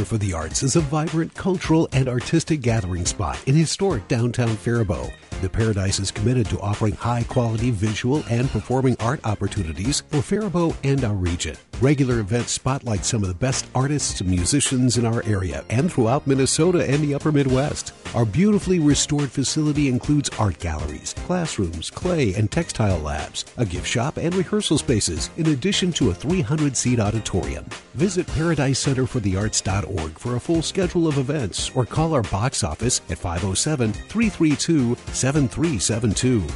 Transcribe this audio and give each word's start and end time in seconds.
Center 0.00 0.08
for 0.08 0.18
the 0.18 0.32
Arts 0.32 0.62
is 0.62 0.76
a 0.76 0.80
vibrant 0.80 1.34
cultural 1.34 1.86
and 1.92 2.08
artistic 2.08 2.62
gathering 2.62 3.04
spot 3.04 3.38
in 3.46 3.54
historic 3.54 4.06
downtown 4.08 4.56
Faribault. 4.56 5.12
The 5.42 5.48
Paradise 5.50 5.98
is 5.98 6.10
committed 6.10 6.46
to 6.46 6.60
offering 6.60 6.94
high 6.94 7.24
quality 7.24 7.70
visual 7.70 8.22
and 8.30 8.48
performing 8.48 8.96
art 8.98 9.20
opportunities 9.24 10.02
for 10.08 10.22
Faribault 10.22 10.74
and 10.84 11.04
our 11.04 11.14
region. 11.14 11.56
Regular 11.80 12.20
events 12.20 12.52
spotlight 12.52 13.06
some 13.06 13.22
of 13.22 13.28
the 13.28 13.34
best 13.34 13.64
artists 13.74 14.20
and 14.20 14.28
musicians 14.28 14.98
in 14.98 15.06
our 15.06 15.22
area 15.24 15.64
and 15.70 15.90
throughout 15.90 16.26
Minnesota 16.26 16.84
and 16.86 17.02
the 17.02 17.14
upper 17.14 17.32
Midwest. 17.32 17.94
Our 18.14 18.26
beautifully 18.26 18.80
restored 18.80 19.30
facility 19.30 19.88
includes 19.88 20.28
art 20.38 20.58
galleries, 20.58 21.14
classrooms, 21.26 21.88
clay 21.88 22.34
and 22.34 22.52
textile 22.52 22.98
labs, 22.98 23.46
a 23.56 23.64
gift 23.64 23.86
shop, 23.86 24.18
and 24.18 24.34
rehearsal 24.34 24.76
spaces, 24.76 25.30
in 25.38 25.46
addition 25.46 25.90
to 25.92 26.10
a 26.10 26.14
300 26.14 26.76
seat 26.76 27.00
auditorium. 27.00 27.64
Visit 27.94 28.26
ParadiseCenterForTheArts.org 28.26 30.18
for 30.18 30.36
a 30.36 30.40
full 30.40 30.60
schedule 30.60 31.08
of 31.08 31.16
events 31.16 31.70
or 31.74 31.86
call 31.86 32.12
our 32.12 32.24
box 32.24 32.62
office 32.62 33.00
at 33.08 33.16
507 33.16 33.94
332 33.94 34.96
7372. 35.12 36.46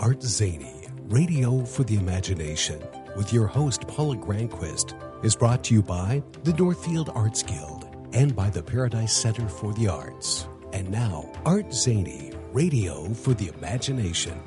Art 0.00 0.22
Zany, 0.22 0.77
Radio 1.08 1.64
for 1.64 1.84
the 1.84 1.96
Imagination, 1.96 2.82
with 3.16 3.32
your 3.32 3.46
host 3.46 3.88
Paula 3.88 4.14
Granquist, 4.14 4.92
is 5.24 5.34
brought 5.34 5.64
to 5.64 5.72
you 5.72 5.80
by 5.80 6.22
the 6.44 6.52
Northfield 6.52 7.08
Arts 7.14 7.42
Guild 7.42 7.86
and 8.12 8.36
by 8.36 8.50
the 8.50 8.62
Paradise 8.62 9.16
Center 9.16 9.48
for 9.48 9.72
the 9.72 9.88
Arts. 9.88 10.46
And 10.74 10.90
now, 10.90 11.32
Art 11.46 11.72
Zany, 11.72 12.32
Radio 12.52 13.08
for 13.14 13.32
the 13.32 13.48
Imagination. 13.56 14.38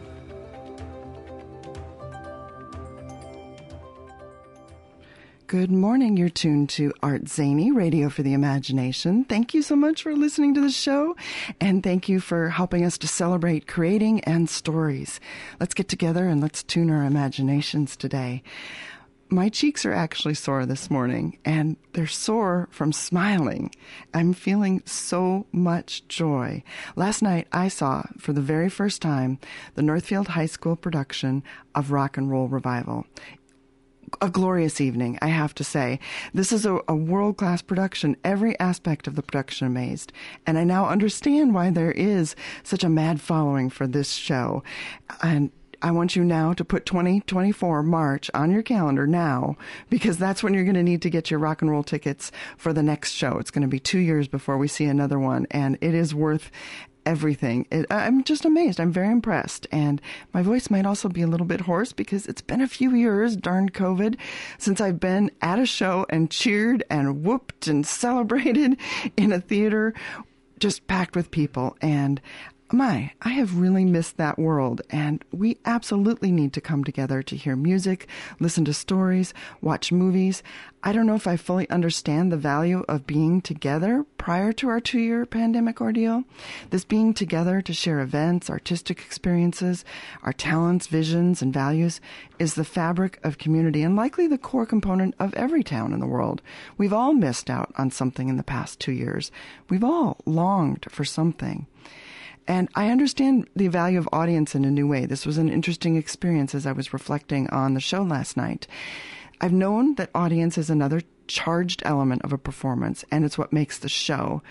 Good 5.51 5.69
morning. 5.69 6.15
You're 6.15 6.29
tuned 6.29 6.69
to 6.69 6.93
Art 7.03 7.27
Zany, 7.27 7.73
Radio 7.73 8.07
for 8.07 8.23
the 8.23 8.31
Imagination. 8.31 9.25
Thank 9.25 9.53
you 9.53 9.61
so 9.61 9.75
much 9.75 10.01
for 10.01 10.15
listening 10.15 10.53
to 10.53 10.61
the 10.61 10.71
show, 10.71 11.17
and 11.59 11.83
thank 11.83 12.07
you 12.07 12.21
for 12.21 12.47
helping 12.47 12.85
us 12.85 12.97
to 12.99 13.07
celebrate 13.09 13.67
creating 13.67 14.21
and 14.21 14.49
stories. 14.49 15.19
Let's 15.59 15.73
get 15.73 15.89
together 15.89 16.25
and 16.25 16.39
let's 16.39 16.63
tune 16.63 16.89
our 16.89 17.03
imaginations 17.03 17.97
today. 17.97 18.43
My 19.27 19.49
cheeks 19.49 19.85
are 19.85 19.93
actually 19.93 20.35
sore 20.35 20.65
this 20.65 20.89
morning, 20.89 21.37
and 21.43 21.75
they're 21.91 22.07
sore 22.07 22.69
from 22.71 22.93
smiling. 22.93 23.71
I'm 24.13 24.31
feeling 24.31 24.81
so 24.85 25.47
much 25.51 26.07
joy. 26.07 26.63
Last 26.95 27.21
night, 27.21 27.47
I 27.51 27.67
saw, 27.67 28.03
for 28.17 28.31
the 28.31 28.39
very 28.39 28.69
first 28.69 29.01
time, 29.01 29.37
the 29.75 29.81
Northfield 29.81 30.29
High 30.29 30.45
School 30.45 30.77
production 30.77 31.43
of 31.75 31.91
Rock 31.91 32.15
and 32.15 32.31
Roll 32.31 32.47
Revival 32.47 33.05
a 34.19 34.29
glorious 34.29 34.81
evening, 34.81 35.17
I 35.21 35.27
have 35.27 35.55
to 35.55 35.63
say. 35.63 35.99
This 36.33 36.51
is 36.51 36.65
a, 36.65 36.79
a 36.87 36.95
world 36.95 37.37
class 37.37 37.61
production, 37.61 38.17
every 38.23 38.59
aspect 38.59 39.07
of 39.07 39.15
the 39.15 39.23
production 39.23 39.67
amazed. 39.67 40.11
And 40.45 40.57
I 40.57 40.63
now 40.63 40.87
understand 40.87 41.53
why 41.53 41.69
there 41.69 41.91
is 41.91 42.35
such 42.63 42.83
a 42.83 42.89
mad 42.89 43.21
following 43.21 43.69
for 43.69 43.87
this 43.87 44.11
show. 44.11 44.63
And 45.21 45.51
I 45.83 45.89
want 45.89 46.15
you 46.15 46.23
now 46.23 46.53
to 46.53 46.63
put 46.63 46.85
2024 46.85 47.81
March 47.81 48.29
on 48.35 48.51
your 48.51 48.61
calendar 48.61 49.07
now 49.07 49.57
because 49.89 50.17
that's 50.17 50.43
when 50.43 50.53
you're 50.53 50.63
going 50.63 50.75
to 50.75 50.83
need 50.83 51.01
to 51.01 51.09
get 51.09 51.31
your 51.31 51.39
rock 51.39 51.63
and 51.63 51.71
roll 51.71 51.81
tickets 51.81 52.31
for 52.55 52.71
the 52.71 52.83
next 52.83 53.13
show. 53.13 53.39
It's 53.39 53.49
going 53.49 53.63
to 53.63 53.67
be 53.67 53.79
two 53.79 53.99
years 53.99 54.27
before 54.27 54.59
we 54.59 54.67
see 54.67 54.85
another 54.85 55.17
one, 55.17 55.47
and 55.49 55.79
it 55.81 55.95
is 55.95 56.13
worth 56.13 56.51
everything. 57.05 57.67
It, 57.71 57.85
I'm 57.89 58.23
just 58.23 58.45
amazed. 58.45 58.79
I'm 58.79 58.91
very 58.91 59.11
impressed. 59.11 59.67
And 59.71 60.01
my 60.33 60.41
voice 60.41 60.69
might 60.69 60.85
also 60.85 61.09
be 61.09 61.21
a 61.21 61.27
little 61.27 61.45
bit 61.45 61.61
hoarse 61.61 61.93
because 61.93 62.27
it's 62.27 62.41
been 62.41 62.61
a 62.61 62.67
few 62.67 62.93
years, 62.95 63.35
darn 63.35 63.69
COVID, 63.69 64.17
since 64.57 64.81
I've 64.81 64.99
been 64.99 65.31
at 65.41 65.59
a 65.59 65.65
show 65.65 66.05
and 66.09 66.29
cheered 66.29 66.83
and 66.89 67.23
whooped 67.23 67.67
and 67.67 67.85
celebrated 68.01 68.77
in 69.17 69.31
a 69.31 69.41
theater 69.41 69.93
just 70.59 70.85
packed 70.87 71.15
with 71.15 71.31
people. 71.31 71.75
And 71.81 72.21
my, 72.73 73.11
I 73.21 73.29
have 73.29 73.59
really 73.59 73.85
missed 73.85 74.17
that 74.17 74.39
world, 74.39 74.81
and 74.89 75.23
we 75.31 75.57
absolutely 75.65 76.31
need 76.31 76.53
to 76.53 76.61
come 76.61 76.83
together 76.83 77.21
to 77.23 77.35
hear 77.35 77.55
music, 77.55 78.07
listen 78.39 78.65
to 78.65 78.73
stories, 78.73 79.33
watch 79.61 79.91
movies. 79.91 80.43
I 80.83 80.93
don't 80.93 81.05
know 81.05 81.15
if 81.15 81.27
I 81.27 81.37
fully 81.37 81.69
understand 81.69 82.31
the 82.31 82.37
value 82.37 82.83
of 82.87 83.05
being 83.05 83.41
together 83.41 84.05
prior 84.17 84.51
to 84.53 84.69
our 84.69 84.79
two 84.79 84.99
year 84.99 85.25
pandemic 85.25 85.81
ordeal. 85.81 86.23
This 86.69 86.83
being 86.83 87.13
together 87.13 87.61
to 87.61 87.73
share 87.73 87.99
events, 87.99 88.49
artistic 88.49 88.99
experiences, 88.99 89.85
our 90.23 90.33
talents, 90.33 90.87
visions, 90.87 91.41
and 91.41 91.53
values 91.53 92.01
is 92.39 92.55
the 92.55 92.63
fabric 92.63 93.19
of 93.23 93.37
community 93.37 93.83
and 93.83 93.95
likely 93.95 94.27
the 94.27 94.37
core 94.37 94.65
component 94.65 95.15
of 95.19 95.33
every 95.35 95.63
town 95.63 95.93
in 95.93 95.99
the 95.99 96.07
world. 96.07 96.41
We've 96.77 96.93
all 96.93 97.13
missed 97.13 97.49
out 97.49 97.73
on 97.77 97.91
something 97.91 98.29
in 98.29 98.37
the 98.37 98.43
past 98.43 98.79
two 98.79 98.91
years. 98.91 99.31
We've 99.69 99.83
all 99.83 100.17
longed 100.25 100.87
for 100.89 101.05
something. 101.05 101.67
And 102.47 102.69
I 102.75 102.89
understand 102.89 103.47
the 103.55 103.67
value 103.67 103.99
of 103.99 104.09
audience 104.11 104.55
in 104.55 104.65
a 104.65 104.71
new 104.71 104.87
way. 104.87 105.05
This 105.05 105.25
was 105.25 105.37
an 105.37 105.49
interesting 105.49 105.95
experience 105.95 106.55
as 106.55 106.65
I 106.65 106.71
was 106.71 106.93
reflecting 106.93 107.49
on 107.49 107.73
the 107.73 107.79
show 107.79 108.01
last 108.01 108.35
night. 108.35 108.67
I've 109.39 109.53
known 109.53 109.95
that 109.95 110.09
audience 110.13 110.57
is 110.57 110.69
another 110.69 111.01
charged 111.27 111.81
element 111.85 112.23
of 112.23 112.33
a 112.33 112.37
performance, 112.37 113.05
and 113.11 113.23
it's 113.23 113.37
what 113.37 113.53
makes 113.53 113.79
the 113.79 113.89
show. 113.89 114.41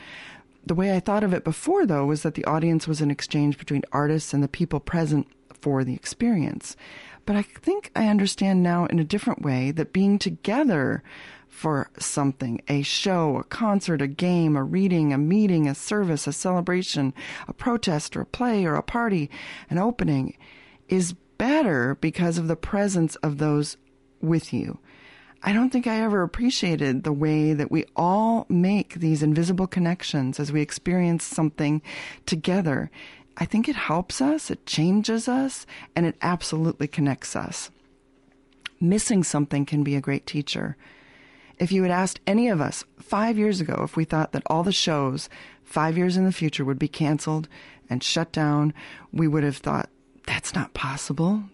The 0.64 0.74
way 0.74 0.94
I 0.94 1.00
thought 1.00 1.24
of 1.24 1.32
it 1.32 1.44
before, 1.44 1.86
though, 1.86 2.06
was 2.06 2.22
that 2.22 2.34
the 2.34 2.44
audience 2.44 2.86
was 2.86 3.00
an 3.00 3.10
exchange 3.10 3.58
between 3.58 3.82
artists 3.92 4.34
and 4.34 4.42
the 4.42 4.48
people 4.48 4.80
present 4.80 5.26
for 5.60 5.84
the 5.84 5.94
experience. 5.94 6.76
But 7.26 7.36
I 7.36 7.42
think 7.42 7.90
I 7.94 8.08
understand 8.08 8.62
now 8.62 8.86
in 8.86 8.98
a 8.98 9.04
different 9.04 9.42
way 9.42 9.70
that 9.72 9.92
being 9.92 10.18
together 10.18 11.02
for 11.50 11.90
something 11.98 12.62
a 12.68 12.80
show, 12.80 13.36
a 13.36 13.44
concert, 13.44 14.00
a 14.00 14.06
game, 14.06 14.56
a 14.56 14.64
reading, 14.64 15.12
a 15.12 15.18
meeting, 15.18 15.68
a 15.68 15.74
service, 15.74 16.26
a 16.26 16.32
celebration, 16.32 17.12
a 17.48 17.52
protest, 17.52 18.16
or 18.16 18.22
a 18.22 18.26
play, 18.26 18.64
or 18.64 18.76
a 18.76 18.82
party, 18.82 19.28
an 19.68 19.76
opening 19.76 20.36
is 20.88 21.12
better 21.36 21.96
because 21.96 22.38
of 22.38 22.48
the 22.48 22.56
presence 22.56 23.16
of 23.16 23.38
those 23.38 23.76
with 24.20 24.52
you. 24.52 24.78
I 25.42 25.52
don't 25.52 25.70
think 25.70 25.86
I 25.86 26.00
ever 26.00 26.22
appreciated 26.22 27.02
the 27.02 27.12
way 27.12 27.54
that 27.54 27.70
we 27.70 27.86
all 27.96 28.46
make 28.48 28.94
these 28.94 29.22
invisible 29.22 29.66
connections 29.66 30.38
as 30.38 30.52
we 30.52 30.60
experience 30.60 31.24
something 31.24 31.80
together. 32.26 32.90
I 33.38 33.46
think 33.46 33.68
it 33.68 33.76
helps 33.76 34.20
us, 34.20 34.50
it 34.50 34.66
changes 34.66 35.28
us, 35.28 35.64
and 35.96 36.04
it 36.04 36.16
absolutely 36.20 36.88
connects 36.88 37.34
us. 37.34 37.70
Missing 38.80 39.24
something 39.24 39.64
can 39.64 39.82
be 39.82 39.96
a 39.96 40.00
great 40.00 40.26
teacher. 40.26 40.76
If 41.60 41.70
you 41.70 41.82
had 41.82 41.92
asked 41.92 42.20
any 42.26 42.48
of 42.48 42.60
us 42.60 42.84
five 42.98 43.36
years 43.36 43.60
ago 43.60 43.82
if 43.84 43.94
we 43.94 44.04
thought 44.04 44.32
that 44.32 44.42
all 44.46 44.62
the 44.64 44.72
shows 44.72 45.28
five 45.62 45.96
years 45.96 46.16
in 46.16 46.24
the 46.24 46.32
future 46.32 46.64
would 46.64 46.78
be 46.78 46.88
canceled 46.88 47.48
and 47.88 48.02
shut 48.02 48.32
down, 48.32 48.72
we 49.12 49.28
would 49.28 49.44
have 49.44 49.58
thought, 49.58 49.90
that's 50.26 50.54
not 50.54 50.72
possible. 50.72 51.44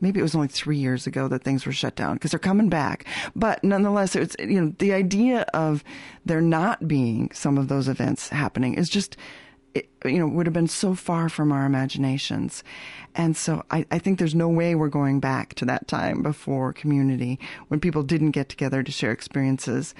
Maybe 0.00 0.20
it 0.20 0.22
was 0.22 0.34
only 0.34 0.48
three 0.48 0.76
years 0.76 1.06
ago 1.06 1.26
that 1.28 1.42
things 1.42 1.64
were 1.64 1.72
shut 1.72 1.96
down 1.96 2.14
because 2.14 2.32
they're 2.32 2.38
coming 2.38 2.68
back. 2.68 3.06
But 3.34 3.64
nonetheless, 3.64 4.14
it's, 4.14 4.36
you 4.38 4.60
know, 4.60 4.74
the 4.78 4.92
idea 4.92 5.46
of 5.54 5.82
there 6.26 6.42
not 6.42 6.86
being 6.86 7.30
some 7.32 7.56
of 7.56 7.68
those 7.68 7.88
events 7.88 8.28
happening 8.28 8.74
is 8.74 8.90
just, 8.90 9.16
it, 9.76 9.88
you 10.04 10.18
know, 10.18 10.26
would 10.26 10.46
have 10.46 10.54
been 10.54 10.68
so 10.68 10.94
far 10.94 11.28
from 11.28 11.52
our 11.52 11.66
imaginations. 11.66 12.64
And 13.14 13.36
so 13.36 13.62
I, 13.70 13.84
I, 13.90 13.98
think 13.98 14.18
there's 14.18 14.34
no 14.34 14.48
way 14.48 14.74
we're 14.74 14.88
going 14.88 15.20
back 15.20 15.54
to 15.54 15.64
that 15.66 15.86
time 15.86 16.22
before 16.22 16.72
community 16.72 17.38
when 17.68 17.80
people 17.80 18.02
didn't 18.02 18.30
get 18.30 18.48
together 18.48 18.82
to 18.82 18.90
share 18.90 19.12
experiences. 19.12 19.94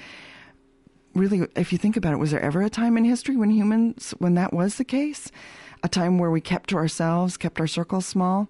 Really, 1.13 1.47
if 1.55 1.71
you 1.71 1.77
think 1.77 1.95
about 1.95 2.13
it, 2.13 2.17
was 2.17 2.31
there 2.31 2.41
ever 2.41 2.61
a 2.61 2.69
time 2.69 2.97
in 2.97 3.05
history 3.05 3.35
when 3.35 3.51
humans, 3.51 4.13
when 4.17 4.33
that 4.35 4.53
was 4.53 4.75
the 4.75 4.83
case? 4.83 5.31
A 5.83 5.89
time 5.89 6.17
where 6.17 6.31
we 6.31 6.41
kept 6.41 6.69
to 6.71 6.77
ourselves, 6.77 7.37
kept 7.37 7.59
our 7.59 7.67
circles 7.67 8.05
small? 8.05 8.49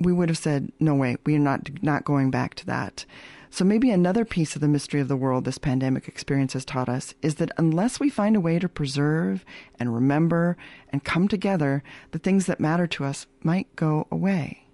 We 0.00 0.12
would 0.12 0.28
have 0.28 0.38
said, 0.38 0.72
no 0.80 0.94
way, 0.94 1.16
we 1.26 1.36
are 1.36 1.40
not, 1.40 1.82
not 1.82 2.04
going 2.04 2.30
back 2.30 2.54
to 2.56 2.66
that. 2.66 3.04
So 3.50 3.64
maybe 3.64 3.90
another 3.90 4.24
piece 4.24 4.54
of 4.54 4.60
the 4.60 4.68
mystery 4.68 5.00
of 5.00 5.08
the 5.08 5.16
world 5.16 5.44
this 5.44 5.58
pandemic 5.58 6.06
experience 6.06 6.52
has 6.52 6.64
taught 6.64 6.88
us 6.88 7.14
is 7.22 7.36
that 7.36 7.50
unless 7.56 7.98
we 7.98 8.10
find 8.10 8.36
a 8.36 8.40
way 8.40 8.58
to 8.58 8.68
preserve 8.68 9.44
and 9.78 9.94
remember 9.94 10.56
and 10.90 11.02
come 11.02 11.28
together, 11.28 11.82
the 12.10 12.18
things 12.18 12.46
that 12.46 12.60
matter 12.60 12.86
to 12.86 13.04
us 13.04 13.26
might 13.42 13.74
go 13.74 14.06
away. 14.10 14.64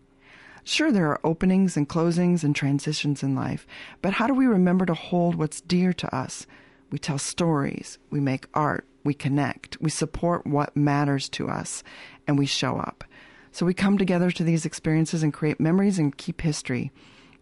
Sure, 0.64 0.90
there 0.90 1.08
are 1.08 1.20
openings 1.22 1.76
and 1.76 1.88
closings 1.88 2.42
and 2.42 2.56
transitions 2.56 3.22
in 3.22 3.34
life, 3.34 3.66
but 4.00 4.14
how 4.14 4.26
do 4.26 4.34
we 4.34 4.46
remember 4.46 4.86
to 4.86 4.94
hold 4.94 5.34
what's 5.34 5.60
dear 5.60 5.92
to 5.92 6.14
us? 6.14 6.46
We 6.90 6.98
tell 6.98 7.18
stories, 7.18 7.98
we 8.10 8.18
make 8.18 8.46
art, 8.54 8.86
we 9.04 9.14
connect, 9.14 9.80
we 9.80 9.90
support 9.90 10.46
what 10.46 10.76
matters 10.76 11.28
to 11.30 11.48
us, 11.48 11.84
and 12.26 12.38
we 12.38 12.46
show 12.46 12.78
up. 12.78 13.04
So 13.52 13.66
we 13.66 13.74
come 13.74 13.98
together 13.98 14.30
to 14.30 14.42
these 14.42 14.64
experiences 14.64 15.22
and 15.22 15.32
create 15.32 15.60
memories 15.60 15.98
and 15.98 16.16
keep 16.16 16.40
history 16.40 16.90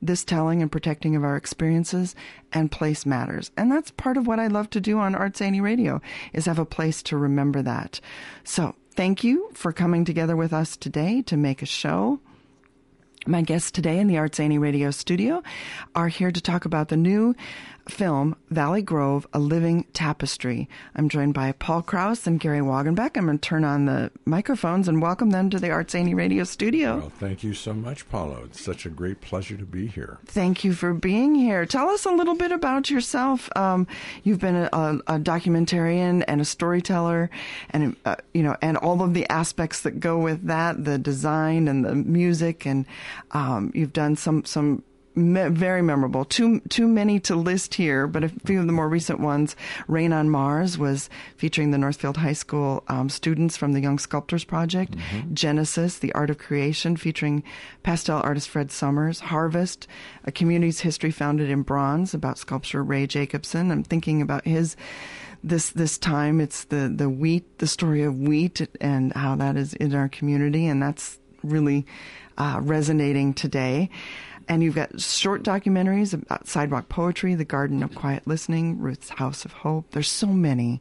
this 0.03 0.25
telling 0.25 0.61
and 0.61 0.71
protecting 0.71 1.15
of 1.15 1.23
our 1.23 1.37
experiences 1.37 2.15
and 2.53 2.73
place 2.73 3.07
matters. 3.07 3.53
And 3.57 3.71
that's 3.71 3.93
part 3.93 4.17
of 4.17 4.27
what 4.27 4.41
I 4.41 4.49
love 4.49 4.69
to 4.71 4.81
do 4.81 4.99
on 4.99 5.15
Arts 5.15 5.39
Zany 5.39 5.61
Radio 5.61 6.03
is 6.33 6.47
have 6.47 6.59
a 6.59 6.67
place 6.67 7.03
to 7.05 7.17
remember 7.17 7.63
that. 7.63 8.01
So 8.43 8.75
thank 8.95 9.23
you 9.23 9.49
for 9.55 9.73
coming 9.73 10.05
together 10.05 10.37
with 10.37 10.53
us 10.53 10.77
today 10.77 11.23
to 11.23 11.37
make 11.37 11.63
a 11.63 11.67
show. 11.67 12.21
My 13.25 13.43
guests 13.43 13.71
today 13.71 14.01
in 14.01 14.09
the 14.09 14.19
Arts 14.19 14.39
Zany 14.39 14.59
Radio 14.59 14.91
studio 14.91 15.45
are 15.95 16.09
here 16.09 16.33
to 16.33 16.41
talk 16.41 16.65
about 16.65 16.89
the 16.89 16.97
new 16.97 17.37
film 17.89 18.37
Valley 18.51 18.83
Grove, 18.83 19.27
A 19.33 19.39
Living 19.39 19.85
Tapestry. 19.93 20.69
I'm 20.95 21.09
joined 21.09 21.35
by 21.35 21.53
Paul 21.53 21.83
Krause 21.83 22.27
and 22.27 22.39
Gary 22.39 22.61
Wagenbach. 22.61 23.17
I'm 23.17 23.27
going 23.27 23.39
to 23.39 23.49
turn 23.49 23.65
on 23.65 23.87
the 23.87 24.11
microphones 24.25 24.89
and 24.89 25.03
welcome 25.03 25.31
them 25.31 25.51
to 25.51 25.59
the 25.59 25.71
Arts 25.71 25.93
Zany 25.93 26.15
Radio 26.15 26.45
studio. 26.45 26.99
Well, 26.99 27.13
thank 27.19 27.43
you 27.43 27.55
so 27.55 27.73
much, 27.73 28.09
Paula. 28.09 28.45
It's 28.45 28.61
such 28.61 28.87
a 28.87 28.89
great 28.89 29.21
pleasure 29.21 29.57
to 29.57 29.65
be 29.65 29.87
here. 29.87 30.19
Thank 30.27 30.65
you 30.65 30.73
for 30.73 30.95
being 30.95 31.35
here. 31.35 31.67
Tell 31.67 31.89
us 31.89 32.05
a 32.05 32.11
little 32.11 32.35
bit 32.35 32.53
about 32.53 32.91
yourself. 32.91 33.49
Um, 33.57 33.87
you've 34.23 34.41
been 34.41 34.57
a, 34.57 34.69
a, 34.73 34.95
a, 35.07 35.19
documentarian 35.19 36.25
and 36.29 36.41
a 36.41 36.45
storyteller, 36.45 37.31
and 37.71 37.97
uh, 38.05 38.17
you 38.35 38.43
know, 38.43 38.57
and 38.63 38.77
all 38.77 39.03
of 39.03 39.15
the 39.15 39.29
aspects 39.31 39.81
that 39.83 40.01
go 40.01 40.19
with 40.19 40.47
that, 40.47 40.85
the 40.85 40.99
design 40.99 41.69
and 41.69 41.85
the 41.85 41.95
music, 41.95 42.67
and 42.67 42.87
um, 43.33 43.71
you've 43.75 43.93
done 43.93 44.17
some 44.17 44.45
some 44.45 44.83
me- 45.15 45.49
very 45.49 45.83
memorable. 45.83 46.25
Too 46.25 46.61
too 46.69 46.89
many 46.89 47.21
to 47.21 47.37
list 47.37 47.75
here, 47.75 48.07
but 48.07 48.25
a 48.25 48.29
few 48.29 48.61
of 48.61 48.67
the 48.67 48.73
more 48.73 48.89
recent 48.89 49.21
ones. 49.21 49.57
Rain 49.89 50.13
on 50.13 50.31
Mars 50.31 50.79
was 50.79 51.11
featuring 51.37 51.71
the 51.71 51.79
Northfield 51.79 52.17
High 52.17 52.33
School 52.33 52.83
um, 52.89 53.09
students 53.09 53.57
from 53.57 53.73
the 53.73 53.81
Young 53.81 53.99
Sculptors 53.99 54.45
Project. 54.45 54.97
Mm-hmm. 54.97 55.35
Genesis, 55.35 55.99
the 55.99 56.13
Art 56.13 56.31
of 56.31 56.39
Creation, 56.39 56.97
featuring 56.97 57.43
pastel 57.83 58.21
artist 58.23 58.49
Fred 58.49 58.71
Somers. 58.71 59.21
Harvest, 59.21 59.87
a 60.25 60.33
community's 60.33 60.81
history 60.81 61.11
founded 61.11 61.51
in 61.51 61.63
bronze, 61.63 62.15
about 62.15 62.39
sculptor 62.39 62.83
Ray 62.83 63.07
Jacobson. 63.07 63.71
I'm 63.71 63.85
thinking 63.85 64.23
about 64.23 64.45
his 64.45 64.77
this 65.45 65.71
this 65.71 65.99
time. 65.99 66.41
It's 66.41 66.65
the 66.65 66.93
the 66.95 67.11
wheat, 67.11 67.59
the 67.59 67.67
story 67.67 68.03
of 68.03 68.19
wheat, 68.19 68.67
and 68.81 69.13
how 69.13 69.37
that 69.37 69.57
is 69.57 69.75
in 69.75 69.95
our 69.95 70.09
community, 70.09 70.67
and 70.67 70.83
that's 70.83 71.19
really 71.43 71.87
uh, 72.39 72.61
resonating 72.63 73.35
today. 73.35 73.91
And 74.49 74.63
you've 74.63 74.75
got 74.75 75.01
short 75.01 75.43
documentaries 75.43 76.15
about 76.15 76.49
sidewalk 76.49 76.89
poetry, 76.89 77.35
The 77.35 77.45
Garden 77.45 77.83
of 77.83 77.95
Quiet 77.95 78.27
Listening, 78.27 78.79
Ruth's 78.79 79.11
House 79.11 79.45
of 79.45 79.53
Hope. 79.53 79.91
There's 79.91 80.11
so 80.11 80.27
many. 80.27 80.81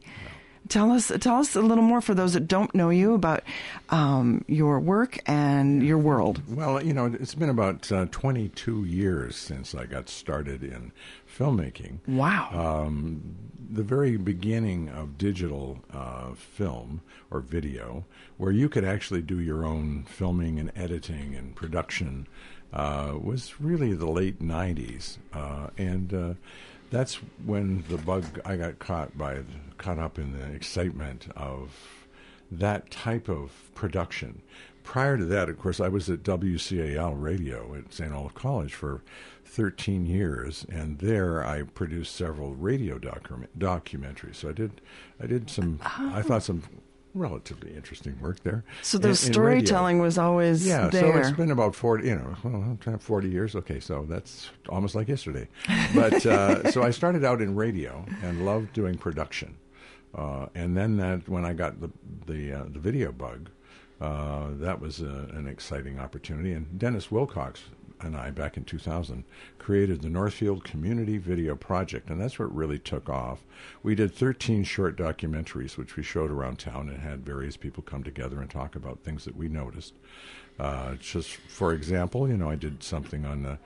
Tell 0.68 0.92
us, 0.92 1.10
tell 1.20 1.38
us 1.38 1.56
a 1.56 1.60
little 1.60 1.82
more 1.82 2.00
for 2.00 2.14
those 2.14 2.34
that 2.34 2.46
don't 2.46 2.72
know 2.74 2.90
you 2.90 3.14
about 3.14 3.42
um, 3.90 4.44
your 4.46 4.78
work 4.78 5.18
and 5.26 5.82
your 5.84 5.98
world. 5.98 6.40
Well, 6.48 6.82
you 6.82 6.94
know, 6.94 7.06
it's 7.06 7.34
been 7.34 7.48
about 7.48 7.90
uh, 7.90 8.06
22 8.10 8.84
years 8.84 9.36
since 9.36 9.74
I 9.74 9.86
got 9.86 10.08
started 10.08 10.62
in 10.62 10.92
filmmaking. 11.28 11.98
Wow. 12.06 12.50
Um, 12.52 13.36
the 13.70 13.82
very 13.82 14.16
beginning 14.16 14.88
of 14.90 15.18
digital 15.18 15.78
uh, 15.92 16.34
film 16.34 17.02
or 17.30 17.40
video, 17.40 18.04
where 18.36 18.52
you 18.52 18.68
could 18.68 18.84
actually 18.84 19.22
do 19.22 19.40
your 19.40 19.64
own 19.64 20.04
filming 20.04 20.60
and 20.60 20.70
editing 20.76 21.34
and 21.34 21.56
production 21.56 22.28
uh, 22.72 23.14
was 23.20 23.60
really 23.60 23.94
the 23.94 24.10
late 24.10 24.40
90s. 24.40 25.18
Uh, 25.32 25.68
and 25.76 26.14
uh, 26.14 26.34
that's 26.90 27.16
when 27.44 27.84
the 27.88 27.98
bug, 27.98 28.40
I 28.44 28.56
got 28.56 28.78
caught 28.78 29.16
by, 29.16 29.40
caught 29.78 29.98
up 29.98 30.18
in 30.18 30.38
the 30.38 30.52
excitement 30.52 31.28
of 31.36 31.70
that 32.50 32.90
type 32.90 33.28
of 33.28 33.50
production. 33.74 34.42
Prior 34.84 35.16
to 35.16 35.24
that, 35.26 35.48
of 35.48 35.58
course, 35.58 35.80
I 35.80 35.88
was 35.88 36.10
at 36.10 36.22
WCAL 36.22 37.14
Radio 37.20 37.74
at 37.74 37.92
St. 37.92 38.12
Olaf 38.12 38.34
College 38.34 38.74
for 38.74 39.02
13 39.44 40.06
years, 40.06 40.66
and 40.70 40.98
there 40.98 41.46
I 41.46 41.62
produced 41.62 42.16
several 42.16 42.54
radio 42.54 42.98
document, 42.98 43.58
documentaries. 43.58 44.36
So 44.36 44.48
I 44.48 44.52
did, 44.52 44.80
I 45.22 45.26
did 45.26 45.50
some, 45.50 45.78
oh. 45.84 46.12
I 46.14 46.22
thought 46.22 46.42
some 46.42 46.62
relatively 47.14 47.74
interesting 47.74 48.18
work 48.20 48.40
there. 48.42 48.64
So 48.82 48.98
the 48.98 49.14
storytelling 49.14 49.98
was 49.98 50.18
always 50.18 50.66
yeah. 50.66 50.88
There. 50.88 51.12
So 51.12 51.18
it's 51.18 51.36
been 51.36 51.50
about 51.50 51.74
forty, 51.74 52.08
you 52.08 52.16
know, 52.16 52.36
well, 52.44 52.98
forty 52.98 53.28
years. 53.28 53.54
Okay, 53.56 53.80
so 53.80 54.06
that's 54.08 54.50
almost 54.68 54.94
like 54.94 55.08
yesterday. 55.08 55.48
But 55.94 56.24
uh, 56.26 56.70
so 56.70 56.82
I 56.82 56.90
started 56.90 57.24
out 57.24 57.40
in 57.40 57.54
radio 57.54 58.04
and 58.22 58.44
loved 58.44 58.72
doing 58.72 58.96
production, 58.96 59.56
uh, 60.14 60.46
and 60.54 60.76
then 60.76 60.96
that 60.98 61.28
when 61.28 61.44
I 61.44 61.52
got 61.52 61.80
the 61.80 61.90
the 62.26 62.52
uh, 62.52 62.64
the 62.68 62.78
video 62.78 63.12
bug, 63.12 63.50
uh, 64.00 64.48
that 64.54 64.80
was 64.80 65.00
a, 65.00 65.28
an 65.34 65.46
exciting 65.48 65.98
opportunity. 65.98 66.52
And 66.52 66.78
Dennis 66.78 67.10
Wilcox 67.10 67.64
and 68.04 68.16
I, 68.16 68.30
back 68.30 68.56
in 68.56 68.64
2000, 68.64 69.24
created 69.58 70.02
the 70.02 70.08
Northfield 70.08 70.64
Community 70.64 71.18
Video 71.18 71.54
Project, 71.54 72.10
and 72.10 72.20
that's 72.20 72.38
what 72.38 72.54
really 72.54 72.78
took 72.78 73.08
off. 73.08 73.44
We 73.82 73.94
did 73.94 74.14
13 74.14 74.64
short 74.64 74.96
documentaries, 74.96 75.76
which 75.76 75.96
we 75.96 76.02
showed 76.02 76.30
around 76.30 76.58
town 76.58 76.88
and 76.88 76.98
had 76.98 77.24
various 77.24 77.56
people 77.56 77.82
come 77.82 78.02
together 78.02 78.40
and 78.40 78.50
talk 78.50 78.76
about 78.76 79.00
things 79.00 79.24
that 79.24 79.36
we 79.36 79.48
noticed. 79.48 79.94
Uh, 80.58 80.94
just 80.96 81.30
for 81.30 81.72
example, 81.72 82.28
you 82.28 82.36
know, 82.36 82.50
I 82.50 82.56
did 82.56 82.82
something 82.82 83.24
on 83.24 83.42
the 83.42 83.58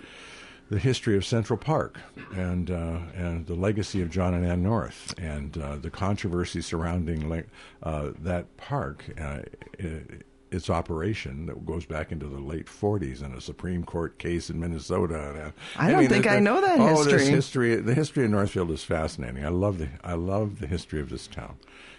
the 0.68 0.78
history 0.80 1.16
of 1.16 1.24
Central 1.24 1.56
Park 1.56 2.00
and 2.34 2.70
uh, 2.70 2.98
and 3.14 3.46
the 3.46 3.54
legacy 3.54 4.02
of 4.02 4.10
John 4.10 4.34
and 4.34 4.44
Ann 4.44 4.62
North 4.62 5.14
and 5.18 5.56
uh, 5.56 5.76
the 5.76 5.90
controversy 5.90 6.60
surrounding 6.60 7.44
uh, 7.82 8.10
that 8.18 8.56
park. 8.56 9.04
Uh, 9.20 9.42
it, 9.78 10.26
its 10.56 10.70
operation 10.70 11.47
that 11.47 11.64
goes 11.67 11.85
back 11.85 12.11
into 12.11 12.26
the 12.26 12.41
late 12.41 12.67
40s 12.67 13.23
in 13.23 13.32
a 13.35 13.41
Supreme 13.41 13.85
Court 13.85 14.19
case 14.19 14.50
in 14.50 14.58
Minnesota. 14.58 15.53
I, 15.76 15.88
I 15.88 15.91
don't 15.91 16.00
mean, 16.00 16.08
think 16.08 16.26
I 16.26 16.41
know 16.41 16.61
that 16.61 16.81
oh, 16.81 16.97
history. 16.97 17.12
This 17.12 17.29
history. 17.29 17.76
The 17.76 17.94
history 17.94 18.25
of 18.25 18.31
Northfield 18.31 18.70
is 18.70 18.82
fascinating. 18.82 19.44
I 19.44 19.50
love 19.50 19.79
the 19.79 19.88
I 20.03 20.14
love 20.14 20.58
the 20.58 20.67
history 20.67 21.00
of 21.00 21.11
this 21.11 21.26
town, 21.26 21.56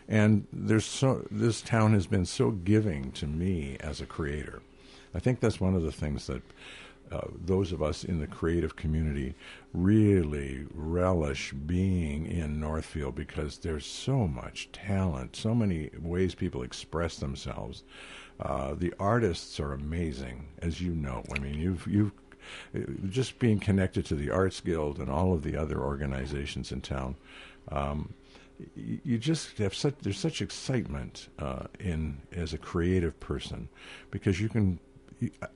and 0.08 0.48
there's 0.52 0.86
so 0.86 1.26
this 1.30 1.62
town 1.62 1.94
has 1.94 2.08
been 2.08 2.26
so 2.26 2.52
giving 2.52 3.12
to 3.14 3.28
me 3.28 3.78
as 3.80 4.02
a 4.02 4.06
creator. 4.06 4.62
I 5.14 5.20
think 5.20 5.40
that's 5.40 5.62
one 5.62 5.76
of 5.76 5.84
the 5.84 5.92
things 5.92 6.28
that. 6.28 6.42
Uh, 7.10 7.22
those 7.46 7.72
of 7.72 7.82
us 7.82 8.04
in 8.04 8.20
the 8.20 8.28
creative 8.28 8.76
community 8.76 9.34
really 9.74 10.66
relish 10.74 11.54
being 11.54 12.26
in 12.26 12.60
Northfield 12.60 13.16
because 13.16 13.60
there's 13.60 13.86
so 13.86 14.28
much 14.28 14.70
talent, 14.74 15.34
so 15.34 15.56
many 15.56 15.90
ways 16.02 16.36
people 16.36 16.64
express 16.64 17.16
themselves. 17.16 17.84
Uh, 18.40 18.76
the 18.76 18.94
artists 19.00 19.60
are 19.60 19.74
amazing, 19.74 20.48
as 20.60 20.80
you 20.80 20.94
know. 20.94 21.24
I 21.36 21.40
mean, 21.40 21.56
you've 21.56 21.88
you've 21.88 22.12
just 23.10 23.40
being 23.40 23.60
connected 23.60 24.06
to 24.06 24.16
the 24.16 24.30
Arts 24.30 24.62
Guild 24.62 25.00
and 25.00 25.10
all 25.10 25.34
of 25.34 25.44
the 25.44 25.58
other 25.58 25.80
organizations 25.82 26.72
in 26.72 26.82
town. 26.82 27.16
Um, 27.70 28.14
you 28.76 29.18
just 29.18 29.58
have 29.60 29.76
such 29.76 29.96
there's 30.02 30.20
such 30.20 30.42
excitement 30.42 31.30
uh, 31.40 31.68
in 31.80 32.18
as 32.32 32.54
a 32.54 32.58
creative 32.58 33.20
person 33.20 33.70
because 34.12 34.40
you 34.40 34.50
can. 34.50 34.80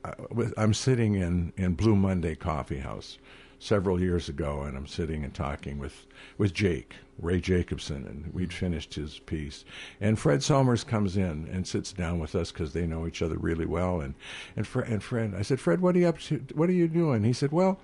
I, 0.04 0.14
I'm 0.58 0.74
sitting 0.74 1.16
in 1.16 1.54
in 1.58 1.76
Blue 1.76 1.96
Monday 1.96 2.36
Coffee 2.36 2.80
House 2.80 3.18
several 3.60 4.02
years 4.02 4.28
ago, 4.28 4.64
and 4.64 4.76
I'm 4.76 4.88
sitting 4.88 5.24
and 5.24 5.34
talking 5.34 5.78
with 5.78 6.08
with 6.38 6.54
Jake 6.54 6.96
Ray 7.22 7.40
Jacobson, 7.40 8.06
and 8.06 8.34
we'd 8.34 8.54
finished 8.54 8.96
his 8.96 9.20
piece. 9.20 9.64
And 10.00 10.18
Fred 10.18 10.44
Somers 10.44 10.84
comes 10.84 11.18
in 11.18 11.48
and 11.52 11.68
sits 11.68 11.94
down 11.94 12.20
with 12.20 12.36
us 12.36 12.52
because 12.52 12.74
they 12.74 12.88
know 12.88 13.08
each 13.08 13.22
other 13.22 13.38
really 13.38 13.66
well. 13.66 14.02
And 14.02 14.16
and, 14.56 14.68
Fred, 14.68 14.88
and 14.90 15.04
Fred, 15.04 15.34
I 15.38 15.42
said, 15.42 15.60
Fred, 15.60 15.82
what 15.82 15.96
are 15.96 16.00
you 16.00 16.08
up 16.08 16.20
to? 16.22 16.44
What 16.54 16.70
are 16.70 16.74
you 16.74 16.88
doing? 16.88 17.24
He 17.24 17.34
said, 17.34 17.52
Well, 17.52 17.80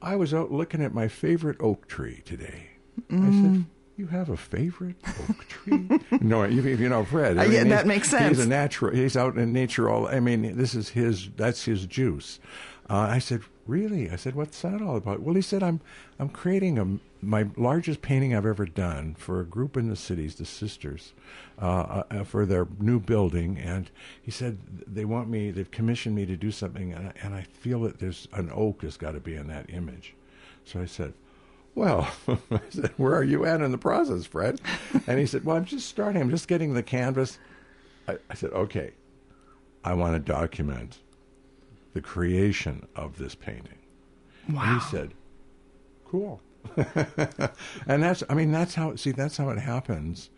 I 0.00 0.16
was 0.16 0.32
out 0.32 0.52
looking 0.52 0.82
at 0.82 0.94
my 0.94 1.08
favorite 1.08 1.56
oak 1.60 1.88
tree 1.88 2.22
today. 2.24 2.68
Mm. 3.10 3.22
I 3.22 3.30
said, 3.30 3.50
mm. 3.50 3.64
you 3.96 4.06
have 4.06 4.28
a 4.28 4.36
favorite 4.36 4.96
oak 5.28 5.48
tree? 5.48 5.88
no, 6.20 6.44
you, 6.44 6.62
you 6.62 6.88
know 6.88 7.04
Fred. 7.04 7.38
I 7.38 7.46
uh, 7.46 7.50
yeah, 7.50 7.64
that 7.64 7.86
makes 7.86 8.10
sense. 8.10 8.36
He's 8.36 8.46
a 8.46 8.48
natural. 8.48 8.94
He's 8.94 9.16
out 9.16 9.36
in 9.36 9.52
nature 9.52 9.90
all. 9.90 10.06
I 10.06 10.20
mean, 10.20 10.56
this 10.56 10.74
is 10.74 10.90
his. 10.90 11.30
That's 11.36 11.64
his 11.64 11.86
juice. 11.86 12.38
Uh, 12.88 13.08
I 13.10 13.18
said, 13.18 13.40
really? 13.66 14.10
I 14.10 14.16
said, 14.16 14.34
what's 14.34 14.60
that 14.62 14.82
all 14.82 14.96
about? 14.96 15.20
Well, 15.20 15.34
he 15.34 15.42
said, 15.42 15.62
I'm 15.62 15.80
I'm 16.18 16.28
creating 16.28 16.78
a 16.78 16.98
my 17.24 17.48
largest 17.56 18.02
painting 18.02 18.34
I've 18.34 18.46
ever 18.46 18.66
done 18.66 19.14
for 19.18 19.40
a 19.40 19.44
group 19.44 19.76
in 19.76 19.88
the 19.88 19.96
cities, 19.96 20.36
the 20.36 20.44
Sisters, 20.44 21.12
uh, 21.60 22.02
uh, 22.10 22.24
for 22.24 22.46
their 22.46 22.66
new 22.78 23.00
building. 23.00 23.58
And 23.58 23.90
he 24.22 24.30
said 24.30 24.58
they 24.86 25.04
want 25.04 25.28
me, 25.28 25.50
they've 25.50 25.70
commissioned 25.70 26.14
me 26.14 26.26
to 26.26 26.36
do 26.36 26.50
something, 26.50 26.92
and 26.92 27.08
I, 27.08 27.12
and 27.22 27.34
I 27.34 27.42
feel 27.42 27.80
that 27.82 27.98
there's 27.98 28.28
an 28.32 28.50
oak 28.52 28.82
has 28.82 28.96
got 28.96 29.12
to 29.12 29.20
be 29.20 29.34
in 29.34 29.48
that 29.48 29.70
image. 29.70 30.14
So 30.64 30.80
I 30.80 30.86
said, 30.86 31.14
well, 31.74 32.10
I 32.28 32.60
said, 32.70 32.92
where 32.96 33.14
are 33.14 33.24
you 33.24 33.44
at 33.44 33.60
in 33.60 33.72
the 33.72 33.78
process, 33.78 34.26
Fred? 34.26 34.60
And 35.06 35.18
he 35.18 35.26
said, 35.26 35.44
well, 35.44 35.56
I'm 35.56 35.64
just 35.64 35.88
starting. 35.88 36.22
I'm 36.22 36.30
just 36.30 36.48
getting 36.48 36.74
the 36.74 36.82
canvas. 36.82 37.38
I, 38.08 38.16
I 38.30 38.34
said, 38.34 38.52
okay, 38.52 38.92
I 39.82 39.94
want 39.94 40.14
to 40.14 40.32
document 40.32 40.98
the 41.92 42.00
creation 42.00 42.86
of 42.96 43.18
this 43.18 43.34
painting. 43.34 43.78
Wow. 44.48 44.62
And 44.62 44.80
he 44.80 44.88
said, 44.88 45.14
cool. 46.06 46.40
and 47.86 48.02
that's, 48.02 48.22
I 48.28 48.34
mean, 48.34 48.52
that's 48.52 48.74
how, 48.74 48.96
see, 48.96 49.12
that's 49.12 49.36
how 49.36 49.50
it 49.50 49.58
happens 49.58 50.30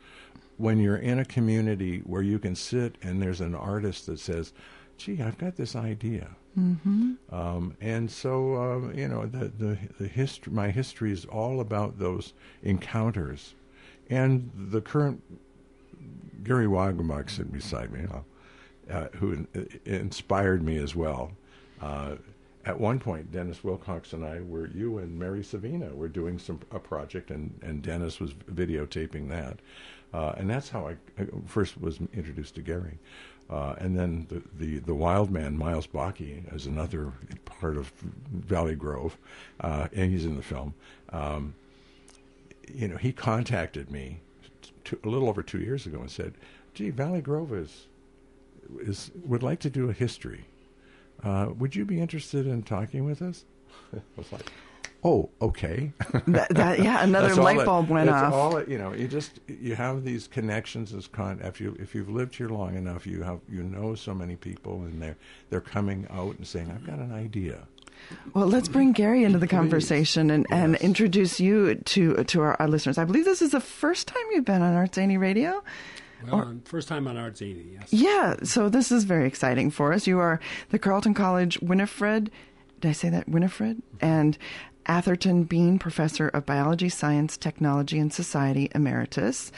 when 0.56 0.78
you're 0.78 0.96
in 0.96 1.18
a 1.18 1.24
community 1.24 2.00
where 2.00 2.22
you 2.22 2.38
can 2.38 2.54
sit 2.54 2.96
and 3.02 3.20
there's 3.20 3.40
an 3.40 3.54
artist 3.54 4.06
that 4.06 4.18
says, 4.18 4.52
gee, 4.96 5.22
I've 5.22 5.38
got 5.38 5.56
this 5.56 5.76
idea. 5.76 6.30
Mm-hmm. 6.58 7.14
Um, 7.30 7.76
and 7.80 8.10
so, 8.10 8.56
um, 8.56 8.94
you 8.94 9.08
know, 9.08 9.26
the, 9.26 9.52
the, 9.58 9.78
the 10.00 10.08
history, 10.08 10.52
my 10.52 10.70
history 10.70 11.12
is 11.12 11.26
all 11.26 11.60
about 11.60 11.98
those 11.98 12.32
encounters. 12.62 13.54
And 14.08 14.50
the 14.54 14.80
current 14.80 15.22
Gary 16.42 16.66
Wagenbach 16.66 17.28
sitting 17.28 17.52
beside 17.52 17.92
me, 17.92 18.06
uh, 18.90 19.08
who 19.16 19.32
in, 19.32 19.80
inspired 19.84 20.62
me 20.62 20.78
as 20.78 20.94
well. 20.94 21.32
Uh, 21.80 22.16
at 22.66 22.80
one 22.80 22.98
point, 22.98 23.30
Dennis 23.30 23.62
Wilcox 23.62 24.12
and 24.12 24.24
I 24.24 24.40
were 24.40 24.66
you 24.66 24.98
and 24.98 25.16
Mary 25.16 25.44
Savina 25.44 25.94
were 25.94 26.08
doing 26.08 26.38
some 26.38 26.60
a 26.72 26.80
project, 26.80 27.30
and, 27.30 27.56
and 27.62 27.80
Dennis 27.80 28.18
was 28.18 28.32
videotaping 28.32 29.28
that, 29.28 29.60
uh, 30.12 30.34
and 30.36 30.50
that's 30.50 30.68
how 30.68 30.88
I, 30.88 30.96
I 31.20 31.26
first 31.46 31.80
was 31.80 31.98
introduced 32.12 32.56
to 32.56 32.62
Gary. 32.62 32.98
Uh, 33.48 33.76
and 33.78 33.96
then 33.96 34.26
the, 34.28 34.42
the, 34.58 34.78
the 34.80 34.94
wild 34.94 35.30
man, 35.30 35.56
Miles 35.56 35.86
Bakke, 35.86 36.52
is 36.52 36.66
another 36.66 37.12
part 37.44 37.76
of 37.76 37.92
Valley 38.32 38.74
Grove, 38.74 39.16
uh, 39.60 39.86
and 39.94 40.10
he's 40.10 40.24
in 40.24 40.34
the 40.34 40.42
film. 40.42 40.74
Um, 41.10 41.54
you 42.66 42.88
know, 42.88 42.96
he 42.96 43.12
contacted 43.12 43.92
me 43.92 44.18
a 45.04 45.08
little 45.08 45.28
over 45.28 45.44
two 45.44 45.60
years 45.60 45.86
ago 45.86 46.00
and 46.00 46.10
said, 46.10 46.34
"Gee, 46.74 46.90
Valley 46.90 47.20
Grove 47.20 47.52
is 47.52 47.86
is 48.80 49.12
would 49.24 49.44
like 49.44 49.60
to 49.60 49.70
do 49.70 49.88
a 49.88 49.92
history. 49.92 50.46
Uh, 51.26 51.52
would 51.58 51.74
you 51.74 51.84
be 51.84 52.00
interested 52.00 52.46
in 52.46 52.62
talking 52.62 53.04
with 53.04 53.20
us?" 53.20 53.44
I 53.92 54.00
was 54.16 54.30
like, 54.30 54.52
"Oh, 55.02 55.28
okay." 55.42 55.92
that, 56.28 56.48
that, 56.50 56.78
yeah, 56.78 57.02
another 57.02 57.34
light 57.34 57.64
bulb 57.64 57.90
it, 57.90 57.92
went 57.92 58.10
off. 58.10 58.32
All 58.32 58.56
it, 58.58 58.68
you 58.68 58.78
know, 58.78 58.92
you 58.92 59.08
just 59.08 59.40
you 59.48 59.74
have 59.74 60.04
these 60.04 60.28
connections 60.28 60.94
as 60.94 61.08
con. 61.08 61.40
If 61.42 61.60
you 61.60 61.76
if 61.80 61.96
you've 61.96 62.08
lived 62.10 62.36
here 62.36 62.48
long 62.48 62.76
enough, 62.76 63.06
you 63.06 63.22
have 63.24 63.40
you 63.48 63.64
know 63.64 63.96
so 63.96 64.14
many 64.14 64.36
people, 64.36 64.82
and 64.82 65.02
they're 65.02 65.16
they're 65.50 65.60
coming 65.60 66.06
out 66.10 66.36
and 66.36 66.46
saying, 66.46 66.70
"I've 66.70 66.86
got 66.86 66.98
an 66.98 67.12
idea." 67.12 67.66
Well, 68.34 68.46
let's 68.46 68.68
bring 68.68 68.92
Gary 68.92 69.24
into 69.24 69.38
the 69.38 69.48
conversation 69.48 70.30
and, 70.30 70.46
and 70.50 70.76
introduce 70.76 71.40
you 71.40 71.74
to 71.74 72.22
to 72.22 72.40
our, 72.42 72.56
our 72.60 72.68
listeners. 72.68 72.98
I 72.98 73.04
believe 73.04 73.24
this 73.24 73.42
is 73.42 73.50
the 73.50 73.60
first 73.60 74.06
time 74.06 74.22
you've 74.30 74.44
been 74.44 74.62
on 74.62 74.74
Arts 74.74 74.94
Zany 74.94 75.16
Radio. 75.16 75.64
Well, 76.24 76.42
um, 76.42 76.62
first 76.64 76.88
time 76.88 77.06
on 77.06 77.16
Arts 77.16 77.42
80, 77.42 77.70
yes. 77.72 77.92
Yeah, 77.92 78.36
so 78.42 78.68
this 78.68 78.90
is 78.90 79.04
very 79.04 79.26
exciting 79.26 79.70
for 79.70 79.92
us. 79.92 80.06
You 80.06 80.18
are 80.18 80.40
the 80.70 80.78
Carleton 80.78 81.14
College 81.14 81.60
Winifred, 81.60 82.30
did 82.80 82.88
I 82.88 82.92
say 82.92 83.08
that? 83.10 83.28
Winifred? 83.28 83.82
And 84.00 84.36
Atherton 84.86 85.44
Bean 85.44 85.78
Professor 85.78 86.28
of 86.28 86.46
Biology, 86.46 86.88
Science, 86.88 87.36
Technology, 87.36 87.98
and 87.98 88.12
Society 88.12 88.70
Emeritus. 88.74 89.50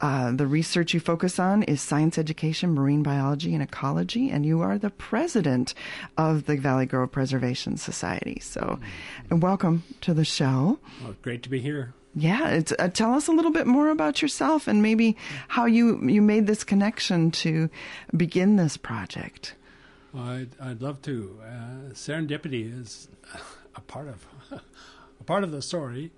Uh, 0.00 0.30
the 0.32 0.46
research 0.46 0.92
you 0.92 1.00
focus 1.00 1.38
on 1.38 1.62
is 1.62 1.80
science 1.80 2.18
education, 2.18 2.74
marine 2.74 3.02
biology, 3.02 3.54
and 3.54 3.62
ecology, 3.62 4.30
and 4.30 4.44
you 4.44 4.60
are 4.60 4.76
the 4.76 4.90
president 4.90 5.72
of 6.18 6.44
the 6.44 6.56
Valley 6.56 6.84
Grove 6.84 7.12
Preservation 7.12 7.78
Society. 7.78 8.38
So, 8.40 8.78
and 9.30 9.42
welcome 9.42 9.84
to 10.02 10.12
the 10.12 10.24
show. 10.24 10.78
Well, 11.02 11.16
great 11.22 11.42
to 11.44 11.48
be 11.48 11.60
here. 11.60 11.94
Yeah, 12.18 12.62
uh, 12.78 12.88
tell 12.88 13.12
us 13.12 13.28
a 13.28 13.32
little 13.32 13.50
bit 13.50 13.66
more 13.66 13.90
about 13.90 14.22
yourself 14.22 14.66
and 14.66 14.80
maybe 14.80 15.18
how 15.48 15.66
you 15.66 16.00
you 16.08 16.22
made 16.22 16.46
this 16.46 16.64
connection 16.64 17.30
to 17.42 17.68
begin 18.16 18.56
this 18.56 18.78
project. 18.78 19.54
Well, 20.14 20.24
I'd, 20.24 20.48
I'd 20.58 20.80
love 20.80 21.02
to. 21.02 21.38
Uh, 21.42 21.92
serendipity 21.92 22.80
is 22.80 23.08
a 23.74 23.82
part 23.82 24.08
of 24.08 24.26
a 25.20 25.24
part 25.24 25.44
of 25.44 25.50
the 25.52 25.60
story, 25.60 26.10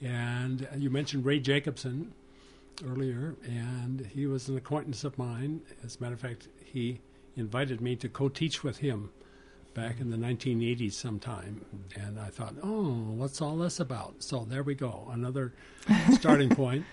and 0.00 0.68
you 0.76 0.88
mentioned 0.88 1.24
Ray 1.24 1.40
Jacobson 1.40 2.12
earlier, 2.86 3.34
and 3.44 4.06
he 4.06 4.28
was 4.28 4.48
an 4.48 4.56
acquaintance 4.56 5.02
of 5.02 5.18
mine. 5.18 5.62
As 5.84 5.96
a 5.96 6.02
matter 6.02 6.14
of 6.14 6.20
fact, 6.20 6.46
he 6.64 7.00
invited 7.36 7.80
me 7.80 7.96
to 7.96 8.08
co-teach 8.08 8.62
with 8.62 8.78
him 8.78 9.10
back 9.74 10.00
in 10.00 10.10
the 10.10 10.16
1980s 10.16 10.92
sometime, 10.92 11.64
and 11.94 12.18
I 12.18 12.28
thought, 12.28 12.54
oh, 12.62 12.92
what's 12.92 13.40
all 13.40 13.56
this 13.56 13.80
about? 13.80 14.22
So 14.22 14.44
there 14.48 14.62
we 14.62 14.74
go, 14.74 15.08
another 15.12 15.52
starting 16.12 16.50
point 16.50 16.84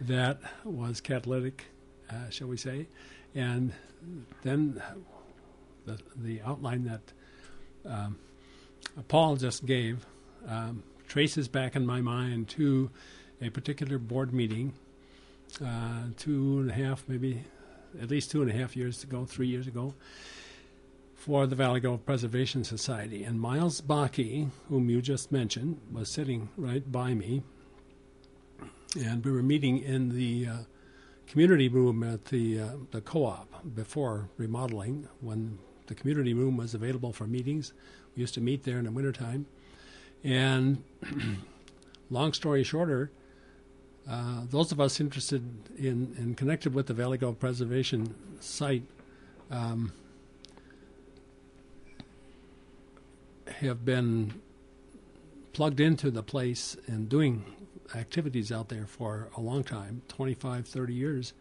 that 0.00 0.40
was 0.64 1.00
catalytic, 1.00 1.66
uh, 2.10 2.30
shall 2.30 2.48
we 2.48 2.56
say, 2.56 2.88
and 3.34 3.72
then 4.42 4.82
the 5.86 5.98
the 6.16 6.40
outline 6.42 6.84
that 6.84 7.12
um, 7.86 8.18
Paul 9.08 9.36
just 9.36 9.66
gave 9.66 10.06
um, 10.48 10.82
traces 11.08 11.48
back 11.48 11.76
in 11.76 11.86
my 11.86 12.00
mind 12.00 12.48
to 12.50 12.90
a 13.40 13.50
particular 13.50 13.98
board 13.98 14.32
meeting 14.32 14.72
uh, 15.64 16.04
two 16.16 16.60
and 16.60 16.70
a 16.70 16.74
half, 16.74 17.04
maybe 17.08 17.44
at 18.00 18.10
least 18.10 18.30
two 18.30 18.42
and 18.42 18.50
a 18.50 18.54
half 18.54 18.76
years 18.76 19.04
ago, 19.04 19.24
three 19.24 19.46
years 19.46 19.66
ago, 19.66 19.94
for 21.24 21.46
the 21.46 21.56
Valley 21.56 21.80
Preservation 22.04 22.64
Society. 22.64 23.24
And 23.24 23.40
Miles 23.40 23.80
Bakke, 23.80 24.50
whom 24.68 24.90
you 24.90 25.00
just 25.00 25.32
mentioned, 25.32 25.80
was 25.90 26.10
sitting 26.10 26.50
right 26.54 26.92
by 26.92 27.14
me. 27.14 27.42
And 29.02 29.24
we 29.24 29.32
were 29.32 29.42
meeting 29.42 29.78
in 29.78 30.10
the 30.10 30.46
uh, 30.46 30.56
community 31.26 31.68
room 31.68 32.02
at 32.02 32.26
the, 32.26 32.60
uh, 32.60 32.68
the 32.90 33.00
co 33.00 33.24
op 33.24 33.74
before 33.74 34.28
remodeling, 34.36 35.08
when 35.22 35.58
the 35.86 35.94
community 35.94 36.34
room 36.34 36.58
was 36.58 36.74
available 36.74 37.14
for 37.14 37.26
meetings. 37.26 37.72
We 38.14 38.20
used 38.20 38.34
to 38.34 38.42
meet 38.42 38.64
there 38.64 38.76
in 38.76 38.84
the 38.84 38.90
wintertime. 38.90 39.46
And 40.22 40.84
long 42.10 42.34
story 42.34 42.64
shorter, 42.64 43.10
uh, 44.06 44.42
those 44.50 44.72
of 44.72 44.78
us 44.78 45.00
interested 45.00 45.42
in 45.78 46.14
and 46.18 46.36
connected 46.36 46.74
with 46.74 46.86
the 46.86 46.94
Valley 46.94 47.16
Grove 47.16 47.40
Preservation 47.40 48.14
site 48.40 48.82
um, 49.50 49.94
have 53.64 53.84
been 53.84 54.40
plugged 55.52 55.80
into 55.80 56.10
the 56.10 56.22
place 56.22 56.76
and 56.86 57.08
doing 57.08 57.44
activities 57.94 58.50
out 58.50 58.68
there 58.68 58.86
for 58.86 59.28
a 59.36 59.40
long 59.40 59.62
time 59.62 60.02
25, 60.08 60.66
30 60.66 60.94
years. 60.94 61.32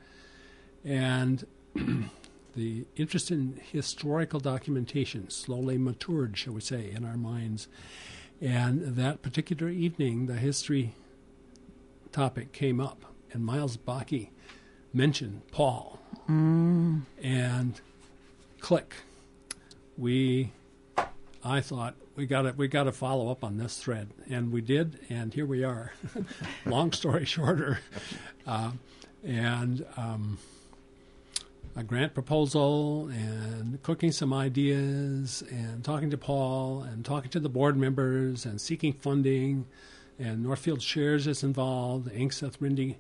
And 0.84 1.46
the 2.56 2.86
interest 2.96 3.32
in 3.32 3.60
historical 3.72 4.40
documentation 4.40 5.30
slowly 5.30 5.78
matured, 5.78 6.38
shall 6.38 6.54
we 6.54 6.62
say, 6.62 6.92
in 6.92 7.06
our 7.06 7.18
minds. 7.18 7.68
And 8.42 8.96
that 8.96 9.22
particular 9.22 9.70
evening, 9.70 10.26
the 10.26 10.36
history 10.36 10.94
topic 12.12 12.52
came 12.52 12.80
up, 12.80 13.06
and 13.32 13.44
Miles 13.44 13.78
Bakke 13.78 14.30
mentioned 14.94 15.42
Paul. 15.52 16.00
Mm. 16.30 17.04
And 17.22 17.82
click. 18.60 18.96
We, 19.98 20.52
I 21.44 21.62
thought, 21.62 21.96
we 22.16 22.26
got 22.26 22.44
to 22.44 22.54
we 22.56 22.68
got 22.68 22.84
to 22.84 22.92
follow 22.92 23.30
up 23.30 23.44
on 23.44 23.58
this 23.58 23.78
thread, 23.78 24.10
and 24.30 24.52
we 24.52 24.62
did, 24.62 25.00
and 25.10 25.34
here 25.34 25.46
we 25.46 25.64
are. 25.64 25.94
Long 26.66 26.92
story 26.92 27.26
shorter, 27.26 27.80
uh, 28.48 28.72
and 29.24 29.86
um, 29.98 30.38
a 31.76 31.84
grant 31.84 32.14
proposal, 32.14 33.08
and 33.08 33.82
cooking 33.82 34.12
some 34.12 34.34
ideas, 34.34 35.44
and 35.50 35.84
talking 35.84 36.12
to 36.12 36.18
Paul, 36.18 36.84
and 36.84 37.04
talking 37.04 37.32
to 37.32 37.40
the 37.40 37.50
board 37.50 37.78
members, 37.78 38.46
and 38.46 38.62
seeking 38.62 38.94
funding, 38.94 39.66
and 40.20 40.44
Northfield 40.44 40.82
Shares 40.82 41.26
is 41.26 41.44
involved. 41.44 42.06
The 42.06 42.12
Inc. 42.12 42.34
Seth 42.34 42.60
Rindy 42.60 42.98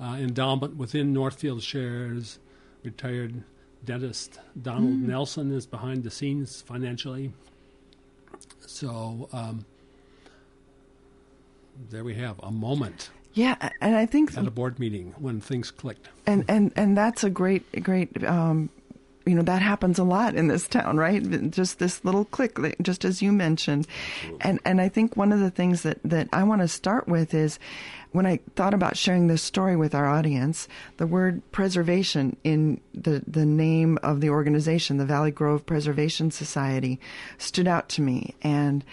uh, 0.00 0.16
endowment 0.18 0.76
within 0.76 1.12
Northfield 1.12 1.62
Shares. 1.62 2.38
Retired 2.82 3.42
dentist 3.84 4.38
Donald 4.60 5.00
Nelson 5.00 5.50
is 5.52 5.66
behind 5.66 6.04
the 6.04 6.10
scenes 6.10 6.62
financially. 6.62 7.32
So 8.66 9.28
um, 9.32 9.64
there 11.90 12.04
we 12.04 12.14
have 12.14 12.38
a 12.42 12.50
moment 12.50 13.10
Yeah, 13.34 13.56
and 13.80 13.94
I 13.96 14.06
think 14.06 14.36
at 14.36 14.46
a 14.46 14.50
board 14.50 14.78
meeting 14.78 15.14
when 15.18 15.40
things 15.40 15.70
clicked. 15.70 16.08
and 16.26 16.44
and 16.48 16.72
and 16.76 16.96
that's 16.96 17.22
a 17.24 17.30
great 17.30 17.64
great 17.82 18.24
um 18.24 18.70
you 19.26 19.34
know 19.34 19.42
that 19.42 19.62
happens 19.62 19.98
a 19.98 20.04
lot 20.04 20.34
in 20.34 20.48
this 20.48 20.68
town 20.68 20.96
right? 20.96 21.50
Just 21.50 21.78
this 21.78 22.04
little 22.04 22.24
click 22.24 22.58
just 22.80 23.04
as 23.04 23.20
you 23.20 23.32
mentioned. 23.32 23.86
And 24.40 24.60
and 24.64 24.80
i 24.80 24.88
think 24.88 25.16
one 25.16 25.32
of 25.32 25.40
the 25.40 25.50
things 25.50 25.82
that 25.82 25.98
that 26.04 26.28
i 26.32 26.42
want 26.42 26.62
to 26.62 26.68
start 26.68 27.08
with 27.08 27.34
is 27.34 27.58
when 28.12 28.26
i 28.26 28.38
thought 28.54 28.74
about 28.74 28.96
sharing 28.96 29.26
this 29.26 29.42
story 29.42 29.76
with 29.76 29.94
our 29.94 30.06
audience 30.06 30.68
the 30.96 31.06
word 31.06 31.42
preservation 31.52 32.36
in 32.44 32.80
the 32.94 33.22
the 33.26 33.44
name 33.44 33.98
of 34.02 34.20
the 34.20 34.30
organization 34.30 34.96
the 34.96 35.04
valley 35.04 35.30
grove 35.30 35.66
preservation 35.66 36.30
society 36.30 37.00
stood 37.38 37.66
out 37.66 37.88
to 37.90 38.02
me. 38.02 38.34
And 38.42 38.84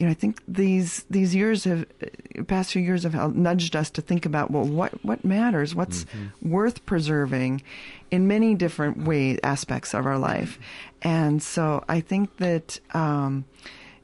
you 0.00 0.06
know, 0.06 0.12
I 0.12 0.14
think 0.14 0.42
these 0.48 1.04
these 1.10 1.34
years 1.34 1.64
have, 1.64 1.84
uh, 2.02 2.42
past 2.44 2.72
few 2.72 2.80
years 2.80 3.02
have 3.02 3.36
nudged 3.36 3.76
us 3.76 3.90
to 3.90 4.00
think 4.00 4.24
about 4.24 4.50
well, 4.50 4.64
what 4.64 5.04
what 5.04 5.26
matters, 5.26 5.74
what's 5.74 6.04
mm-hmm. 6.04 6.50
worth 6.50 6.86
preserving, 6.86 7.62
in 8.10 8.26
many 8.26 8.54
different 8.54 9.04
ways 9.04 9.38
aspects 9.44 9.92
of 9.94 10.06
our 10.06 10.18
life, 10.18 10.58
and 11.02 11.42
so 11.42 11.84
I 11.88 12.00
think 12.00 12.36
that. 12.38 12.80
Um, 12.94 13.44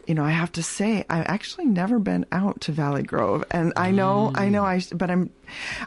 you 0.07 0.15
know, 0.15 0.23
I 0.23 0.31
have 0.31 0.53
to 0.53 0.63
say, 0.63 1.05
I've 1.11 1.27
actually 1.27 1.65
never 1.65 1.99
been 1.99 2.27
out 2.31 2.61
to 2.61 2.71
Valley 2.71 3.03
Grove, 3.03 3.43
and 3.51 3.73
I 3.75 3.91
know, 3.91 4.31
I 4.37 4.49
know, 4.49 4.63
mm. 4.63 4.93
I, 4.93 4.95
but 4.95 5.11
I'm, 5.11 5.31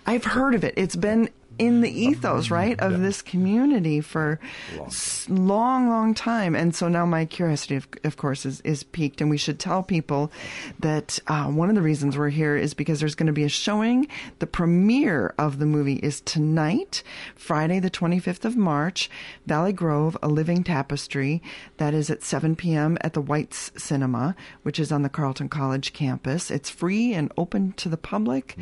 I've 0.06 0.26
heard 0.26 0.56
of 0.56 0.66
it. 0.66 0.74
It's 0.76 0.98
been 0.98 1.30
in 1.60 1.82
the 1.82 1.90
ethos, 1.90 2.50
right, 2.50 2.80
of 2.80 2.94
Yeah. 2.94 2.98
this 3.00 3.22
community 3.22 4.02
for 4.02 4.40
Long. 4.78 5.48
long, 5.48 5.90
long 5.90 6.14
time. 6.14 6.56
And 6.56 6.74
so 6.74 6.88
now 6.88 7.06
my 7.06 7.26
curiosity, 7.26 7.76
of, 7.76 7.88
of 8.06 8.18
course, 8.18 8.46
is, 8.46 8.62
is 8.62 8.84
piqued. 8.84 9.22
And 9.22 9.30
we 9.30 9.38
should 9.38 9.60
tell 9.60 9.84
people 9.84 10.32
that 10.80 11.20
uh, 11.28 11.46
one 11.46 11.70
of 11.70 11.76
the 11.76 11.82
reasons 11.82 12.18
we're 12.18 12.30
here 12.30 12.56
is 12.56 12.74
because 12.74 13.00
there's 13.02 13.16
going 13.16 13.28
to 13.28 13.34
be 13.34 13.44
a 13.44 13.50
showing. 13.50 14.08
The 14.40 14.48
premiere 14.48 15.34
of 15.38 15.60
the 15.60 15.66
movie 15.66 15.96
is 15.98 16.22
tonight, 16.22 17.04
Friday, 17.36 17.80
the 17.80 17.90
25th 17.92 18.46
of 18.46 18.56
March, 18.56 19.10
Valley 19.46 19.74
Grove, 19.74 20.18
A 20.24 20.28
Living 20.30 20.64
Tapestry. 20.64 21.42
That 21.78 21.94
is 21.94 22.10
at 22.10 22.24
7 22.24 22.56
p.m. 22.56 22.98
at 23.02 23.14
the 23.14 23.22
Weitz 23.22 23.78
Cinema, 23.80 24.36
which 24.64 24.80
is 24.80 24.92
on 24.92 25.02
the 25.02 25.10
Carleton 25.10 25.50
College 25.50 25.92
campus. 25.92 26.50
It's 26.50 26.70
free 26.70 27.14
and 27.14 27.32
open 27.38 27.74
to 27.74 27.90
the 27.90 27.98
public. 27.98 28.56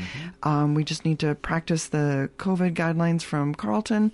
Um, 0.44 0.74
we 0.74 0.84
just 0.84 1.06
need 1.06 1.20
to 1.20 1.36
practice 1.36 1.88
the 1.88 2.30
COVID 2.38 2.74
guidelines 2.74 2.87
from 3.24 3.56
Carleton. 3.56 4.12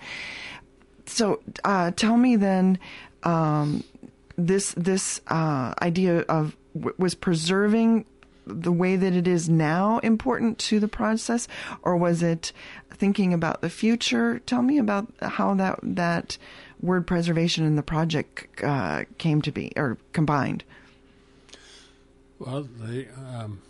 So 1.06 1.42
uh, 1.64 1.92
tell 1.92 2.18
me 2.18 2.36
then, 2.36 2.80
um, 3.24 3.84
this 4.38 4.74
this 4.78 5.22
uh, 5.28 5.74
idea 5.82 6.20
of 6.22 6.56
w- 6.74 6.96
was 6.98 7.16
preserving 7.16 8.06
the 8.46 8.72
way 8.72 8.96
that 8.96 9.14
it 9.14 9.28
is 9.28 9.48
now 9.48 10.00
important 10.00 10.58
to 10.60 10.80
the 10.80 10.88
process, 10.88 11.48
or 11.82 11.96
was 11.96 12.24
it 12.24 12.52
thinking 12.90 13.34
about 13.34 13.62
the 13.62 13.70
future? 13.70 14.40
Tell 14.40 14.62
me 14.62 14.78
about 14.78 15.08
how 15.22 15.54
that 15.56 15.80
that 15.84 16.38
word 16.82 17.08
preservation 17.08 17.66
and 17.66 17.78
the 17.78 17.84
project 17.84 18.62
uh, 18.64 19.06
came 19.18 19.42
to 19.42 19.52
be 19.52 19.72
or 19.76 19.98
combined. 20.12 20.64
Well, 22.40 22.68
they, 22.82 23.08
um, 23.10 23.62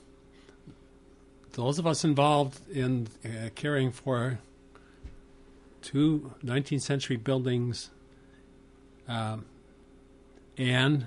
those 1.52 1.78
of 1.78 1.86
us 1.86 2.04
involved 2.04 2.60
in 2.72 3.08
uh, 3.24 3.50
caring 3.54 3.92
for 3.92 4.40
two 5.84 6.34
19th 6.44 6.82
century 6.82 7.18
buildings 7.18 7.92
um, 9.08 9.46
and 10.58 11.06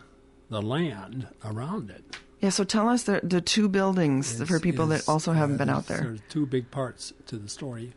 the 0.51 0.63
land 0.63 1.27
around 1.45 1.91
it. 1.91 2.05
Yeah, 2.41 2.51
so 2.51 2.63
tell 2.65 2.89
us 2.89 3.05
the 3.05 3.21
the 3.23 3.41
two 3.41 3.69
buildings 3.69 4.39
is- 4.41 4.47
for 4.49 4.61
people 4.61 4.93
is, 4.93 5.05
that 5.05 5.11
also 5.11 5.33
haven't 5.33 5.57
uh, 5.57 5.59
been 5.59 5.71
out 5.71 5.87
there. 5.87 6.01
There's 6.03 6.21
two 6.29 6.47
big 6.47 6.71
parts 6.71 7.13
to 7.27 7.37
the 7.39 7.49
story. 7.49 7.95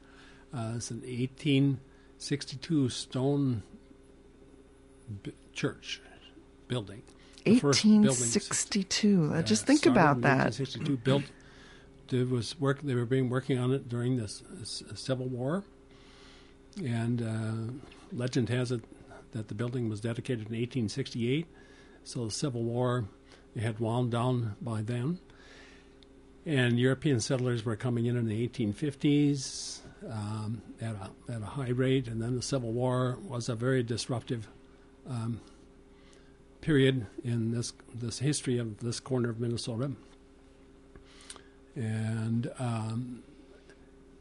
Uh, 0.54 0.74
it's 0.78 0.90
an 0.90 1.02
1862 1.02 2.90
stone 2.90 3.62
b- 5.24 5.34
church 5.54 6.02
building. 6.68 7.04
The 7.46 7.60
first 7.60 7.84
building 7.84 8.02
1862. 8.10 9.32
Uh, 9.34 9.42
Just 9.42 9.64
uh, 9.64 9.68
think 9.68 9.86
about 9.86 10.22
that. 10.22 10.46
1862, 10.58 10.98
built. 10.98 11.24
There 12.08 12.26
was 12.26 12.60
work. 12.60 12.82
They 12.82 12.96
were 12.96 13.06
being 13.06 13.30
working 13.30 13.58
on 13.60 13.72
it 13.72 13.88
during 13.90 14.18
the 14.18 14.24
s- 14.24 14.84
Civil 14.96 15.28
War, 15.28 15.64
and 16.78 17.22
uh, 17.22 18.16
legend 18.16 18.50
has 18.50 18.72
it 18.72 18.82
that 19.32 19.48
the 19.48 19.54
building 19.54 19.90
was 19.90 20.02
dedicated 20.02 20.48
in 20.48 20.54
1868. 20.54 21.46
So 22.04 22.26
the 22.26 22.32
Civil 22.32 22.64
War 22.64 23.06
had 23.60 23.80
wound 23.80 24.12
down 24.12 24.56
by 24.62 24.82
then, 24.82 25.20
and 26.46 26.80
European 26.80 27.20
settlers 27.20 27.66
were 27.66 27.76
coming 27.76 28.06
in 28.06 28.18
in 28.18 28.28
the 28.28 28.48
1850s 28.48 29.80
um, 30.10 30.62
at 30.82 30.96
a 30.96 31.32
at 31.32 31.42
a 31.42 31.46
high 31.46 31.70
rate, 31.70 32.08
and 32.08 32.22
then 32.22 32.36
the 32.36 32.42
Civil 32.42 32.72
War 32.72 33.18
was 33.28 33.50
a 33.50 33.56
very 33.56 33.84
disruptive 33.84 34.48
um, 35.08 35.42
period 36.62 37.06
in 37.24 37.52
this 37.52 37.74
this 37.94 38.20
history 38.20 38.58
of 38.58 38.80
this 38.80 39.00
corner 39.00 39.30
of 39.30 39.40
Minnesota. 39.40 39.92
And 41.76 42.52
um, 42.60 43.24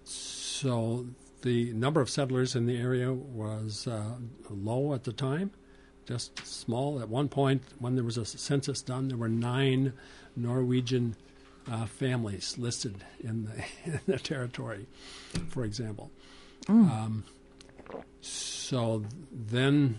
so 0.04 1.06
the 1.42 1.72
number 1.72 2.00
of 2.00 2.10
settlers 2.10 2.56
in 2.56 2.66
the 2.66 2.76
area 2.76 3.12
was 3.12 3.86
uh, 3.86 4.14
low 4.50 4.94
at 4.94 5.04
the 5.04 5.12
time, 5.12 5.52
just 6.06 6.44
small. 6.46 7.00
At 7.00 7.08
one 7.08 7.28
point, 7.28 7.62
when 7.78 7.94
there 7.94 8.04
was 8.04 8.16
a 8.16 8.24
census 8.24 8.82
done, 8.82 9.08
there 9.08 9.16
were 9.16 9.28
nine 9.28 9.92
Norwegian 10.34 11.16
uh, 11.70 11.86
families 11.86 12.56
listed 12.58 13.04
in 13.20 13.44
the, 13.44 13.64
in 13.92 14.00
the 14.06 14.18
territory, 14.18 14.86
for 15.48 15.64
example. 15.64 16.10
Um, 16.68 17.24
so 18.20 19.04
then 19.32 19.96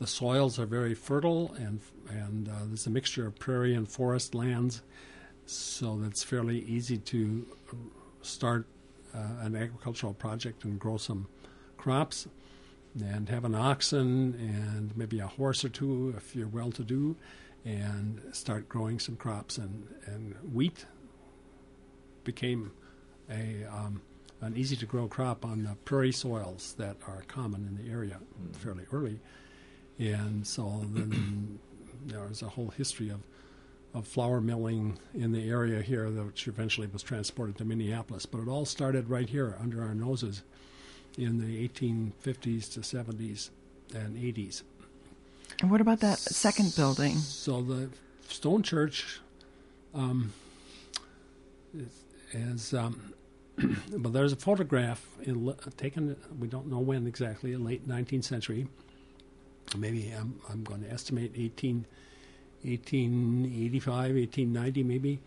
the 0.00 0.06
soils 0.06 0.58
are 0.58 0.66
very 0.66 0.94
fertile, 0.94 1.54
and 1.58 1.80
and 2.08 2.48
uh, 2.48 2.52
there's 2.64 2.86
a 2.86 2.90
mixture 2.90 3.26
of 3.26 3.38
prairie 3.38 3.74
and 3.74 3.88
forest 3.88 4.34
lands, 4.34 4.82
so 5.46 5.98
that's 6.02 6.24
fairly 6.24 6.60
easy 6.60 6.98
to 6.98 7.46
start 8.22 8.66
an 9.12 9.56
agricultural 9.56 10.14
project 10.14 10.64
and 10.64 10.78
grow 10.78 10.96
some 10.96 11.28
crops, 11.76 12.28
and 12.98 13.28
have 13.28 13.44
an 13.44 13.54
oxen 13.54 14.34
and 14.34 14.96
maybe 14.96 15.20
a 15.20 15.26
horse 15.26 15.64
or 15.64 15.68
two 15.68 16.14
if 16.16 16.34
you're 16.34 16.48
well-to-do, 16.48 17.16
and 17.64 18.20
start 18.32 18.68
growing 18.68 18.98
some 18.98 19.16
crops. 19.16 19.58
and 19.58 19.86
And 20.06 20.34
wheat 20.52 20.86
became 22.24 22.72
a 23.30 23.64
um, 23.64 24.02
an 24.40 24.56
easy-to-grow 24.56 25.08
crop 25.08 25.44
on 25.44 25.64
the 25.64 25.76
prairie 25.84 26.12
soils 26.12 26.74
that 26.78 26.96
are 27.06 27.22
common 27.28 27.66
in 27.66 27.84
the 27.84 27.92
area 27.92 28.18
fairly 28.52 28.84
early. 28.92 29.20
And 29.98 30.46
so 30.46 30.86
then 30.92 31.58
there 32.06 32.26
was 32.26 32.40
a 32.42 32.48
whole 32.48 32.70
history 32.70 33.10
of, 33.10 33.20
of 33.92 34.06
flour 34.06 34.40
milling 34.40 34.98
in 35.14 35.32
the 35.32 35.48
area 35.48 35.82
here, 35.82 36.08
which 36.08 36.46
eventually 36.46 36.86
was 36.86 37.02
transported 37.02 37.56
to 37.58 37.64
Minneapolis. 37.64 38.26
But 38.26 38.40
it 38.40 38.48
all 38.48 38.64
started 38.64 39.08
right 39.10 39.28
here 39.28 39.56
under 39.60 39.82
our 39.82 39.94
noses 39.94 40.42
in 41.18 41.38
the 41.38 41.68
1850s 41.68 42.72
to 42.74 42.80
70s 42.80 43.50
and 43.94 44.16
80s. 44.16 44.62
And 45.60 45.70
what 45.70 45.80
about 45.80 46.00
that 46.00 46.18
second 46.18 46.74
building? 46.76 47.16
So 47.16 47.60
the 47.62 47.90
stone 48.28 48.62
church 48.62 49.20
um, 49.94 50.32
is, 51.74 52.04
is 52.32 52.74
um, 52.74 53.12
but 53.96 54.12
there's 54.12 54.32
a 54.32 54.36
photograph 54.36 55.06
in, 55.22 55.54
taken, 55.76 56.16
we 56.38 56.48
don't 56.48 56.66
know 56.66 56.78
when 56.78 57.06
exactly, 57.06 57.52
in 57.52 57.64
late 57.64 57.86
19th 57.88 58.24
century. 58.24 58.66
Maybe 59.76 60.12
I'm, 60.16 60.40
I'm 60.48 60.64
going 60.64 60.82
to 60.82 60.90
estimate 60.90 61.32
18, 61.36 61.84
1885, 62.62 64.14
1890 64.14 64.82
maybe. 64.82 65.20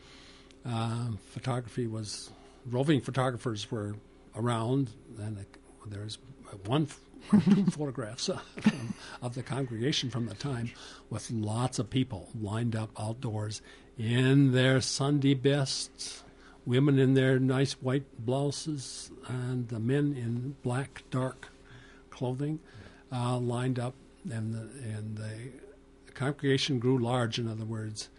Um, 0.66 1.20
photography 1.32 1.88
was, 1.88 2.32
roving 2.70 3.02
photographers 3.02 3.70
were 3.70 3.96
around, 4.36 4.90
and 5.20 5.38
uh, 5.38 5.42
there's 5.88 6.18
one 6.66 6.88
or 7.32 7.40
two 7.42 7.66
photographs 7.72 8.30
of, 8.30 8.42
of 9.22 9.36
the 9.36 9.44
congregation 9.44 10.10
from 10.10 10.26
the 10.26 10.36
time 10.36 10.72
with 11.10 11.30
lots 11.32 11.80
of 11.80 11.90
people 11.90 12.30
lined 12.40 12.76
up 12.76 12.90
outdoors 13.00 13.62
in 13.98 14.52
their 14.54 14.82
Sunday 14.82 15.34
best, 15.34 16.24
women 16.66 16.98
in 16.98 17.14
their 17.14 17.40
nice 17.40 17.74
white 17.74 18.26
blouses, 18.26 19.12
and 19.28 19.68
the 19.70 19.80
men 19.80 20.16
in 20.18 20.56
black, 20.64 21.04
dark 21.12 21.50
clothing 22.10 22.60
uh, 23.12 23.38
lined 23.38 23.80
up, 23.80 23.94
and 24.32 24.54
the, 24.54 24.62
and 24.88 25.18
the 25.18 25.52
congregation 26.14 26.80
grew 26.80 26.98
large. 26.98 27.40
In 27.40 27.48
other 27.48 27.66
words, 27.66 28.10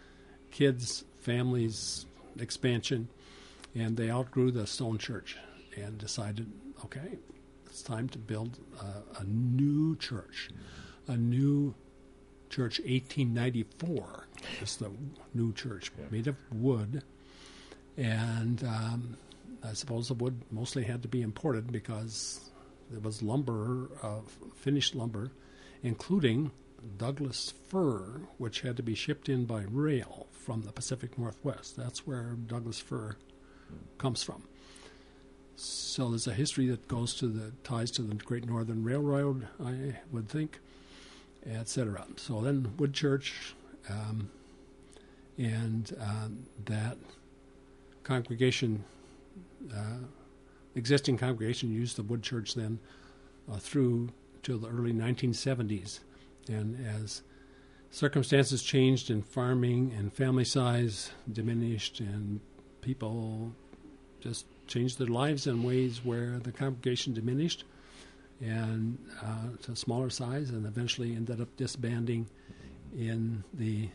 kids, 0.51 1.03
families, 1.19 2.05
expansion, 2.39 3.09
and 3.73 3.97
they 3.97 4.09
outgrew 4.09 4.51
the 4.51 4.67
stone 4.67 4.97
church 4.97 5.37
and 5.75 5.97
decided, 5.97 6.51
okay, 6.83 7.17
it's 7.65 7.81
time 7.81 8.07
to 8.09 8.17
build 8.17 8.57
a, 8.79 9.21
a 9.21 9.23
new 9.25 9.95
church, 9.97 10.49
a 11.07 11.17
new 11.17 11.75
church. 12.49 12.79
1894 12.79 14.27
is 14.61 14.77
the 14.77 14.91
new 15.33 15.51
church 15.53 15.91
made 16.09 16.27
of 16.27 16.37
wood, 16.51 17.03
and 17.97 18.63
um, 18.63 19.17
I 19.63 19.73
suppose 19.73 20.07
the 20.07 20.13
wood 20.13 20.41
mostly 20.51 20.83
had 20.83 21.01
to 21.01 21.07
be 21.07 21.21
imported 21.21 21.71
because 21.71 22.49
there 22.89 22.99
was 22.99 23.21
lumber, 23.21 23.89
uh, 24.01 24.19
finished 24.55 24.95
lumber, 24.95 25.31
including 25.83 26.51
Douglas 26.97 27.53
fir, 27.67 28.21
which 28.37 28.61
had 28.61 28.77
to 28.77 28.83
be 28.83 28.95
shipped 28.95 29.29
in 29.29 29.45
by 29.45 29.63
rail 29.69 30.27
from 30.31 30.61
the 30.61 30.71
Pacific 30.71 31.17
Northwest. 31.17 31.75
That's 31.75 32.05
where 32.05 32.35
Douglas 32.47 32.79
fir 32.79 33.15
comes 33.97 34.23
from. 34.23 34.43
So 35.55 36.09
there's 36.09 36.27
a 36.27 36.33
history 36.33 36.67
that 36.67 36.87
goes 36.87 37.13
to 37.15 37.27
the 37.27 37.51
ties 37.63 37.89
to 37.91 38.01
the 38.01 38.15
Great 38.15 38.45
Northern 38.45 38.83
Railroad, 38.83 39.47
I 39.63 39.97
would 40.11 40.27
think, 40.27 40.59
etc. 41.45 42.05
So 42.17 42.41
then 42.41 42.73
Woodchurch, 42.77 43.53
um, 43.89 44.29
and 45.37 45.95
um, 45.99 46.45
that 46.65 46.97
congregation, 48.03 48.83
uh, 49.73 49.99
existing 50.75 51.17
congregation, 51.17 51.73
used 51.73 51.95
the 51.95 52.03
Woodchurch 52.03 52.53
then 52.53 52.79
uh, 53.51 53.57
through 53.57 54.09
till 54.43 54.57
the 54.57 54.67
early 54.67 54.93
1970s, 54.93 55.99
and 56.49 56.85
as 56.85 57.21
circumstances 57.91 58.61
changed 58.61 59.09
in 59.09 59.21
farming 59.21 59.93
and 59.97 60.13
family 60.13 60.45
size 60.45 61.11
diminished 61.31 61.99
and 61.99 62.39
people 62.81 63.53
just 64.19 64.45
changed 64.67 64.99
their 64.99 65.07
lives 65.07 65.47
in 65.47 65.63
ways 65.63 66.03
where 66.03 66.39
the 66.39 66.51
congregation 66.51 67.13
diminished 67.13 67.63
and 68.41 68.97
uh, 69.21 69.55
to 69.63 69.75
smaller 69.75 70.09
size, 70.09 70.49
and 70.49 70.65
eventually 70.65 71.15
ended 71.15 71.39
up 71.41 71.55
disbanding 71.57 72.27
in 72.97 73.43
the 73.53 73.89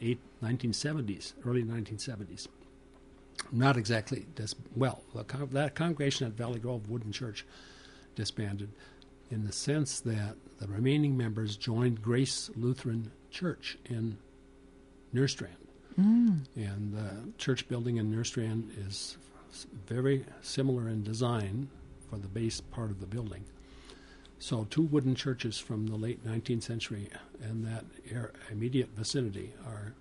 eight, 0.00 0.20
1970s, 0.42 1.32
early 1.44 1.62
1970s. 1.62 2.48
Not 3.52 3.76
exactly 3.76 4.26
dis- 4.34 4.54
well. 4.74 5.02
Con- 5.26 5.48
that 5.52 5.74
congregation 5.74 6.26
at 6.26 6.32
Valley 6.32 6.58
Grove 6.58 6.88
Wooden 6.90 7.12
Church 7.12 7.44
disbanded 8.14 8.70
in 9.30 9.44
the 9.44 9.52
sense 9.52 10.00
that 10.00 10.36
the 10.58 10.66
remaining 10.68 11.16
members 11.16 11.56
joined 11.56 12.02
Grace 12.02 12.50
Lutheran 12.56 13.10
Church 13.30 13.78
in 13.84 14.18
Nerstrand. 15.14 15.50
Mm. 15.98 16.46
And 16.54 16.92
the 16.92 17.32
church 17.38 17.68
building 17.68 17.96
in 17.96 18.12
Nerstrand 18.12 18.70
is 18.86 19.16
very 19.86 20.24
similar 20.42 20.88
in 20.88 21.02
design 21.02 21.68
for 22.08 22.18
the 22.18 22.28
base 22.28 22.60
part 22.60 22.90
of 22.90 23.00
the 23.00 23.06
building. 23.06 23.44
So, 24.38 24.66
two 24.68 24.82
wooden 24.82 25.14
churches 25.14 25.58
from 25.58 25.86
the 25.86 25.96
late 25.96 26.24
19th 26.26 26.62
century 26.62 27.08
and 27.42 27.66
that 27.66 27.84
immediate 28.50 28.90
vicinity 28.94 29.54
are 29.66 29.94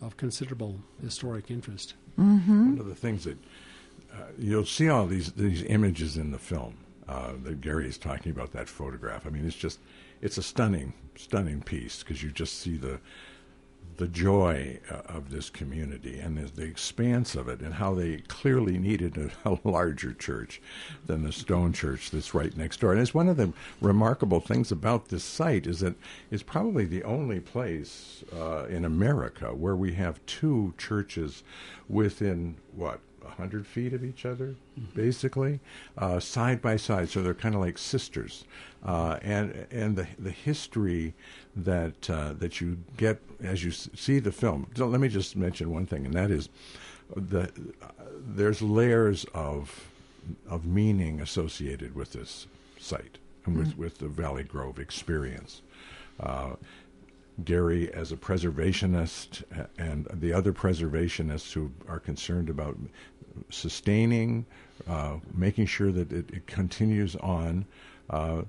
of 0.00 0.16
considerable 0.16 0.78
historic 1.02 1.50
interest. 1.50 1.94
Mm-hmm. 2.18 2.70
One 2.70 2.78
of 2.78 2.86
the 2.86 2.94
things 2.94 3.24
that 3.24 3.38
uh, 4.12 4.26
you'll 4.38 4.64
see 4.64 4.88
all 4.88 5.06
these 5.06 5.32
these 5.32 5.64
images 5.64 6.16
in 6.16 6.30
the 6.30 6.38
film 6.38 6.76
uh, 7.08 7.32
that 7.44 7.60
Gary 7.60 7.88
is 7.88 7.98
talking 7.98 8.32
about 8.32 8.52
that 8.52 8.68
photograph. 8.68 9.26
I 9.26 9.30
mean, 9.30 9.46
it's 9.46 9.56
just 9.56 9.78
it's 10.20 10.38
a 10.38 10.42
stunning, 10.42 10.92
stunning 11.16 11.62
piece 11.62 12.02
because 12.02 12.22
you 12.22 12.30
just 12.30 12.58
see 12.58 12.76
the 12.76 13.00
the 13.96 14.06
joy 14.06 14.78
uh, 14.90 15.00
of 15.08 15.30
this 15.30 15.48
community 15.48 16.18
and 16.18 16.36
the, 16.36 16.50
the, 16.52 16.62
expanse 16.62 17.34
of 17.34 17.48
it, 17.48 17.60
and 17.60 17.74
how 17.74 17.94
they 17.94 18.18
clearly 18.28 18.78
needed 18.78 19.16
a, 19.16 19.48
a, 19.50 19.58
larger 19.64 20.12
church 20.12 20.60
than 21.06 21.22
the 21.22 21.32
stone 21.32 21.72
church 21.72 22.10
that's 22.10 22.34
right 22.34 22.56
next 22.56 22.80
door. 22.80 22.92
And 22.92 23.00
it's 23.00 23.14
one 23.14 23.28
of 23.28 23.36
the 23.36 23.52
remarkable 23.80 24.40
things 24.40 24.70
about 24.70 25.08
this 25.08 25.24
site 25.24 25.66
is 25.66 25.80
that 25.80 25.94
it's 26.30 26.42
probably 26.42 26.84
the 26.84 27.04
only 27.04 27.40
place 27.40 28.22
uh, 28.34 28.66
in 28.66 28.84
America 28.84 29.54
where 29.54 29.76
we 29.76 29.94
have 29.94 30.24
two 30.26 30.74
churches 30.76 31.42
within 31.88 32.56
what 32.74 33.00
100 33.26 33.66
feet 33.66 33.92
of 33.92 34.04
each 34.04 34.24
other, 34.24 34.54
mm-hmm. 34.78 34.94
basically, 34.94 35.60
uh, 35.98 36.20
side 36.20 36.60
by 36.62 36.76
side. 36.76 37.08
So 37.08 37.22
they're 37.22 37.34
kind 37.34 37.54
of 37.54 37.60
like 37.60 37.78
sisters. 37.78 38.44
Uh, 38.84 39.18
and 39.22 39.66
and 39.70 39.96
the, 39.96 40.06
the 40.18 40.30
history 40.30 41.14
that, 41.56 42.08
uh, 42.08 42.34
that 42.34 42.60
you 42.60 42.78
get 42.96 43.20
as 43.42 43.64
you 43.64 43.70
see 43.70 44.18
the 44.18 44.32
film. 44.32 44.68
So 44.76 44.86
let 44.86 45.00
me 45.00 45.08
just 45.08 45.36
mention 45.36 45.70
one 45.70 45.86
thing, 45.86 46.06
and 46.06 46.14
that 46.14 46.30
is 46.30 46.48
that 47.14 47.52
there's 48.34 48.62
layers 48.62 49.24
of, 49.34 49.88
of 50.48 50.64
meaning 50.64 51.20
associated 51.20 51.94
with 51.94 52.12
this 52.12 52.46
site 52.78 53.18
and 53.44 53.56
with, 53.56 53.68
mm-hmm. 53.70 53.80
with 53.80 53.98
the 53.98 54.08
Valley 54.08 54.42
Grove 54.42 54.78
experience. 54.78 55.62
Uh, 56.18 56.54
Gary 57.44 57.92
as 57.92 58.12
a 58.12 58.16
preservationist 58.16 59.44
and 59.78 60.06
the 60.10 60.32
other 60.32 60.52
preservationists 60.52 61.52
who 61.52 61.70
are 61.86 62.00
concerned 62.00 62.48
about 62.48 62.78
sustaining, 63.50 64.46
uh, 64.88 65.16
making 65.34 65.66
sure 65.66 65.92
that 65.92 66.12
it, 66.12 66.30
it 66.30 66.46
continues 66.46 67.16
on. 67.16 67.66
Uh, 68.10 68.42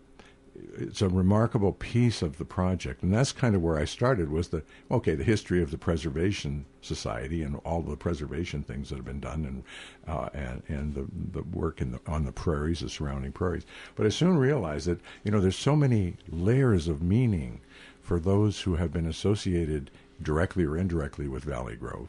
it's 0.80 1.02
a 1.04 1.10
remarkable 1.10 1.74
piece 1.74 2.22
of 2.22 2.40
the 2.40 2.46
project, 2.46 3.04
and 3.04 3.14
that's 3.14 3.32
kind 3.32 3.56
of 3.56 3.62
where 3.62 3.78
I 3.78 3.86
started. 3.86 4.32
Was 4.32 4.50
the 4.50 4.64
okay 4.90 5.14
the 5.14 5.24
history 5.24 5.62
of 5.62 5.70
the 5.70 5.78
Preservation 5.78 6.66
Society 6.82 7.44
and 7.44 7.58
all 7.64 7.82
the 7.82 7.96
preservation 7.96 8.64
things 8.64 8.90
that 8.90 8.96
have 8.96 9.06
been 9.06 9.20
done, 9.20 9.46
and 9.46 9.64
uh, 10.08 10.30
and 10.34 10.64
and 10.68 10.96
the 10.96 11.06
the 11.32 11.44
work 11.44 11.80
in 11.80 11.92
the, 11.92 12.00
on 12.08 12.26
the 12.26 12.32
prairies, 12.32 12.80
the 12.80 12.90
surrounding 12.90 13.32
prairies. 13.32 13.66
But 13.96 14.08
I 14.08 14.10
soon 14.10 14.38
realized 14.38 14.88
that 14.88 15.00
you 15.24 15.32
know 15.32 15.40
there's 15.40 15.56
so 15.56 15.76
many 15.76 16.16
layers 16.30 16.88
of 16.88 17.04
meaning 17.04 17.62
for 18.02 18.20
those 18.20 18.62
who 18.62 18.76
have 18.76 18.92
been 18.92 19.06
associated 19.06 19.92
directly 20.22 20.64
or 20.64 20.76
indirectly 20.76 21.28
with 21.28 21.44
Valley 21.44 21.76
Grove 21.76 22.08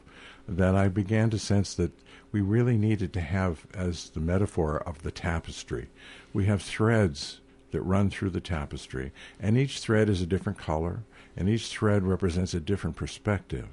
that 0.49 0.75
I 0.75 0.87
began 0.87 1.29
to 1.29 1.37
sense 1.37 1.73
that 1.75 1.91
we 2.31 2.41
really 2.41 2.77
needed 2.77 3.13
to 3.13 3.21
have 3.21 3.65
as 3.73 4.09
the 4.09 4.19
metaphor 4.19 4.77
of 4.77 5.03
the 5.03 5.11
tapestry. 5.11 5.89
We 6.33 6.45
have 6.45 6.61
threads 6.61 7.41
that 7.71 7.81
run 7.81 8.09
through 8.09 8.31
the 8.31 8.41
tapestry, 8.41 9.11
and 9.39 9.57
each 9.57 9.79
thread 9.79 10.09
is 10.09 10.21
a 10.21 10.27
different 10.27 10.57
color, 10.57 11.03
and 11.35 11.47
each 11.47 11.67
thread 11.67 12.03
represents 12.03 12.53
a 12.53 12.59
different 12.59 12.95
perspective. 12.95 13.67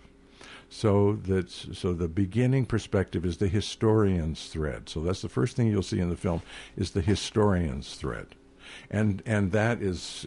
So 0.68 1.14
that 1.26 1.50
so 1.50 1.92
the 1.92 2.08
beginning 2.08 2.66
perspective 2.66 3.24
is 3.24 3.36
the 3.36 3.48
historian's 3.48 4.48
thread. 4.48 4.88
So 4.88 5.00
that's 5.00 5.22
the 5.22 5.28
first 5.28 5.56
thing 5.56 5.68
you'll 5.68 5.82
see 5.82 6.00
in 6.00 6.10
the 6.10 6.16
film 6.16 6.42
is 6.76 6.90
the 6.90 7.02
historian's 7.02 7.94
thread, 7.94 8.34
and 8.90 9.22
and 9.24 9.52
that 9.52 9.80
is 9.80 10.26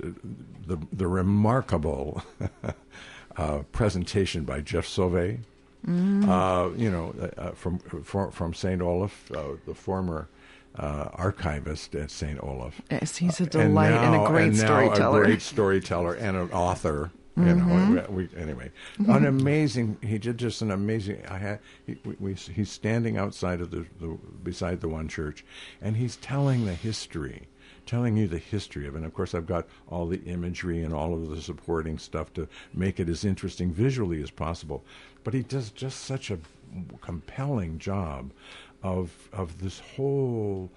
the 0.65 0.77
the 0.93 1.07
remarkable 1.07 2.23
uh, 3.37 3.59
presentation 3.73 4.45
by 4.45 4.61
Jeff 4.61 4.87
Sauvé, 4.87 5.39
mm. 5.87 6.27
uh, 6.27 6.75
you 6.75 6.89
know, 6.91 7.13
uh, 7.21 7.41
uh 7.41 7.51
from, 7.51 7.79
from 7.79 8.31
from 8.31 8.53
Saint 8.53 8.81
Olaf, 8.81 9.31
uh, 9.31 9.55
the 9.65 9.73
former. 9.73 10.29
Uh, 10.75 11.09
archivist 11.15 11.95
at 11.95 12.11
St. 12.11 12.41
Olaf. 12.41 12.79
Yes, 12.91 13.17
he's 13.17 13.41
a 13.41 13.47
delight 13.47 13.91
and, 13.91 13.95
now, 13.95 14.13
and 14.13 14.23
a 14.23 14.27
great 14.27 14.47
and 14.49 14.57
storyteller. 14.57 15.23
a 15.23 15.25
great 15.25 15.41
storyteller 15.41 16.13
and 16.13 16.37
an 16.37 16.51
author. 16.51 17.11
You 17.35 17.43
mm-hmm. 17.43 17.95
know, 17.95 18.05
we, 18.09 18.29
anyway, 18.37 18.71
mm-hmm. 18.99 19.11
an 19.11 19.25
amazing. 19.25 19.97
He 20.01 20.19
did 20.19 20.37
just 20.37 20.61
an 20.61 20.71
amazing. 20.71 21.25
I 21.27 21.37
had. 21.37 21.59
He, 21.87 21.97
we, 22.05 22.15
we, 22.19 22.33
he's 22.33 22.69
standing 22.69 23.17
outside 23.17 23.61
of 23.61 23.71
the, 23.71 23.85
the 23.99 24.17
beside 24.43 24.79
the 24.79 24.87
one 24.87 25.07
church, 25.07 25.43
and 25.81 25.97
he's 25.97 26.17
telling 26.17 26.65
the 26.65 26.75
history 26.75 27.47
telling 27.89 28.15
you 28.15 28.27
the 28.27 28.37
history 28.37 28.85
of 28.85 28.93
it. 28.93 28.99
And 28.99 29.05
of 29.05 29.15
course, 29.15 29.33
I've 29.33 29.47
got 29.47 29.67
all 29.89 30.05
the 30.05 30.21
imagery 30.25 30.83
and 30.83 30.93
all 30.93 31.15
of 31.15 31.27
the 31.27 31.41
supporting 31.41 31.97
stuff 31.97 32.31
to 32.35 32.47
make 32.71 32.99
it 32.99 33.09
as 33.09 33.25
interesting 33.25 33.73
visually 33.73 34.21
as 34.21 34.29
possible. 34.29 34.83
But 35.23 35.33
he 35.33 35.41
does 35.41 35.71
just 35.71 36.01
such 36.01 36.29
a 36.29 36.37
compelling 37.01 37.79
job 37.79 38.31
of 38.83 39.27
of 39.33 39.59
this 39.61 39.79
whole 39.79 40.69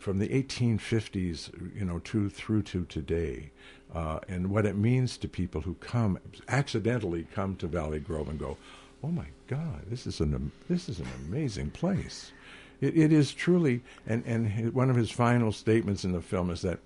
from 0.00 0.18
the 0.18 0.28
1850s, 0.28 1.50
you 1.78 1.84
know, 1.84 2.00
to 2.00 2.28
through 2.28 2.62
to 2.62 2.84
today, 2.86 3.50
uh, 3.94 4.18
and 4.28 4.50
what 4.50 4.66
it 4.66 4.76
means 4.76 5.16
to 5.18 5.28
people 5.28 5.60
who 5.60 5.74
come 5.74 6.18
accidentally 6.48 7.28
come 7.32 7.54
to 7.56 7.68
Valley 7.68 8.00
Grove 8.00 8.28
and 8.28 8.40
go, 8.40 8.56
"Oh 9.04 9.12
my 9.12 9.28
God, 9.46 9.82
this 9.88 10.04
is 10.04 10.20
an 10.20 10.50
this 10.68 10.88
is 10.88 10.98
an 10.98 11.08
amazing 11.28 11.70
place." 11.70 12.32
It, 12.84 12.98
it 12.98 13.12
is 13.12 13.32
truly, 13.32 13.82
and, 14.06 14.22
and 14.26 14.74
one 14.74 14.90
of 14.90 14.96
his 14.96 15.10
final 15.10 15.52
statements 15.52 16.04
in 16.04 16.12
the 16.12 16.20
film 16.20 16.50
is 16.50 16.60
that 16.62 16.80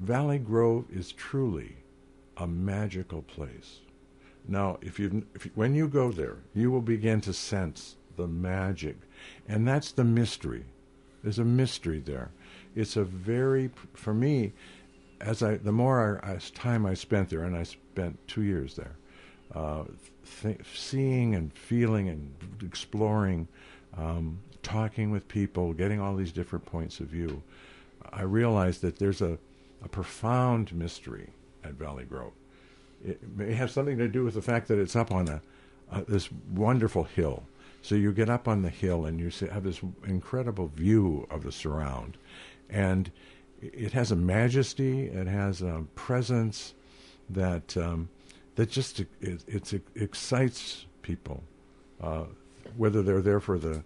Valley 0.00 0.38
Grove 0.38 0.86
is 0.92 1.12
truly 1.12 1.76
a 2.36 2.48
magical 2.48 3.22
place. 3.22 3.78
Now, 4.48 4.78
if 4.80 4.98
you, 4.98 5.24
when 5.54 5.74
you 5.76 5.86
go 5.86 6.10
there, 6.10 6.38
you 6.52 6.72
will 6.72 6.80
begin 6.80 7.20
to 7.22 7.32
sense 7.32 7.94
the 8.16 8.26
magic, 8.26 8.96
and 9.46 9.68
that's 9.68 9.92
the 9.92 10.02
mystery. 10.02 10.64
There's 11.22 11.38
a 11.38 11.44
mystery 11.44 12.00
there. 12.00 12.30
It's 12.74 12.96
a 12.96 13.04
very, 13.04 13.70
for 13.94 14.14
me, 14.14 14.52
as 15.20 15.44
I, 15.44 15.58
the 15.58 15.72
more 15.72 16.20
I, 16.24 16.32
as 16.32 16.50
time 16.50 16.84
I 16.86 16.94
spent 16.94 17.30
there, 17.30 17.44
and 17.44 17.56
I 17.56 17.62
spent 17.62 18.18
two 18.26 18.42
years 18.42 18.74
there, 18.74 18.96
uh, 19.54 19.84
th- 20.42 20.60
seeing 20.74 21.36
and 21.36 21.52
feeling 21.52 22.08
and 22.08 22.34
exploring 22.64 23.46
um, 23.96 24.40
talking 24.68 25.10
with 25.10 25.26
people, 25.28 25.72
getting 25.72 25.98
all 25.98 26.14
these 26.14 26.32
different 26.32 26.66
points 26.66 27.00
of 27.00 27.06
view, 27.06 27.42
I 28.12 28.22
realized 28.22 28.82
that 28.82 28.98
there's 28.98 29.22
a, 29.22 29.38
a 29.82 29.88
profound 29.88 30.74
mystery 30.74 31.30
at 31.64 31.72
Valley 31.72 32.04
Grove. 32.04 32.32
It 33.04 33.18
may 33.34 33.54
have 33.54 33.70
something 33.70 33.96
to 33.96 34.08
do 34.08 34.24
with 34.24 34.34
the 34.34 34.42
fact 34.42 34.68
that 34.68 34.78
it's 34.78 34.94
up 34.94 35.10
on 35.10 35.28
a, 35.28 35.40
this 36.06 36.28
wonderful 36.54 37.04
hill. 37.04 37.44
So 37.80 37.94
you 37.94 38.12
get 38.12 38.28
up 38.28 38.46
on 38.46 38.60
the 38.62 38.68
hill 38.68 39.06
and 39.06 39.18
you 39.18 39.30
have 39.48 39.64
this 39.64 39.80
incredible 40.06 40.70
view 40.74 41.26
of 41.30 41.44
the 41.44 41.52
surround, 41.52 42.18
and 42.68 43.10
it 43.62 43.92
has 43.92 44.10
a 44.10 44.16
majesty, 44.16 45.06
it 45.06 45.26
has 45.26 45.62
a 45.62 45.84
presence 45.94 46.74
that 47.30 47.76
um, 47.76 48.08
that 48.56 48.70
just 48.70 49.00
it, 49.00 49.08
it, 49.20 49.72
it 49.72 49.82
excites 49.94 50.86
people, 51.02 51.42
uh, 52.02 52.24
whether 52.76 53.00
they're 53.02 53.22
there 53.22 53.40
for 53.40 53.58
the 53.58 53.82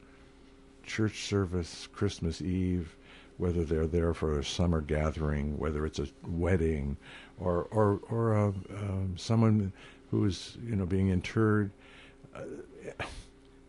church 0.85 1.25
service, 1.25 1.89
Christmas 1.93 2.41
Eve, 2.41 2.97
whether 3.39 3.65
they're 3.65 3.87
there 3.87 4.15
for 4.15 4.39
a 4.39 4.45
summer 4.45 4.81
gathering, 4.81 5.59
whether 5.59 5.87
it's 5.87 5.99
a 5.99 6.07
wedding, 6.27 6.97
or 7.39 7.65
or 7.71 8.01
or 8.09 8.35
a, 8.35 8.47
um, 8.49 9.15
someone 9.17 9.73
who 10.11 10.25
is 10.25 10.57
you 10.65 10.77
know 10.77 10.87
being 10.87 11.09
interred. 11.09 11.71
Uh, 12.35 12.43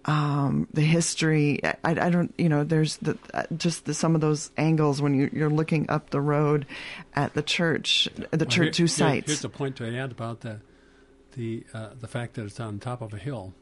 um, 0.05 0.67
the 0.73 0.81
history. 0.81 1.59
I, 1.63 1.75
I 1.83 2.09
don't, 2.09 2.33
you 2.37 2.47
know, 2.47 2.63
there's 2.63 2.97
the, 2.97 3.17
uh, 3.33 3.43
just 3.57 3.85
the, 3.85 3.93
some 3.95 4.13
of 4.13 4.21
those 4.21 4.51
angles 4.55 5.01
when 5.01 5.15
you, 5.15 5.29
you're 5.33 5.49
looking 5.49 5.89
up 5.89 6.11
the 6.11 6.21
road 6.21 6.67
at 7.15 7.33
the 7.33 7.41
church, 7.41 8.07
the 8.15 8.27
Well, 8.31 8.45
church 8.45 8.53
here- 8.65 8.71
two 8.71 8.87
sites. 8.87 9.27
Here's 9.27 9.43
a 9.43 9.49
point 9.49 9.75
to 9.77 9.97
add 9.97 10.11
about 10.11 10.41
the 10.41 10.59
the 11.35 11.65
uh, 11.73 11.89
the 11.99 12.07
fact 12.07 12.35
that 12.35 12.45
it's 12.45 12.59
on 12.59 12.79
top 12.79 13.01
of 13.01 13.13
a 13.13 13.17
hill. 13.17 13.53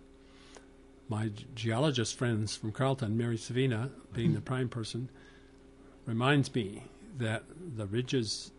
My 1.09 1.31
geologist 1.55 2.15
friends 2.17 2.55
from 2.55 2.71
Carleton, 2.71 3.17
Mary 3.17 3.37
Savina, 3.37 3.89
being 4.13 4.27
Mm-hmm. 4.29 4.35
the 4.35 4.41
prime 4.41 4.69
person, 4.69 5.09
reminds 6.05 6.53
me 6.53 6.83
that 7.17 7.43
the 7.77 7.85
ridges 7.85 8.51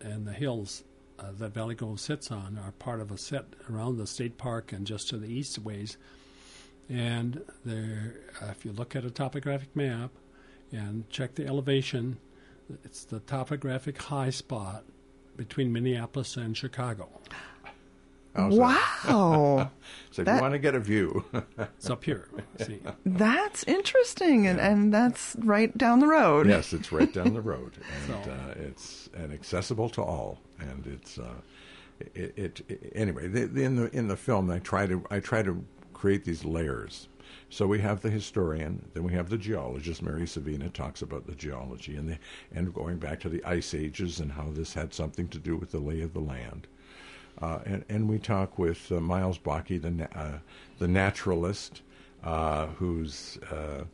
and 0.00 0.26
the 0.26 0.32
hills 0.32 0.82
uh, 1.18 1.32
that 1.38 1.54
Valley 1.54 1.74
Grove 1.74 2.00
sits 2.00 2.30
on 2.30 2.58
are 2.64 2.72
part 2.72 3.00
of 3.00 3.10
a 3.10 3.18
set 3.18 3.44
around 3.70 3.96
the 3.98 4.06
state 4.06 4.38
park 4.38 4.72
and 4.72 4.86
just 4.86 5.08
to 5.10 5.16
the 5.18 5.26
east 5.32 5.58
ways. 5.58 5.96
And 6.88 7.42
there, 7.64 8.14
uh, 8.40 8.46
if 8.50 8.64
you 8.64 8.72
look 8.72 8.96
at 8.96 9.04
a 9.04 9.10
topographic 9.10 9.74
map 9.76 10.10
and 10.72 11.08
check 11.10 11.34
the 11.34 11.46
elevation, 11.46 12.18
it's 12.84 13.04
the 13.04 13.20
topographic 13.20 14.00
high 14.00 14.30
spot 14.30 14.84
between 15.36 15.72
Minneapolis 15.72 16.36
and 16.36 16.56
Chicago. 16.56 17.08
How's 18.34 18.56
that? 18.56 18.60
Wow, 19.04 19.70
So 20.10 20.22
if 20.22 20.28
you 20.28 20.34
want 20.40 20.52
to 20.54 20.58
get 20.58 20.74
a 20.74 20.80
view, 20.80 21.24
It's 21.58 21.90
up 21.90 22.04
here. 22.04 22.28
See, 22.64 22.78
that's 23.04 23.64
interesting, 23.64 24.46
and, 24.46 24.60
and 24.60 24.92
that's 24.94 25.34
right 25.40 25.76
down 25.76 25.98
the 26.00 26.06
road. 26.06 26.46
yes, 26.46 26.72
it's 26.72 26.92
right 26.92 27.12
down 27.12 27.34
the 27.34 27.40
road, 27.40 27.72
and 28.06 28.24
So- 28.24 28.30
uh, 28.30 28.54
it's 28.56 29.08
and 29.14 29.32
accessible 29.32 29.88
to 29.90 30.02
all, 30.02 30.38
and 30.58 30.86
it's 30.86 31.18
uh, 31.18 31.40
it, 32.14 32.32
it, 32.36 32.60
it 32.68 32.92
anyway. 32.94 33.28
The, 33.28 33.46
the, 33.46 33.62
in 33.62 33.76
the 33.76 33.96
in 33.96 34.08
the 34.08 34.16
film, 34.16 34.50
I 34.50 34.58
try 34.58 34.86
to 34.86 35.04
I 35.10 35.20
try 35.20 35.42
to 35.42 35.64
create 35.92 36.24
these 36.24 36.44
layers. 36.44 37.08
So 37.50 37.66
we 37.66 37.78
have 37.80 38.00
the 38.00 38.10
historian, 38.10 38.84
then 38.94 39.04
we 39.04 39.12
have 39.12 39.28
the 39.28 39.38
geologist. 39.38 40.02
Mary 40.02 40.26
Savina 40.26 40.68
talks 40.70 41.02
about 41.02 41.26
the 41.26 41.34
geology 41.34 41.96
and 41.96 42.08
the 42.08 42.18
and 42.54 42.72
going 42.72 42.98
back 42.98 43.20
to 43.20 43.28
the 43.28 43.44
ice 43.44 43.74
ages 43.74 44.20
and 44.20 44.32
how 44.32 44.48
this 44.50 44.74
had 44.74 44.94
something 44.94 45.28
to 45.28 45.38
do 45.38 45.56
with 45.56 45.70
the 45.70 45.78
lay 45.78 46.00
of 46.00 46.12
the 46.12 46.20
land. 46.20 46.66
Uh, 47.40 47.60
and, 47.66 47.84
and 47.88 48.08
we 48.08 48.18
talk 48.18 48.58
with 48.58 48.90
uh, 48.90 49.00
Miles 49.00 49.38
Bakke, 49.38 49.80
the 49.80 49.90
na- 49.90 50.06
uh, 50.14 50.38
the 50.78 50.88
naturalist, 50.88 51.82
uh, 52.24 52.66
who's 52.66 53.38
uh, 53.50 53.84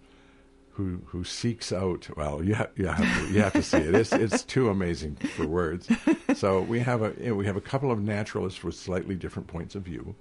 who 0.74 1.00
who 1.06 1.24
seeks 1.24 1.72
out. 1.72 2.08
Well, 2.16 2.42
you 2.42 2.54
have 2.54 2.70
you 2.76 2.87
have 2.87 3.26
to, 3.26 3.32
you 3.32 3.40
have 3.40 3.52
to 3.54 3.62
see 3.62 3.78
it. 3.78 3.94
It's 3.94 4.12
it's 4.12 4.42
too 4.42 4.68
amazing 4.70 5.16
for 5.16 5.46
words. 5.46 5.88
So 6.34 6.60
we 6.62 6.80
have 6.80 7.02
a 7.02 7.14
you 7.18 7.28
know, 7.30 7.34
we 7.34 7.46
have 7.46 7.56
a 7.56 7.60
couple 7.60 7.90
of 7.90 8.00
naturalists 8.00 8.62
with 8.62 8.74
slightly 8.74 9.14
different 9.14 9.48
points 9.48 9.74
of 9.74 9.82
view, 9.82 10.14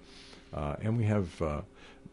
uh, 0.54 0.76
and 0.82 0.98
we 0.98 1.06
have 1.06 1.42
uh, 1.42 1.62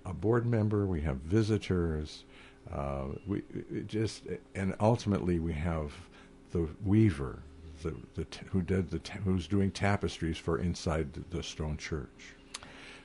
a 0.04 0.14
board 0.14 0.46
member. 0.46 0.86
We 0.86 1.02
have 1.02 1.18
visitors. 1.18 2.24
Uh, 2.72 3.08
we 3.26 3.42
just 3.86 4.24
and 4.54 4.74
ultimately 4.80 5.38
we 5.38 5.52
have 5.52 5.92
the 6.52 6.68
weaver, 6.84 7.42
the, 7.82 7.94
the 8.14 8.24
t- 8.24 8.46
who 8.50 8.62
did 8.62 8.90
the 8.90 8.98
t- 9.00 9.18
who's 9.24 9.46
doing 9.46 9.70
tapestries 9.70 10.38
for 10.38 10.58
inside 10.58 11.08
the 11.30 11.42
stone 11.42 11.76
church. 11.76 12.34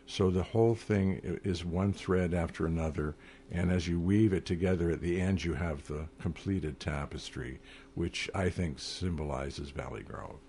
So 0.07 0.29
the 0.29 0.43
whole 0.43 0.75
thing 0.75 1.39
is 1.43 1.65
one 1.65 1.91
thread 1.91 2.33
after 2.33 2.67
another, 2.67 3.15
and 3.51 3.71
as 3.71 3.87
you 3.87 3.99
weave 3.99 4.33
it 4.33 4.45
together, 4.45 4.89
at 4.89 5.01
the 5.01 5.21
end 5.21 5.43
you 5.43 5.53
have 5.53 5.87
the 5.87 6.07
completed 6.19 6.79
tapestry, 6.79 7.59
which 7.93 8.29
I 8.33 8.49
think 8.49 8.79
symbolizes 8.79 9.69
Valley 9.69 10.03
Grove. 10.03 10.39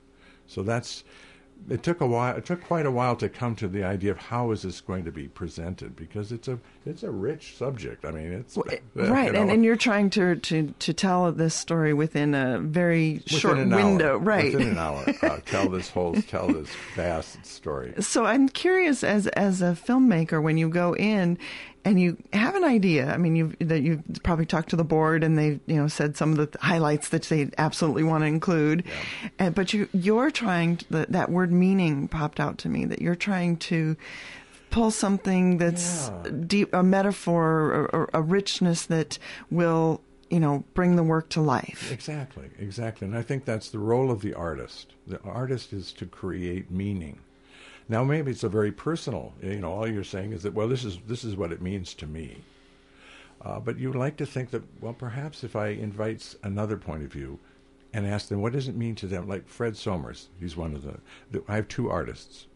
So 0.47 0.63
that's. 0.63 1.05
It 1.71 1.83
took 1.83 2.03
a 2.03 2.07
while. 2.07 2.37
It 2.37 2.45
took 2.45 2.63
quite 2.63 2.85
a 2.85 2.91
while 2.91 3.17
to 3.17 3.31
come 3.31 3.57
to 3.57 3.67
the 3.67 3.83
idea 3.83 4.11
of 4.11 4.19
how 4.19 4.51
is 4.51 4.61
this 4.61 4.83
going 4.83 5.07
to 5.07 5.11
be 5.11 5.27
presented 5.27 5.97
because 5.97 6.31
it's 6.31 6.49
a 6.49 6.59
it's 6.85 7.03
a 7.03 7.11
rich 7.11 7.57
subject. 7.57 8.05
I 8.05 8.11
mean, 8.11 8.31
it's 8.31 8.57
Well, 8.57 8.67
you 8.95 9.05
right, 9.07 9.33
know, 9.33 9.41
and, 9.41 9.51
and 9.51 9.65
you're 9.65 9.75
trying 9.75 10.11
to, 10.11 10.37
to, 10.37 10.75
to 10.79 10.93
tell 10.93 11.33
this 11.33 11.55
story 11.55 11.95
within 11.95 12.35
a 12.35 12.59
very 12.59 13.23
within 13.25 13.39
short 13.39 13.57
window, 13.57 14.13
hour, 14.17 14.19
right? 14.19 14.53
Within 14.53 14.73
an 14.73 14.79
hour, 14.79 15.07
uh, 15.23 15.39
tell 15.47 15.71
this 15.71 15.89
whole 15.89 16.15
tell 16.29 16.49
this 16.49 16.69
vast 16.95 17.47
story. 17.47 17.95
So 18.01 18.27
I'm 18.27 18.51
curious, 18.51 19.03
as 19.03 19.27
as 19.29 19.63
a 19.63 19.73
filmmaker, 19.73 20.43
when 20.43 20.59
you 20.59 20.69
go 20.69 20.95
in 20.95 21.39
and 21.87 22.01
you 22.01 22.17
have 22.33 22.57
an 22.57 22.65
idea. 22.65 23.11
I 23.13 23.17
mean, 23.17 23.37
you 23.37 23.55
that 23.61 23.81
you've 23.81 24.03
probably 24.25 24.45
talked 24.45 24.71
to 24.71 24.77
the 24.77 24.85
board 24.85 25.23
and 25.23 25.39
they 25.39 25.61
you 25.67 25.77
know 25.77 25.87
said 25.89 26.17
some 26.17 26.33
of 26.33 26.39
the 26.39 26.59
highlights 26.59 27.09
that 27.11 27.23
they 27.23 27.49
absolutely 27.57 28.03
want 28.03 28.23
to 28.23 28.27
include, 28.27 28.83
and, 29.39 29.55
but 29.55 29.73
you 29.73 29.89
you're 29.93 30.31
trying 30.33 30.79
to, 30.79 30.85
that 30.91 31.13
that 31.13 31.31
word 31.31 31.53
meaning 31.53 32.09
popped 32.09 32.41
out 32.41 32.59
to 32.59 32.69
me 32.69 32.85
that 32.87 33.01
you're 33.01 33.15
trying 33.15 33.57
to 33.57 33.97
pull 34.71 34.91
something 34.91 35.59
that's 35.59 36.11
Yeah. 36.25 36.31
deep, 36.47 36.75
a 36.75 36.83
metaphor 36.83 37.47
or, 37.73 37.87
or 37.95 38.11
a 38.13 38.21
richness 38.21 38.87
that 38.87 39.19
will 39.51 40.01
you 40.29 40.41
know 40.41 40.65
bring 40.75 40.97
the 40.97 41.05
work 41.05 41.29
to 41.31 41.41
life. 41.41 41.93
Exactly, 41.93 42.51
exactly. 42.59 43.07
And 43.07 43.17
I 43.17 43.23
think 43.23 43.45
that's 43.45 43.71
the 43.71 43.79
role 43.79 44.11
of 44.11 44.23
the 44.23 44.35
artist. 44.35 44.93
The 45.07 45.21
artist 45.23 45.73
is 45.73 45.93
to 45.93 46.05
create 46.07 46.69
meaning. 46.71 47.21
Now, 47.89 48.03
maybe 48.03 48.33
it's 48.33 48.45
a 48.45 48.49
very 48.49 48.73
personal. 48.73 49.33
You 49.41 49.61
know, 49.61 49.73
all 49.73 49.89
you're 49.89 50.05
saying 50.05 50.33
is 50.33 50.43
that 50.43 50.55
well, 50.55 50.69
this 50.69 50.85
is 50.85 50.99
this 51.07 51.25
is 51.25 51.37
what 51.37 51.53
it 51.53 51.63
means 51.63 51.95
to 51.95 52.07
me. 52.07 52.39
Uh, 53.43 53.61
but 53.61 53.79
you 53.79 53.93
like 53.93 54.17
to 54.17 54.27
think 54.27 54.51
that 54.51 54.63
well, 54.81 54.93
perhaps 54.93 55.45
if 55.45 55.55
I 55.55 55.69
invite 55.69 56.35
another 56.43 56.77
point 56.77 57.05
of 57.05 57.13
view, 57.13 57.39
and 57.93 58.07
ask 58.07 58.29
them 58.29 58.43
what 58.43 58.53
does 58.53 58.69
it 58.69 58.77
mean 58.77 58.95
to 58.97 59.07
them, 59.07 59.29
like 59.29 59.49
Fred 59.49 59.77
Somers, 59.77 60.29
he's 60.41 60.57
one 60.57 60.75
of 60.75 60.83
the. 60.83 60.99
the 61.31 61.45
I 61.49 61.55
have 61.55 61.69
two 61.69 61.89
artists, 61.89 62.47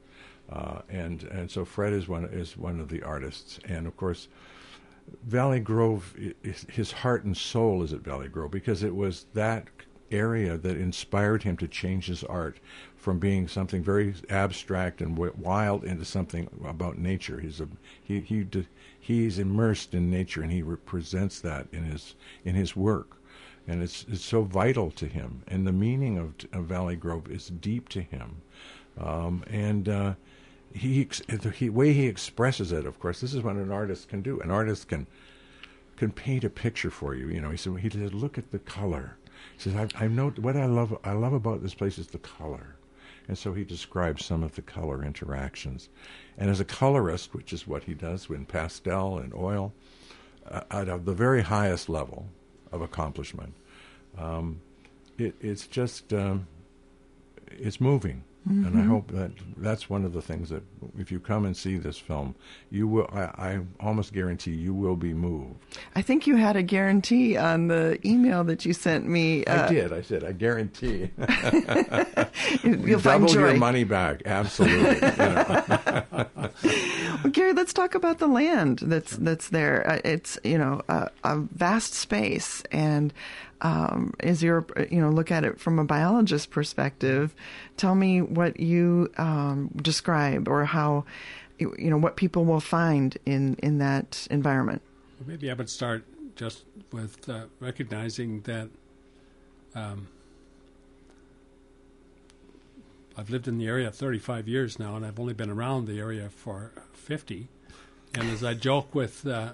uh, 0.51 0.81
and 0.89 1.23
and 1.25 1.51
so 1.51 1.65
Fred 1.65 1.93
is 1.93 2.09
one 2.09 2.25
is 2.25 2.57
one 2.57 2.81
of 2.81 2.89
the 2.89 3.03
artists, 3.03 3.59
and 3.65 3.87
of 3.87 3.97
course. 3.97 4.29
Valley 5.27 5.59
Grove, 5.59 6.15
his 6.69 6.93
heart 6.93 7.25
and 7.25 7.37
soul 7.37 7.83
is 7.83 7.93
at 7.93 7.99
Valley 7.99 8.29
Grove 8.29 8.53
because 8.53 8.85
it 8.85 8.95
was 8.95 9.27
that 9.35 9.67
area 10.11 10.57
that 10.59 10.77
inspired 10.77 11.43
him 11.43 11.57
to 11.57 11.69
change 11.69 12.07
his 12.07 12.25
art 12.25 12.59
from 12.97 13.19
being 13.19 13.49
something 13.49 13.83
very 13.83 14.15
abstract 14.29 15.01
and 15.01 15.17
wild 15.19 15.85
into 15.85 16.05
something 16.05 16.49
about 16.65 16.99
nature. 16.99 17.41
He's 17.41 17.61
a 17.61 17.69
he 18.03 18.21
he 18.21 18.47
he's 18.99 19.39
immersed 19.39 19.95
in 19.95 20.11
nature 20.11 20.43
and 20.43 20.53
he 20.53 20.63
represents 20.63 21.41
that 21.41 21.67
in 21.73 21.85
his 21.85 22.15
in 22.45 22.55
his 22.55 22.77
work, 22.77 23.17
and 23.67 23.83
it's 23.83 24.05
it's 24.09 24.25
so 24.25 24.43
vital 24.43 24.91
to 24.93 25.07
him. 25.07 25.43
And 25.49 25.67
the 25.67 25.73
meaning 25.73 26.19
of, 26.19 26.35
of 26.53 26.67
Valley 26.67 26.97
Grove 26.97 27.31
is 27.31 27.49
deep 27.49 27.89
to 27.91 28.01
him, 28.01 28.43
um, 28.99 29.45
and. 29.51 29.89
Uh, 29.89 30.15
he, 30.73 31.03
the 31.03 31.69
way 31.71 31.93
he 31.93 32.07
expresses 32.07 32.71
it, 32.71 32.87
of 32.87 33.01
course, 33.01 33.21
this 33.21 33.35
is 33.35 33.43
what 33.43 33.57
an 33.57 33.73
artist 33.73 34.09
can 34.09 34.23
do. 34.23 34.39
An 34.41 34.53
artist 34.53 34.87
can 34.87 35.09
can 35.97 36.13
paint 36.13 36.45
a 36.45 36.49
picture 36.49 36.91
for 36.91 37.15
you. 37.15 37.29
You 37.29 37.41
know, 37.41 37.51
he 37.51 37.57
said 37.57 37.77
he 37.79 37.91
said, 37.91 38.15
look 38.15 38.39
at 38.39 38.53
the 38.53 38.61
color. 38.61 39.17
He 39.57 39.63
says, 39.63 39.75
I, 39.75 40.05
I 40.05 40.09
know 40.09 40.31
what 40.31 40.57
I 40.57 40.67
love. 40.67 40.97
I 41.05 41.13
love 41.13 41.33
about 41.33 41.63
this 41.63 41.75
place 41.75 41.99
is 41.99 42.09
the 42.09 42.19
color, 42.19 42.77
and 43.29 43.37
so 43.37 43.53
he 43.53 43.65
describes 43.65 44.25
some 44.25 44.43
of 44.43 44.55
the 44.55 44.63
color 44.63 45.05
interactions. 45.05 45.89
And 46.39 46.51
as 46.51 46.61
a 46.61 46.65
colorist, 46.65 47.35
which 47.35 47.53
is 47.53 47.67
what 47.67 47.85
he 47.85 47.95
does 47.95 48.29
in 48.31 48.47
pastel 48.47 49.19
and 49.19 49.35
oil, 49.35 49.73
uh, 50.51 50.63
at 50.71 51.05
the 51.05 51.15
very 51.15 51.43
highest 51.43 51.89
level 51.89 52.29
of 52.73 52.81
accomplishment, 52.81 53.55
um, 54.19 54.61
it, 55.19 55.35
it's 55.41 55.67
just 55.67 56.13
um, 56.13 56.47
it's 57.49 57.81
moving. 57.81 58.25
And 58.47 58.79
I 58.79 58.83
hope 58.83 59.11
that 59.13 59.33
that's 59.59 59.91
one 59.91 60.05
of 60.05 60.15
the 60.15 60.23
things 60.23 60.49
that 60.49 60.63
if 60.99 61.13
you 61.13 61.21
come 61.21 61.45
and 61.45 61.55
see 61.55 61.77
this 61.77 61.99
film, 61.99 62.35
you 62.71 62.89
will. 62.89 63.09
I, 63.13 63.21
I 63.21 63.61
almost 63.81 64.15
guarantee 64.15 64.53
you 64.53 64.73
will 64.73 64.97
be 64.97 65.13
moved. 65.13 65.57
I 65.95 66.01
think 66.01 66.27
you 66.27 66.37
had 66.37 66.57
a 66.57 66.63
guarantee 66.63 67.37
on 67.37 67.69
the 67.69 67.99
email 68.05 68.43
that 68.45 68.65
you 68.65 68.73
sent 68.73 69.07
me. 69.07 69.47
I 69.47 69.53
uh, 69.53 69.69
did. 69.69 69.93
I 69.93 70.01
said. 70.01 70.25
I 70.25 70.33
guarantee. 70.33 71.11
You'll 72.65 72.99
find 72.99 73.23
Double 73.23 73.27
joy. 73.27 73.51
your 73.51 73.57
money 73.57 73.85
back. 73.85 74.23
Absolutely. 74.25 74.97
you. 76.63 77.21
Well, 77.23 77.33
Gary, 77.33 77.53
let's 77.53 77.75
talk 77.75 77.95
about 77.95 78.19
the 78.19 78.27
land 78.27 78.79
that's 78.83 79.17
that's 79.17 79.51
there. 79.51 79.87
Uh, 79.89 80.01
it's 80.05 80.39
you 80.43 80.57
know 80.57 80.81
a, 80.89 81.11
a 81.25 81.37
vast 81.37 81.93
space, 81.93 82.63
and 82.73 83.13
um, 83.63 84.15
as 84.21 84.43
you're 84.43 84.67
you 84.91 85.01
know 85.01 85.11
look 85.11 85.31
at 85.31 85.45
it 85.45 85.61
from 85.61 85.79
a 85.79 85.85
biologist 85.85 86.51
perspective, 86.51 87.35
tell 87.77 87.95
me 87.95 88.23
what 88.23 88.61
you 88.61 89.11
um, 89.19 89.71
describe 89.77 90.49
or 90.49 90.65
how 90.65 91.05
you 91.59 91.75
you 91.79 91.91
know 91.91 91.99
what 91.99 92.17
people 92.17 92.45
will 92.45 92.61
find 92.61 93.17
in 93.27 93.55
in 93.63 93.79
that 93.79 94.27
environment. 94.31 94.83
Well, 95.19 95.29
maybe 95.29 95.51
I 95.51 95.55
would 95.55 95.71
start 95.71 96.05
just 96.37 96.65
with 96.93 97.29
uh, 97.29 97.45
recognizing 97.61 98.41
that 98.43 98.69
um, 99.75 100.09
I've 103.17 103.31
lived 103.31 103.49
in 103.49 103.59
the 103.59 103.67
area 103.67 103.91
35 103.91 104.49
years 104.49 104.79
now, 104.79 104.97
and 104.97 105.05
I've 105.05 105.21
only 105.21 105.35
been 105.35 105.51
around 105.51 105.87
the 105.87 105.99
area 105.99 106.31
for 106.31 106.73
50. 106.95 107.49
And 108.15 108.31
as 108.31 108.43
I 108.43 108.55
joke 108.55 108.95
with 108.95 109.27
uh, 109.27 109.53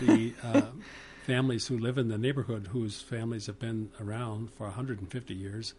the 0.00 0.34
uh, 0.42 0.62
families 1.28 1.66
who 1.66 1.76
live 1.76 1.98
in 1.98 2.08
the 2.08 2.16
neighborhood, 2.16 2.68
whose 2.72 3.02
families 3.02 3.48
have 3.48 3.58
been 3.58 3.90
around 4.00 4.50
for 4.54 4.64
150 4.64 5.34
years, 5.34 5.74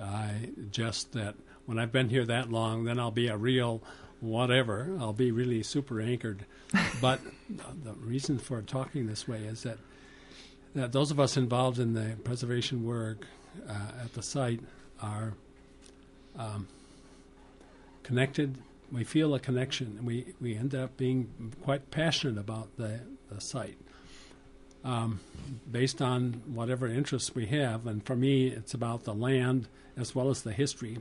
I 0.00 0.50
jest 0.70 1.10
that 1.12 1.34
when 1.64 1.76
I've 1.76 1.90
been 1.90 2.08
here 2.08 2.24
that 2.24 2.52
long, 2.52 2.84
then 2.84 3.00
I'll 3.00 3.10
be 3.10 3.26
a 3.26 3.36
real 3.36 3.82
whatever. 4.20 4.96
I'll 5.00 5.12
be 5.12 5.32
really 5.32 5.64
super 5.64 6.00
anchored. 6.00 6.46
but 7.00 7.18
the 7.82 7.94
reason 7.94 8.38
for 8.38 8.62
talking 8.62 9.08
this 9.08 9.26
way 9.26 9.40
is 9.40 9.64
that 9.64 9.78
that 10.76 10.92
those 10.92 11.10
of 11.10 11.18
us 11.18 11.36
involved 11.36 11.80
in 11.80 11.94
the 11.94 12.14
preservation 12.22 12.86
work 12.86 13.26
uh, 13.68 14.04
at 14.04 14.14
the 14.14 14.22
site 14.22 14.60
are 15.02 15.34
um, 16.38 16.68
connected. 18.04 18.58
We 18.92 19.02
feel 19.02 19.34
a 19.34 19.40
connection. 19.40 19.96
and 19.98 20.06
We 20.06 20.34
we 20.40 20.54
end 20.54 20.76
up 20.76 20.96
being 20.96 21.52
quite 21.64 21.90
passionate 21.90 22.38
about 22.38 22.76
the, 22.76 23.00
the 23.32 23.40
site. 23.40 23.78
Um, 24.86 25.18
based 25.68 26.00
on 26.00 26.42
whatever 26.46 26.86
interests 26.86 27.34
we 27.34 27.46
have, 27.46 27.88
and 27.88 28.06
for 28.06 28.14
me, 28.14 28.46
it's 28.46 28.72
about 28.72 29.02
the 29.02 29.14
land 29.14 29.66
as 29.96 30.14
well 30.14 30.30
as 30.30 30.42
the 30.42 30.52
history. 30.52 30.98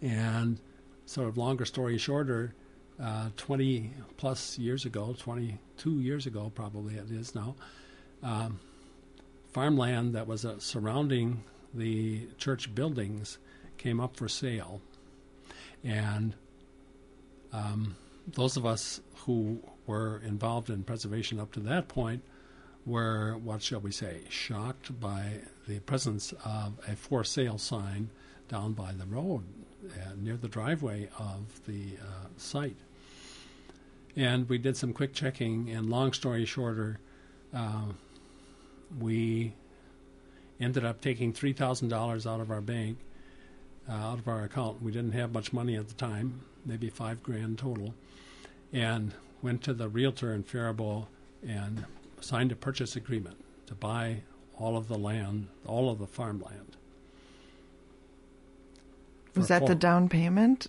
And 0.00 0.58
sort 1.04 1.28
of 1.28 1.36
longer 1.36 1.66
story 1.66 1.98
shorter, 1.98 2.54
uh, 2.98 3.28
20 3.36 3.90
plus 4.16 4.58
years 4.58 4.86
ago, 4.86 5.14
22 5.18 6.00
years 6.00 6.26
ago, 6.26 6.50
probably 6.54 6.94
it 6.94 7.10
is 7.10 7.34
now, 7.34 7.56
um, 8.22 8.58
farmland 9.52 10.14
that 10.14 10.26
was 10.26 10.46
uh, 10.46 10.58
surrounding 10.58 11.44
the 11.74 12.26
church 12.38 12.74
buildings 12.74 13.36
came 13.76 14.00
up 14.00 14.16
for 14.16 14.28
sale. 14.28 14.80
And 15.84 16.34
um, 17.52 17.96
those 18.26 18.56
of 18.56 18.64
us 18.64 19.00
who 19.26 19.60
were 19.90 20.22
involved 20.24 20.70
in 20.70 20.84
preservation 20.84 21.40
up 21.40 21.50
to 21.50 21.58
that 21.58 21.88
point 21.88 22.22
were, 22.86 23.36
what 23.42 23.60
shall 23.60 23.80
we 23.80 23.90
say, 23.90 24.20
shocked 24.28 25.00
by 25.00 25.32
the 25.66 25.80
presence 25.80 26.32
of 26.44 26.74
a 26.86 26.94
for 26.94 27.24
sale 27.24 27.58
sign 27.58 28.08
down 28.48 28.72
by 28.72 28.92
the 28.92 29.04
road 29.06 29.42
uh, 29.84 30.12
near 30.16 30.36
the 30.36 30.46
driveway 30.46 31.08
of 31.18 31.60
the 31.66 31.96
uh, 32.00 32.28
site. 32.36 32.76
And 34.14 34.48
we 34.48 34.58
did 34.58 34.76
some 34.76 34.92
quick 34.92 35.12
checking, 35.12 35.70
and 35.70 35.90
long 35.90 36.12
story 36.12 36.44
shorter, 36.44 37.00
uh, 37.52 37.86
we 38.96 39.54
ended 40.60 40.84
up 40.84 41.00
taking 41.00 41.32
$3,000 41.32 42.30
out 42.30 42.40
of 42.40 42.52
our 42.52 42.60
bank, 42.60 42.98
uh, 43.88 43.92
out 43.92 44.20
of 44.20 44.28
our 44.28 44.44
account. 44.44 44.80
We 44.82 44.92
didn't 44.92 45.12
have 45.12 45.32
much 45.32 45.52
money 45.52 45.74
at 45.74 45.88
the 45.88 45.94
time, 45.94 46.42
maybe 46.64 46.90
five 46.90 47.24
grand 47.24 47.58
total, 47.58 47.92
and 48.72 49.12
went 49.42 49.62
to 49.62 49.74
the 49.74 49.88
realtor 49.88 50.32
in 50.34 50.42
Faribault 50.42 51.08
and 51.46 51.84
signed 52.20 52.52
a 52.52 52.56
purchase 52.56 52.96
agreement 52.96 53.36
to 53.66 53.74
buy 53.74 54.22
all 54.58 54.76
of 54.76 54.88
the 54.88 54.98
land, 54.98 55.48
all 55.66 55.90
of 55.90 55.98
the 55.98 56.06
farmland. 56.06 56.76
Was 59.34 59.48
that 59.48 59.66
the 59.66 59.74
down 59.74 60.08
payment? 60.08 60.66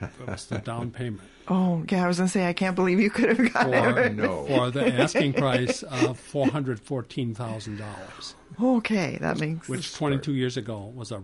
That 0.00 0.12
was 0.26 0.46
the 0.46 0.58
down 0.58 0.90
payment. 0.90 1.22
Oh, 1.46 1.84
yeah, 1.90 2.04
I 2.04 2.08
was 2.08 2.16
going 2.16 2.28
to 2.28 2.32
say, 2.32 2.48
I 2.48 2.54
can't 2.54 2.74
believe 2.74 2.98
you 2.98 3.10
could 3.10 3.36
have 3.36 3.52
gotten 3.52 3.92
for, 3.94 4.00
it. 4.00 4.14
no. 4.16 4.46
for 4.46 4.70
the 4.70 4.94
asking 4.94 5.34
price 5.34 5.82
of 5.82 6.18
four 6.18 6.46
hundred 6.46 6.80
fourteen 6.80 7.34
thousand 7.34 7.76
dollars, 7.76 8.34
Okay, 8.58 9.18
that 9.20 9.38
makes 9.38 9.68
which 9.68 9.94
twenty 9.94 10.16
two 10.16 10.32
years 10.32 10.56
ago 10.56 10.90
was 10.96 11.12
a 11.12 11.22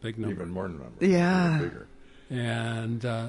big 0.00 0.18
number. 0.18 0.34
Even 0.34 0.48
more 0.48 0.62
than 0.66 0.78
number. 0.78 1.04
Yeah. 1.04 1.58
Bigger. 1.58 1.86
and 2.30 3.04
uh, 3.04 3.28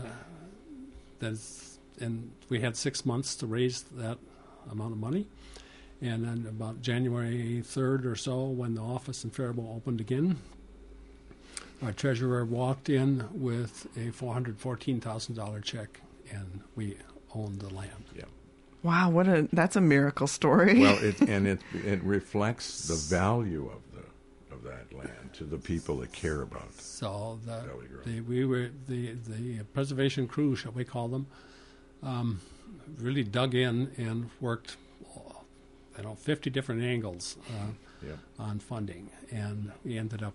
that's 1.19 1.70
and 2.01 2.31
we 2.49 2.59
had 2.59 2.75
six 2.75 3.05
months 3.05 3.35
to 3.35 3.45
raise 3.45 3.83
that 3.83 4.17
amount 4.69 4.93
of 4.93 4.99
money. 4.99 5.27
And 6.01 6.25
then 6.25 6.45
about 6.49 6.81
January 6.81 7.61
third 7.61 8.05
or 8.05 8.15
so, 8.15 8.43
when 8.45 8.73
the 8.73 8.81
office 8.81 9.23
in 9.23 9.29
Faribault 9.29 9.75
opened 9.75 10.01
again, 10.01 10.37
our 11.83 11.91
treasurer 11.91 12.43
walked 12.43 12.89
in 12.89 13.27
with 13.31 13.87
a 13.97 14.11
four 14.11 14.33
hundred 14.33 14.57
fourteen 14.59 14.99
thousand 14.99 15.35
dollar 15.35 15.59
check, 15.59 16.01
and 16.31 16.61
we 16.75 16.97
owned 17.35 17.59
the 17.59 17.73
land. 17.73 18.05
Yeah. 18.15 18.25
Wow, 18.83 19.11
what 19.11 19.27
a 19.27 19.47
that's 19.53 19.75
a 19.75 19.81
miracle 19.81 20.27
story. 20.27 20.79
Well, 20.79 20.97
it, 21.03 21.21
and 21.29 21.47
it 21.47 21.61
it 21.73 22.01
reflects 22.03 22.87
the 22.87 23.15
value 23.15 23.69
of 23.71 23.81
the 23.95 24.55
of 24.55 24.63
that 24.63 24.91
land 24.97 25.33
to 25.33 25.43
the 25.43 25.57
people 25.57 25.97
that 25.97 26.11
care 26.11 26.41
about. 26.41 26.69
It. 26.69 26.81
So 26.81 27.39
the, 27.45 27.63
the 28.05 28.21
we 28.21 28.45
were 28.45 28.69
the 28.87 29.13
the 29.27 29.63
preservation 29.73 30.27
crew, 30.27 30.55
shall 30.55 30.71
we 30.71 30.83
call 30.83 31.07
them, 31.09 31.27
um, 32.03 32.41
really 32.97 33.23
dug 33.23 33.55
in 33.55 33.91
and 33.97 34.29
worked, 34.39 34.77
you 35.97 36.03
know, 36.03 36.15
fifty 36.15 36.49
different 36.49 36.81
angles 36.83 37.37
uh, 37.49 37.71
Yeah. 38.07 38.13
on 38.39 38.59
funding, 38.59 39.09
and 39.31 39.71
we 39.85 39.97
ended 39.97 40.23
up 40.23 40.33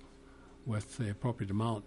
with 0.64 0.96
the 0.98 1.11
appropriate 1.11 1.50
amount. 1.50 1.85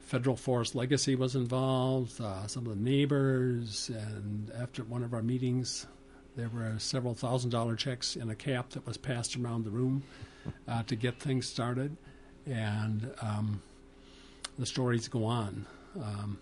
Federal 0.00 0.36
Forest 0.36 0.74
Legacy 0.74 1.14
was 1.14 1.36
involved, 1.36 2.20
uh, 2.20 2.46
some 2.46 2.66
of 2.66 2.76
the 2.76 2.82
neighbors, 2.82 3.90
and 3.90 4.50
after 4.58 4.82
one 4.84 5.02
of 5.04 5.12
our 5.14 5.22
meetings, 5.22 5.86
there 6.36 6.48
were 6.48 6.74
several 6.78 7.14
thousand 7.14 7.50
dollar 7.50 7.76
checks 7.76 8.16
in 8.16 8.30
a 8.30 8.34
cap 8.34 8.70
that 8.70 8.86
was 8.86 8.96
passed 8.96 9.36
around 9.36 9.64
the 9.64 9.70
room 9.70 10.02
uh, 10.66 10.82
to 10.84 10.96
get 10.96 11.20
things 11.20 11.46
started, 11.46 11.96
and 12.46 13.10
um, 13.20 13.62
the 14.58 14.66
stories 14.66 15.06
go 15.08 15.24
on. 15.24 15.66
Um, 16.02 16.38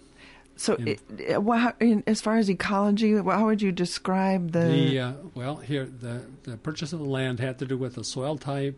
so, 0.59 0.75
it, 0.75 1.01
it- 1.19 1.43
well, 1.43 1.59
how, 1.59 1.73
in, 1.81 2.03
as 2.07 2.21
far 2.21 2.37
as 2.37 2.51
ecology, 2.51 3.15
how 3.17 3.47
would 3.47 3.63
you 3.63 3.73
describe 3.73 4.53
the? 4.53 4.61
The 4.61 4.99
uh, 5.01 5.13
well, 5.35 5.57
here 5.57 5.87
the 5.87 6.23
the 6.43 6.57
purchase 6.57 6.93
of 6.93 6.99
the 6.99 7.05
land 7.07 7.41
had 7.41 7.59
to 7.61 7.65
do 7.67 7.77
with 7.79 7.95
the 7.95 8.05
soil 8.05 8.37
type 8.37 8.77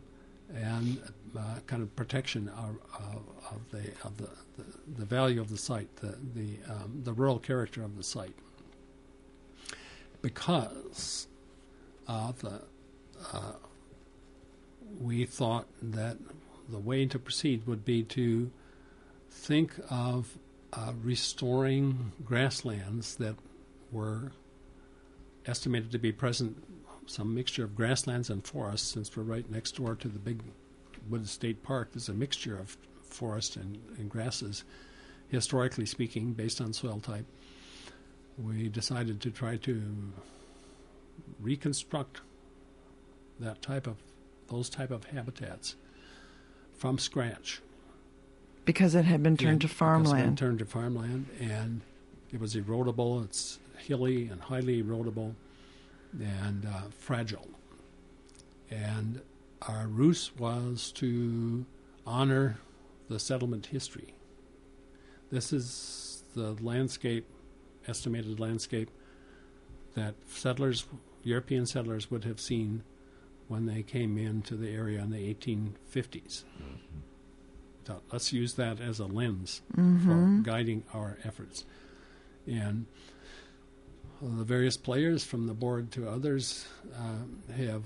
and 0.55 1.01
uh, 1.37 1.41
kind 1.67 1.83
of 1.83 1.95
protection 1.97 2.49
of, 2.51 2.77
of, 2.95 3.23
of 3.51 3.71
the 3.71 3.91
of 4.05 4.17
the, 4.19 4.29
the, 4.59 4.65
the 4.99 5.05
value 5.05 5.41
of 5.41 5.49
the 5.49 5.57
site, 5.57 5.95
the 5.97 6.17
the 6.35 6.59
um, 6.69 7.01
the 7.05 7.13
rural 7.13 7.39
character 7.39 7.83
of 7.83 7.97
the 7.97 8.03
site, 8.03 8.35
because 10.23 11.27
the 12.07 12.61
uh, 13.33 13.53
we 15.01 15.25
thought 15.25 15.67
that 15.83 16.17
the 16.69 16.79
way 16.79 17.07
to 17.07 17.19
proceed 17.19 17.67
would 17.67 17.85
be 17.85 18.03
to 18.03 18.51
think 19.31 19.75
of 19.91 20.37
uh, 20.73 20.93
restoring 21.03 22.13
grasslands 22.25 23.17
that 23.17 23.37
were 23.91 24.33
estimated 25.47 25.91
to 25.91 25.99
be 25.99 26.13
present 26.13 26.63
some 27.07 27.35
mixture 27.35 27.65
of 27.65 27.75
grasslands 27.75 28.31
and 28.31 28.47
forests 28.47 28.89
since 28.89 29.17
we're 29.17 29.25
right 29.25 29.51
next 29.51 29.73
door 29.73 29.97
to 29.97 30.07
the 30.07 30.19
big 30.19 30.43
Wood 31.09 31.29
State 31.29 31.63
Park. 31.63 31.91
There's 31.93 32.09
a 32.09 32.15
mixture 32.15 32.57
of 32.57 32.77
forest 33.03 33.57
and, 33.57 33.79
and 33.99 34.09
grasses, 34.09 34.63
historically 35.29 35.87
speaking, 35.87 36.33
based 36.33 36.61
on 36.61 36.73
soil 36.73 37.01
type. 37.01 37.27
We 38.39 38.69
decided 38.69 39.21
to 39.23 39.31
try 39.31 39.57
to 39.57 39.83
reconstruct 41.41 42.21
that 43.41 43.61
type 43.61 43.87
of 43.87 43.97
those 44.49 44.69
type 44.69 44.91
of 44.91 45.05
habitats 45.05 45.77
from 46.77 46.99
scratch. 46.99 47.61
Because 48.73 48.95
it 48.95 49.05
had 49.05 49.21
been 49.21 49.37
turned 49.37 49.61
to 49.63 49.67
Yeah, 49.67 49.71
because 49.73 49.73
it's 49.73 49.79
been 49.81 49.87
farmland. 50.15 50.39
Turned 50.39 50.59
to 50.61 50.65
farmland, 50.65 51.27
and 51.41 51.81
it 52.33 52.39
was 52.41 52.55
erodible. 52.55 53.25
It's 53.25 53.59
hilly 53.79 54.29
and 54.29 54.41
highly 54.41 54.81
erodible, 54.81 55.35
and 56.13 56.65
uh, 56.67 56.83
fragile. 56.97 57.49
And 58.71 59.23
our 59.63 59.89
ruse 59.89 60.31
was 60.39 60.93
to 60.93 61.67
honor 62.07 62.59
the 63.09 63.19
settlement 63.19 63.67
history. 63.67 64.15
This 65.33 65.53
is 65.53 66.23
the 66.37 66.57
landscape, 66.61 67.27
estimated 67.89 68.39
landscape, 68.39 68.91
that 69.97 70.15
settlers, 70.29 70.87
European 71.25 71.67
settlers, 71.67 72.09
would 72.09 72.23
have 72.23 72.39
seen 72.39 72.85
when 73.49 73.67
they 73.67 73.83
came 73.83 74.17
into 74.17 74.55
the 74.55 74.71
area 74.71 75.03
in 75.03 75.11
the 75.11 75.35
1850s. 75.35 76.45
So 77.87 78.01
let's 78.13 78.33
use 78.33 78.55
that 78.55 78.81
as 78.81 78.99
a 79.01 79.07
lens 79.07 79.63
for 79.75 80.41
guiding 80.43 80.85
our 80.95 81.19
efforts. 81.25 81.65
And 82.47 82.87
the 84.23 84.45
various 84.45 84.77
players, 84.77 85.25
from 85.25 85.47
the 85.47 85.55
board 85.55 85.91
to 85.93 86.09
others, 86.09 86.67
uh, 86.95 87.53
have 87.57 87.83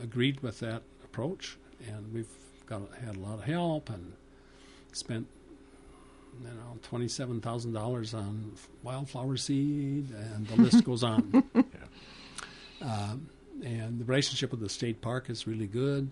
agreed 0.00 0.40
with 0.40 0.60
that 0.60 0.82
approach, 1.04 1.56
and 1.88 2.12
we've 2.12 2.28
got 2.66 2.82
had 3.04 3.16
a 3.16 3.18
lot 3.20 3.34
of 3.34 3.44
help 3.44 3.88
and 3.90 4.12
spent 4.92 5.26
you 6.40 6.46
know 6.48 6.78
twenty 6.82 7.08
seven 7.08 7.40
thousand 7.40 7.72
dollars 7.72 8.14
on 8.14 8.52
wildflower 8.82 9.36
seed, 9.36 10.10
and 10.10 10.46
the 10.46 10.56
list 10.56 10.84
goes 10.84 11.02
on. 11.02 11.44
Um, 12.80 13.28
and 13.64 14.00
the 14.00 14.04
relationship 14.04 14.50
with 14.50 14.58
the 14.58 14.68
state 14.68 15.00
park 15.00 15.30
is 15.30 15.46
really 15.46 15.68
good, 15.68 16.10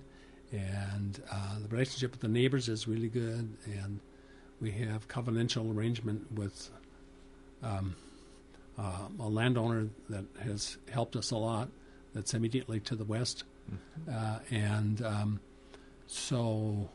and 0.53 1.23
uh, 1.31 1.59
the 1.61 1.69
relationship 1.69 2.11
with 2.13 2.21
the 2.21 2.29
neighbors 2.29 2.69
is 2.69 2.89
really 2.89 3.09
good, 3.09 3.57
and 3.65 4.01
we 4.61 4.71
have 4.73 5.09
covenantal 5.09 5.75
arrangement 5.75 6.33
with 6.33 6.71
um, 7.63 7.95
uh, 8.79 9.09
a 9.19 9.29
landowner 9.29 9.89
that 10.09 10.25
has 10.43 10.79
helped 10.91 11.17
us 11.17 11.31
a 11.31 11.37
lot. 11.37 11.69
That's 12.15 12.35
immediately 12.35 12.81
to 12.81 12.97
the 12.97 13.05
west, 13.05 13.45
uh, 14.11 14.41
and 14.51 15.01
um, 15.03 15.41
so 16.07 16.91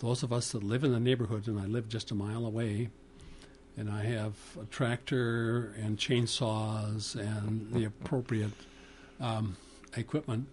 those 0.00 0.22
of 0.22 0.32
us 0.32 0.52
that 0.52 0.62
live 0.62 0.84
in 0.84 0.92
the 0.92 1.00
neighborhood, 1.00 1.46
and 1.46 1.58
I 1.58 1.64
live 1.64 1.88
just 1.88 2.10
a 2.10 2.14
mile 2.14 2.44
away, 2.44 2.90
and 3.76 3.90
I 3.90 4.04
have 4.04 4.34
a 4.60 4.66
tractor 4.66 5.74
and 5.82 5.96
chainsaws 5.96 7.16
and 7.16 7.72
the 7.72 7.84
appropriate 7.84 8.52
um, 9.20 9.56
equipment 9.96 10.46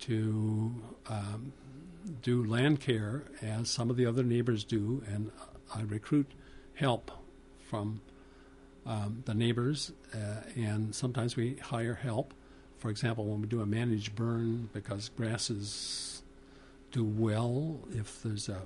to 0.00 0.74
um, 1.08 1.52
do 2.22 2.44
land 2.44 2.80
care 2.80 3.24
as 3.42 3.68
some 3.68 3.90
of 3.90 3.96
the 3.96 4.06
other 4.06 4.22
neighbors 4.22 4.64
do, 4.64 5.02
and 5.06 5.30
I 5.74 5.82
recruit 5.82 6.30
help 6.74 7.10
from 7.68 8.00
um, 8.86 9.22
the 9.26 9.34
neighbors, 9.34 9.92
uh, 10.14 10.42
and 10.56 10.94
sometimes 10.94 11.36
we 11.36 11.56
hire 11.56 11.94
help. 11.94 12.34
For 12.78 12.90
example, 12.90 13.26
when 13.26 13.42
we 13.42 13.46
do 13.46 13.60
a 13.60 13.66
managed 13.66 14.14
burn, 14.14 14.70
because 14.72 15.10
grasses 15.10 16.22
do 16.90 17.04
well 17.04 17.80
if 17.92 18.22
there's 18.22 18.48
a, 18.48 18.62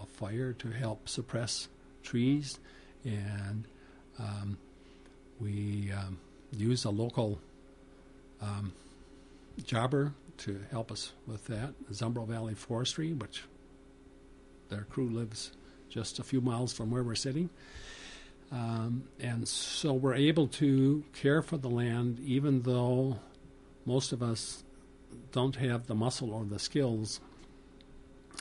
a 0.00 0.06
fire 0.06 0.52
to 0.54 0.70
help 0.70 1.08
suppress 1.08 1.68
trees, 2.02 2.58
and 3.04 3.66
um, 4.18 4.58
we 5.40 5.90
um, 5.92 6.18
use 6.52 6.84
a 6.84 6.90
local 6.90 7.40
um, 8.40 8.72
jobber 9.64 10.14
to 10.38 10.60
help 10.70 10.90
us 10.90 11.12
with 11.26 11.46
that. 11.46 11.74
Zumbro 11.90 12.26
Valley 12.26 12.54
Forestry, 12.54 13.12
which 13.12 13.44
their 14.68 14.82
crew 14.82 15.08
lives 15.08 15.52
just 15.88 16.18
a 16.18 16.22
few 16.22 16.40
miles 16.40 16.72
from 16.72 16.90
where 16.90 17.02
we're 17.02 17.14
sitting. 17.14 17.50
Um, 18.50 19.04
and 19.18 19.46
so 19.48 19.92
we're 19.94 20.14
able 20.14 20.46
to 20.48 21.04
care 21.14 21.42
for 21.42 21.56
the 21.56 21.70
land 21.70 22.20
even 22.20 22.62
though 22.62 23.18
most 23.86 24.12
of 24.12 24.22
us 24.22 24.62
don't 25.30 25.56
have 25.56 25.86
the 25.86 25.94
muscle 25.94 26.32
or 26.32 26.44
the 26.44 26.58
skills 26.58 27.20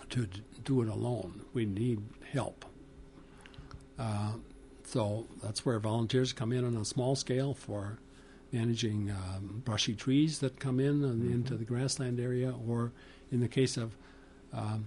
to 0.10 0.26
d- 0.26 0.42
do 0.64 0.82
it 0.82 0.90
alone. 0.90 1.42
We 1.54 1.66
need 1.66 2.02
help. 2.32 2.66
Uh, 3.98 4.34
so 4.84 5.28
that's 5.42 5.66
where 5.66 5.80
volunteers 5.80 6.34
come 6.34 6.52
in 6.52 6.66
on 6.66 6.76
a 6.76 6.86
small 6.86 7.16
scale 7.16 7.54
for 7.54 8.00
managing 8.52 9.12
um, 9.12 9.62
brushy 9.64 9.96
trees 9.96 10.40
that 10.40 10.60
come 10.60 10.80
in 10.80 11.02
mm-hmm. 11.02 11.34
into 11.34 11.56
the 11.56 11.66
grassland 11.66 12.20
area, 12.20 12.54
or 12.68 12.92
in 13.32 13.40
the 13.40 13.48
case 13.48 13.78
of 13.78 13.96
um, 14.54 14.86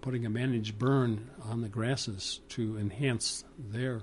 putting 0.00 0.26
a 0.26 0.30
managed 0.30 0.78
burn 0.78 1.30
on 1.44 1.62
the 1.62 1.68
grasses 1.68 2.40
to 2.50 2.78
enhance 2.78 3.44
their 3.58 4.02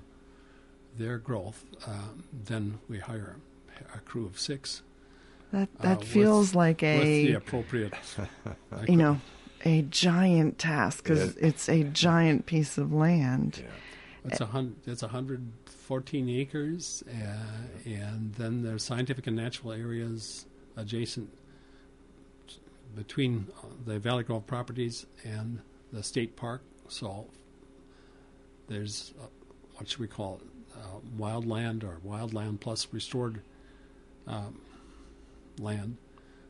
their 0.96 1.18
growth, 1.18 1.64
uh, 1.86 2.08
then 2.32 2.78
we 2.88 2.98
hire 2.98 3.36
a 3.94 3.98
crew 4.00 4.26
of 4.26 4.38
six. 4.38 4.82
That 5.52 5.68
that 5.80 5.98
uh, 5.98 6.00
feels 6.00 6.48
with, 6.48 6.56
like 6.56 6.82
a 6.82 6.98
with 6.98 7.06
the 7.06 7.32
appropriate, 7.34 7.94
you 8.88 8.96
know, 8.96 9.20
a 9.64 9.82
giant 9.82 10.58
task 10.58 11.04
because 11.04 11.36
yeah. 11.36 11.46
it's 11.46 11.68
a 11.68 11.84
giant 11.84 12.46
piece 12.46 12.78
of 12.78 12.92
land. 12.92 13.60
Yeah. 13.62 13.70
It's 14.24 14.40
a 14.40 14.46
hundred. 14.46 14.76
It's 14.86 15.02
a 15.02 15.08
hundred 15.08 15.50
14 15.88 16.28
acres, 16.28 17.02
uh, 17.08 17.88
and 17.90 18.34
then 18.34 18.62
there's 18.62 18.84
scientific 18.84 19.26
and 19.26 19.34
natural 19.34 19.72
areas 19.72 20.44
adjacent 20.76 21.30
between 22.94 23.46
the 23.86 23.98
Valley 23.98 24.22
Grove 24.22 24.46
properties 24.46 25.06
and 25.24 25.60
the 25.90 26.02
state 26.02 26.36
park. 26.36 26.60
So 26.88 27.28
there's 28.68 29.14
uh, 29.18 29.28
what 29.76 29.88
should 29.88 30.00
we 30.00 30.08
call 30.08 30.42
it? 30.42 30.78
Uh, 30.78 30.98
wildland 31.18 31.82
or 31.84 32.00
wildland 32.06 32.60
plus 32.60 32.86
restored 32.92 33.40
um, 34.26 34.60
land 35.58 35.96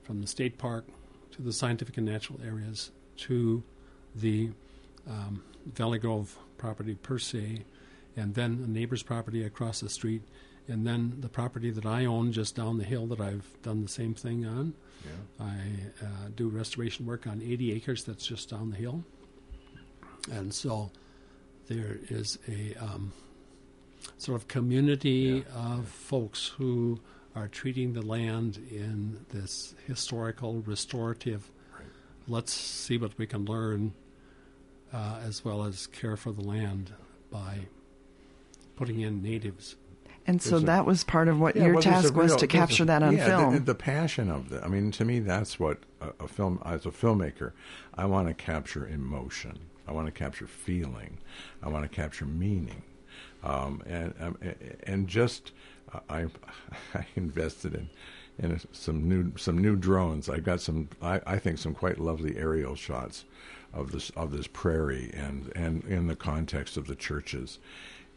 from 0.03 0.20
the 0.20 0.26
state 0.26 0.59
park 0.59 0.84
to 1.30 1.43
the 1.43 1.53
scientific 1.53 1.97
and 1.97 2.07
natural 2.07 2.41
areas 2.45 2.91
to 3.18 3.62
the 4.16 4.51
um, 5.09 5.45
Valley 5.64 6.01
Grove 6.01 6.36
property 6.57 6.97
per 6.97 7.20
se 7.20 7.62
and 8.17 8.35
then 8.35 8.63
a 8.65 8.69
neighbor's 8.69 9.03
property 9.03 9.45
across 9.45 9.81
the 9.81 9.89
street, 9.89 10.23
and 10.67 10.87
then 10.87 11.15
the 11.21 11.29
property 11.29 11.71
that 11.71 11.87
I 11.87 12.05
own 12.05 12.33
just 12.33 12.57
down 12.57 12.79
the 12.79 12.85
hill 12.85 13.07
that 13.07 13.21
I've 13.21 13.47
done 13.63 13.83
the 13.83 13.89
same 13.89 14.15
thing 14.15 14.45
on. 14.45 14.75
Yeah. 15.05 15.45
I 15.47 16.05
uh, 16.05 16.29
do 16.35 16.49
restoration 16.49 17.07
work 17.07 17.27
on 17.27 17.41
80 17.41 17.73
acres 17.73 18.05
that's 18.05 18.27
just 18.27 18.51
down 18.51 18.71
the 18.71 18.77
hill. 18.77 19.05
And 20.31 20.53
so 20.53 20.91
there 21.69 21.99
is 22.11 22.39
a 22.49 22.75
um, 22.75 23.13
sort 24.19 24.41
of 24.41 24.49
community 24.49 25.45
yeah. 25.47 25.75
of 25.77 25.89
folks 25.89 26.49
who 26.59 27.01
are 27.35 27.49
treating 27.49 27.93
the 27.93 28.03
land 28.03 28.59
in 28.71 29.25
this 29.31 29.75
historical, 29.87 30.61
restorative, 30.63 31.51
right. 31.75 31.87
let's 32.27 32.53
see 32.53 32.99
what 32.99 33.17
we 33.17 33.27
can 33.27 33.45
learn, 33.45 33.95
uh, 34.93 35.21
as 35.25 35.45
well 35.45 35.65
as 35.65 35.87
care 35.87 36.17
for 36.17 36.33
the 36.33 36.43
land 36.43 36.93
by 37.31 37.67
putting 38.79 39.01
in 39.01 39.20
natives. 39.22 39.74
And 40.24 40.41
so 40.43 40.59
that 40.61 40.85
was 40.85 41.05
part 41.05 41.26
of 41.26 41.41
what 41.41 41.57
yeah, 41.57 41.64
your 41.64 41.74
well, 41.74 41.83
task 41.83 42.14
real, 42.14 42.24
was 42.24 42.37
to 42.37 42.47
capture 42.47 42.83
a, 42.83 42.87
that 42.87 43.03
on 43.03 43.16
yeah, 43.16 43.26
film. 43.26 43.55
The, 43.55 43.61
the, 43.61 43.74
passion 43.74 44.31
of 44.31 44.53
it. 44.53 44.62
I 44.62 44.68
mean, 44.68 44.91
to 44.93 45.05
me, 45.05 45.20
that's 45.20 45.59
what 45.59 45.79
a, 46.03 46.12
a, 46.24 46.29
film. 46.29 46.61
As 46.66 46.85
a 46.85 46.91
filmmaker, 46.91 47.53
I 47.95 48.05
want 48.05 48.29
to 48.29 48.35
capture 48.35 48.87
emotion. 48.87 49.59
I 49.87 49.93
want 49.93 50.07
to 50.07 50.12
capture 50.12 50.47
feeling. 50.47 51.16
I 51.62 51.70
want 51.70 51.85
to 51.85 51.89
capture 51.89 52.26
meaning, 52.26 52.83
um, 53.43 53.83
and 53.87 54.14
um, 54.20 54.37
and 54.83 55.09
just 55.09 55.53
uh, 55.95 56.01
I 56.11 56.26
I 56.95 57.07
invested 57.16 57.74
in 57.74 57.89
in 58.39 58.61
some 58.70 59.09
new 59.09 59.33
some 59.39 59.57
new 59.57 59.76
drones. 59.76 60.29
I 60.29 60.41
got 60.41 60.61
some 60.61 60.91
I, 61.01 61.22
I 61.26 61.39
think 61.39 61.57
some 61.57 61.72
quite 61.72 61.99
lovely 61.99 62.37
aerial 62.37 62.74
shots 62.74 63.24
of 63.72 63.93
this 63.93 64.11
of 64.11 64.31
this 64.31 64.47
prairie 64.47 65.11
and 65.14 65.51
and 65.57 65.85
in 65.85 66.07
the 66.07 66.16
context 66.16 66.76
of 66.76 66.87
the 66.87 66.95
churches 66.95 67.59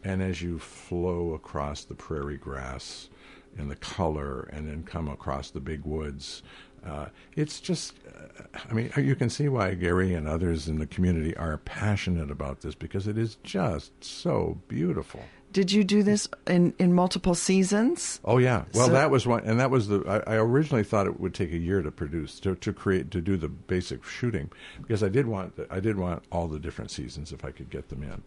and 0.04 0.22
as 0.22 0.42
you 0.42 0.60
flow 0.60 1.34
across 1.34 1.84
the 1.84 1.96
prairie 1.96 2.38
grass 2.38 3.10
and 3.58 3.70
the 3.70 3.76
color 3.76 4.50
and 4.54 4.68
then 4.68 4.84
come 4.84 5.08
across 5.08 5.52
the 5.52 5.60
big 5.60 5.84
woods, 5.86 6.42
uh, 6.86 7.08
it's 7.36 7.60
just, 7.60 7.94
uh, 8.08 8.60
I 8.70 8.74
mean, 8.74 8.92
you 8.98 9.16
can 9.16 9.30
see 9.30 9.48
why 9.48 9.76
Gary 9.76 10.14
and 10.14 10.28
others 10.28 10.68
in 10.68 10.80
the 10.80 10.88
community 10.88 11.36
are 11.38 11.58
passionate 11.58 12.32
about 12.32 12.62
this 12.62 12.74
because 12.74 13.08
it 13.08 13.18
is 13.18 13.36
just 13.44 14.04
so 14.04 14.60
beautiful. 14.68 15.22
Did 15.52 15.72
you 15.72 15.84
do 15.84 16.02
this 16.02 16.28
in, 16.48 16.74
in 16.80 16.94
multiple 16.94 17.36
seasons? 17.36 18.20
Oh 18.24 18.38
yeah. 18.38 18.66
Well, 18.74 18.88
so, 18.88 18.94
that 18.94 19.12
was 19.12 19.28
one, 19.28 19.44
and 19.44 19.60
that 19.60 19.70
was 19.70 19.88
the. 19.88 20.04
I, 20.08 20.34
I, 20.34 20.36
originally 20.38 20.84
thought 20.84 21.08
it 21.08 21.20
would 21.20 21.34
take 21.34 21.52
a 21.52 21.58
year 21.58 21.82
to 21.82 21.92
produce 21.92 22.40
to, 22.42 22.56
to 22.56 22.72
create 22.72 23.12
to 23.12 23.22
do 23.22 23.36
the 23.36 23.50
basic 23.50 24.04
shooting 24.06 24.50
because 24.82 25.04
I 25.04 25.10
did 25.10 25.28
want 25.28 25.60
I 25.70 25.80
did 25.80 25.98
want 25.98 26.24
all 26.32 26.48
the 26.48 26.60
different 26.60 26.92
seasons 26.92 27.32
if 27.32 27.44
I 27.44 27.52
could 27.52 27.70
get 27.70 27.90
them 27.90 28.04
in. 28.04 28.24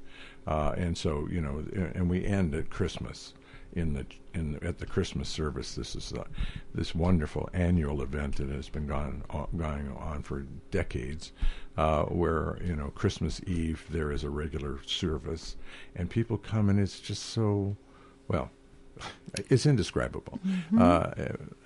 Uh, 0.47 0.75
and 0.77 0.97
so, 0.99 1.27
you 1.31 1.41
know, 1.41 1.65
and 1.95 2.11
we 2.11 2.25
end 2.25 2.55
at 2.55 2.69
Christmas 2.69 3.33
in 3.75 3.95
the 3.95 4.07
in 4.33 4.53
the, 4.53 4.65
at 4.65 4.79
the 4.79 4.87
Christmas 4.87 5.29
service. 5.29 5.75
This 5.75 5.95
is 5.97 6.13
uh, 6.13 6.25
this 6.75 6.95
wonderful 6.95 7.49
annual 7.53 8.03
event 8.03 8.37
that 8.37 8.49
has 8.51 8.69
been 8.69 8.87
gone 8.87 9.25
on, 9.31 9.49
going 9.57 9.95
on 9.97 10.23
for 10.23 10.47
decades, 10.71 11.33
uh, 11.77 12.05
where 12.05 12.59
you 12.65 12.77
know 12.77 12.89
Christmas 12.95 13.41
Eve 13.47 13.85
there 13.91 14.13
is 14.13 14.25
a 14.25 14.31
regular 14.31 14.79
service, 14.87 15.57
and 15.97 16.09
people 16.09 16.39
come 16.39 16.69
and 16.69 16.79
it's 16.79 17.01
just 17.01 17.25
so, 17.25 17.77
well, 18.29 18.51
it's 19.51 19.67
indescribable. 19.67 20.39
Mm-hmm. 20.47 20.81
Uh, 20.81 21.11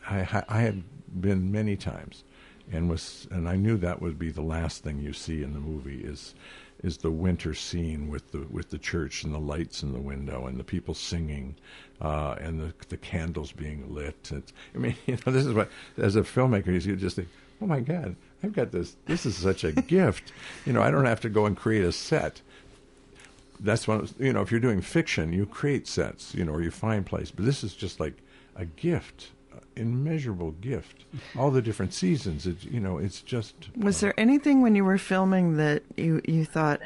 I, 0.09 0.43
I 0.49 0.61
had 0.61 0.83
been 1.21 1.53
many 1.53 1.77
times, 1.77 2.25
and 2.73 2.89
was 2.89 3.29
and 3.31 3.49
I 3.49 3.57
knew 3.57 3.77
that 3.79 4.01
would 4.01 4.19
be 4.19 4.31
the 4.31 4.43
last 4.43 4.83
thing 4.83 4.99
you 4.99 5.13
see 5.13 5.43
in 5.43 5.53
the 5.53 5.61
movie 5.61 6.01
is 6.03 6.35
is 6.83 6.99
the 6.99 7.11
winter 7.11 7.55
scene 7.55 8.09
with 8.09 8.31
the 8.31 8.47
with 8.51 8.71
the 8.71 8.79
church 8.79 9.25
and 9.25 9.35
the 9.35 9.39
lights 9.39 9.83
in 9.83 9.93
the 9.93 10.01
window 10.01 10.47
and 10.47 10.59
the 10.59 10.65
people 10.65 10.95
singing 10.95 11.57
uh, 12.01 12.37
and 12.41 12.61
the 12.61 12.73
the 12.89 12.97
candles 12.97 13.53
being 13.53 13.93
lit. 13.93 14.31
It's, 14.33 14.53
I 14.75 14.79
mean, 14.79 14.97
you 15.07 15.19
know, 15.27 15.33
this 15.33 15.47
is 15.47 15.55
what 15.55 15.71
as 15.97 16.17
a 16.17 16.23
filmmaker 16.23 16.69
you 16.69 16.97
just 16.97 17.17
think, 17.17 17.29
oh 17.61 17.67
my 17.67 17.81
God, 17.81 18.17
I've 18.43 18.53
got 18.53 18.71
this. 18.73 18.97
This 19.07 19.27
is 19.27 19.37
such 19.37 19.65
a 19.65 19.73
gift. 19.73 20.33
You 20.65 20.73
know, 20.73 20.83
I 20.83 20.91
don't 20.91 21.07
have 21.07 21.21
to 21.21 21.29
go 21.29 21.47
and 21.47 21.57
create 21.57 21.85
a 21.85 21.93
set. 21.93 22.41
That's 23.61 23.89
one. 23.89 24.09
You 24.19 24.33
know, 24.33 24.43
if 24.43 24.51
you're 24.51 24.61
doing 24.61 24.81
fiction, 24.81 25.33
you 25.33 25.47
create 25.47 25.87
sets. 25.87 26.35
You 26.35 26.45
know, 26.45 26.53
or 26.53 26.63
you 26.63 26.71
find 26.71 27.05
place. 27.05 27.31
But 27.31 27.45
this 27.45 27.65
is 27.65 27.75
just 27.75 27.99
like 27.99 28.15
a 28.57 28.65
gift 28.65 29.31
immeasurable 29.79 30.51
gift. 30.53 31.05
All 31.37 31.51
the 31.51 31.63
different 31.63 31.95
seasons, 31.95 32.47
it, 32.47 32.63
you 32.65 32.81
know, 32.81 32.99
it's 32.99 33.23
just. 33.23 33.55
Was 33.77 34.03
uh, 34.03 34.07
there 34.07 34.21
anything 34.21 34.61
when 34.61 34.75
you 34.75 34.85
were 34.85 34.99
filming 34.99 35.57
that 35.57 35.83
you 35.97 36.21
you 36.27 36.45
thought, 36.45 36.81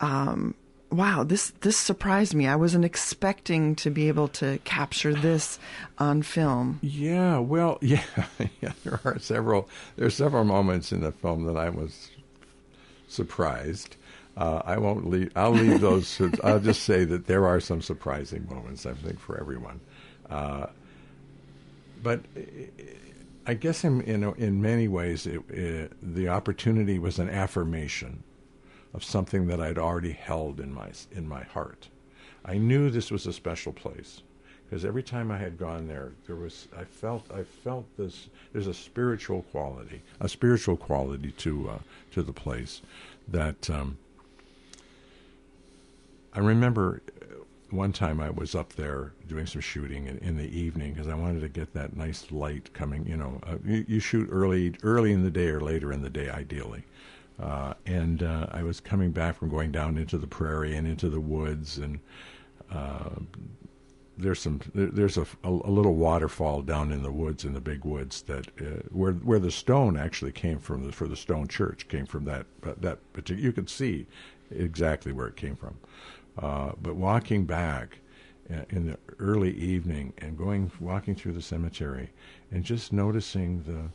um, 0.00 0.54
"Wow, 0.92 1.24
this 1.24 1.52
this 1.62 1.76
surprised 1.76 2.34
me. 2.34 2.46
I 2.46 2.56
wasn't 2.56 2.84
expecting 2.84 3.74
to 3.76 3.90
be 3.90 4.08
able 4.08 4.28
to 4.28 4.58
capture 4.64 5.14
this 5.14 5.58
on 5.98 6.22
film." 6.22 6.78
Yeah, 6.82 7.38
well, 7.38 7.78
yeah, 7.80 8.04
yeah. 8.60 8.72
There 8.84 9.00
are 9.04 9.18
several. 9.18 9.68
There 9.96 10.06
are 10.06 10.10
several 10.10 10.44
moments 10.44 10.92
in 10.92 11.00
the 11.00 11.12
film 11.12 11.44
that 11.46 11.56
I 11.56 11.70
was 11.70 12.10
surprised. 13.08 13.96
Uh, 14.36 14.62
I 14.64 14.78
won't 14.78 15.08
leave. 15.08 15.30
I'll 15.36 15.52
leave 15.52 15.80
those. 15.88 16.20
I'll 16.42 16.60
just 16.60 16.82
say 16.82 17.04
that 17.04 17.26
there 17.26 17.46
are 17.46 17.60
some 17.60 17.82
surprising 17.82 18.46
moments. 18.50 18.86
I 18.86 18.94
think 18.94 19.18
for 19.18 19.38
everyone, 19.38 19.80
uh, 20.30 20.66
but 22.02 22.20
I 23.46 23.54
guess 23.54 23.84
in 23.84 24.02
in, 24.02 24.24
in 24.34 24.62
many 24.62 24.88
ways, 24.88 25.26
it, 25.26 25.42
it, 25.50 25.92
the 26.02 26.28
opportunity 26.28 26.98
was 26.98 27.18
an 27.18 27.28
affirmation 27.28 28.22
of 28.94 29.04
something 29.04 29.46
that 29.46 29.60
I'd 29.60 29.78
already 29.78 30.12
held 30.12 30.60
in 30.60 30.72
my 30.72 30.90
in 31.10 31.28
my 31.28 31.42
heart. 31.44 31.88
I 32.44 32.58
knew 32.58 32.90
this 32.90 33.10
was 33.10 33.26
a 33.26 33.32
special 33.32 33.72
place 33.72 34.22
because 34.64 34.84
every 34.84 35.02
time 35.02 35.30
I 35.30 35.38
had 35.38 35.58
gone 35.58 35.86
there, 35.86 36.12
there 36.26 36.36
was 36.36 36.68
I 36.76 36.84
felt 36.84 37.30
I 37.32 37.44
felt 37.44 37.86
this. 37.96 38.28
There's 38.52 38.66
a 38.66 38.74
spiritual 38.74 39.42
quality, 39.42 40.02
a 40.20 40.28
spiritual 40.28 40.76
quality 40.76 41.32
to 41.32 41.70
uh, 41.70 41.78
to 42.12 42.22
the 42.22 42.32
place 42.32 42.82
that. 43.28 43.68
Um, 43.70 43.98
I 46.34 46.38
remember 46.40 47.02
uh, 47.20 47.44
one 47.70 47.92
time 47.92 48.20
I 48.20 48.30
was 48.30 48.54
up 48.54 48.72
there 48.72 49.12
doing 49.28 49.46
some 49.46 49.60
shooting 49.60 50.06
in, 50.06 50.18
in 50.18 50.36
the 50.36 50.48
evening 50.48 50.94
because 50.94 51.08
I 51.08 51.14
wanted 51.14 51.40
to 51.40 51.48
get 51.48 51.74
that 51.74 51.96
nice 51.96 52.30
light 52.32 52.72
coming. 52.72 53.06
You 53.06 53.16
know, 53.16 53.40
uh, 53.46 53.56
you, 53.64 53.84
you, 53.86 54.00
shoot 54.00 54.28
early, 54.30 54.74
early 54.82 55.12
in 55.12 55.22
the 55.22 55.30
day 55.30 55.48
or 55.48 55.60
later 55.60 55.92
in 55.92 56.02
the 56.02 56.10
day, 56.10 56.30
ideally. 56.30 56.84
Uh, 57.42 57.74
and 57.86 58.22
uh, 58.22 58.46
I 58.52 58.62
was 58.62 58.78
coming 58.78 59.10
back 59.10 59.36
from 59.36 59.48
going 59.48 59.72
down 59.72 59.98
into 59.98 60.16
the 60.16 60.28
prairie 60.28 60.76
and 60.76 60.86
into 60.86 61.08
the 61.08 61.20
woods, 61.20 61.78
and 61.78 61.98
uh, 62.70 63.10
there's 64.16 64.40
some 64.40 64.60
there, 64.74 64.86
there's 64.86 65.16
a, 65.16 65.26
a, 65.42 65.48
a, 65.48 65.70
little 65.70 65.96
waterfall 65.96 66.62
down 66.62 66.92
in 66.92 67.02
the 67.02 67.10
woods 67.10 67.44
in 67.44 67.52
the 67.52 67.60
big 67.60 67.84
woods 67.84 68.22
that 68.22 68.46
uh, 68.60 68.82
where 68.90 69.14
where 69.14 69.40
the 69.40 69.50
stone 69.50 69.96
actually 69.96 70.30
came 70.30 70.58
from 70.60 70.86
the, 70.86 70.92
for 70.92 71.08
the 71.08 71.16
stone 71.16 71.48
church 71.48 71.88
came 71.88 72.06
from 72.06 72.24
that 72.24 72.46
that 72.62 72.98
particular 73.12 73.42
you 73.42 73.52
could 73.52 73.68
see 73.68 74.06
exactly 74.50 75.10
where 75.10 75.26
it 75.26 75.36
came 75.36 75.56
from. 75.56 75.76
Uh, 76.38 76.72
but 76.80 76.94
walking 76.94 77.44
back 77.44 77.98
uh, 78.52 78.62
in 78.70 78.86
the 78.86 78.96
early 79.18 79.52
evening 79.56 80.12
and 80.18 80.38
going 80.38 80.70
walking 80.78 81.16
through 81.16 81.32
the 81.32 81.42
cemetery 81.42 82.10
and 82.52 82.62
just 82.62 82.92
noticing 82.92 83.62
the 83.64 83.90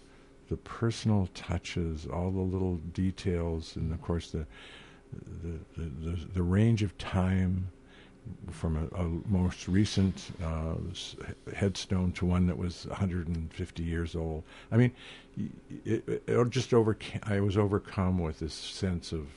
the 0.50 0.58
personal 0.58 1.30
touches, 1.34 2.06
all 2.06 2.32
the 2.32 2.40
little 2.40 2.78
details, 2.78 3.76
and 3.76 3.94
of 3.94 4.02
course 4.02 4.32
the 4.32 4.46
the 5.44 5.60
the, 5.78 6.18
the, 6.34 6.44
range 6.44 6.84
of 6.84 6.98
time 6.98 7.70
from 8.52 8.76
a, 8.76 8.96
a 8.98 9.04
most 9.28 9.68
recent 9.68 10.32
uh, 10.44 10.76
headstone 11.56 12.12
to 12.12 12.26
one 12.26 12.46
that 12.48 12.58
was 12.58 12.86
150 12.88 13.84
years 13.84 14.16
old. 14.16 14.44
I 14.72 14.78
mean, 14.78 14.92
it, 15.86 16.04
it, 16.08 16.24
it 16.28 16.50
just 16.50 16.74
over. 16.74 16.98
I 17.24 17.40
was 17.40 17.58
overcome 17.58 18.20
with 18.20 18.40
this 18.40 18.54
sense 18.54 19.12
of 19.12 19.28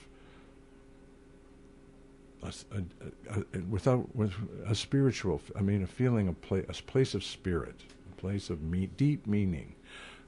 a, 2.42 2.52
a, 2.72 3.40
a, 3.54 3.58
without 3.68 4.14
with 4.14 4.32
a 4.66 4.74
spiritual. 4.74 5.40
I 5.56 5.62
mean, 5.62 5.82
a 5.82 5.86
feeling 5.86 6.28
of 6.28 6.40
play, 6.40 6.64
a 6.68 6.72
place 6.72 7.14
of 7.14 7.24
spirit, 7.24 7.76
a 8.12 8.20
place 8.20 8.50
of 8.50 8.62
me, 8.62 8.88
deep 8.96 9.26
meaning. 9.26 9.74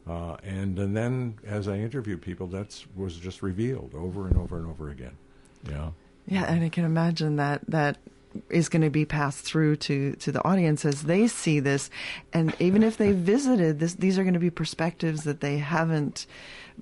Uh, 0.08 0.36
and 0.42 0.78
and 0.78 0.96
then 0.96 1.38
as 1.46 1.68
I 1.68 1.76
interview 1.76 2.18
people, 2.18 2.46
that 2.48 2.84
was 2.96 3.16
just 3.16 3.42
revealed 3.42 3.92
over 3.94 4.26
and 4.26 4.36
over 4.36 4.58
and 4.58 4.66
over 4.68 4.90
again. 4.90 5.16
Yeah. 5.68 5.90
Yeah, 6.26 6.44
and 6.44 6.64
I 6.64 6.68
can 6.68 6.84
imagine 6.84 7.36
that 7.36 7.62
that 7.68 7.98
is 8.48 8.68
going 8.68 8.82
to 8.82 8.90
be 8.90 9.04
passed 9.04 9.44
through 9.44 9.76
to 9.76 10.12
to 10.16 10.32
the 10.32 10.44
audience 10.44 10.84
as 10.84 11.02
they 11.02 11.28
see 11.28 11.60
this, 11.60 11.90
and 12.32 12.54
even 12.58 12.82
if 12.82 12.96
they 12.96 13.12
visited 13.32 13.78
this, 13.78 13.94
these 13.94 14.18
are 14.18 14.22
going 14.22 14.34
to 14.34 14.40
be 14.40 14.50
perspectives 14.50 15.24
that 15.24 15.40
they 15.40 15.58
haven't 15.58 16.26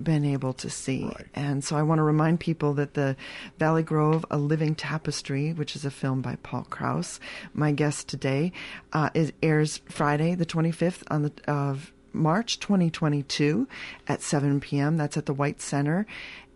been 0.00 0.24
able 0.24 0.52
to 0.54 0.70
see. 0.70 1.04
Right. 1.04 1.26
And 1.34 1.62
so 1.64 1.76
I 1.76 1.82
want 1.82 1.98
to 1.98 2.04
remind 2.04 2.40
people 2.40 2.74
that 2.74 2.94
the 2.94 3.16
Valley 3.58 3.82
Grove, 3.82 4.24
A 4.30 4.38
Living 4.38 4.74
Tapestry, 4.74 5.52
which 5.52 5.76
is 5.76 5.84
a 5.84 5.90
film 5.90 6.22
by 6.22 6.36
Paul 6.42 6.66
Krause, 6.70 7.20
my 7.52 7.72
guest 7.72 8.08
today, 8.08 8.52
uh, 8.92 9.10
is 9.14 9.32
airs 9.42 9.80
Friday 9.88 10.34
the 10.34 10.46
25th 10.46 11.02
on 11.10 11.22
the 11.22 11.32
of 11.46 11.92
March 12.12 12.58
2022 12.60 13.66
at 14.08 14.22
7 14.22 14.60
p.m. 14.60 14.96
That's 14.96 15.16
at 15.16 15.26
the 15.26 15.34
Weitz 15.34 15.62
Center 15.62 16.06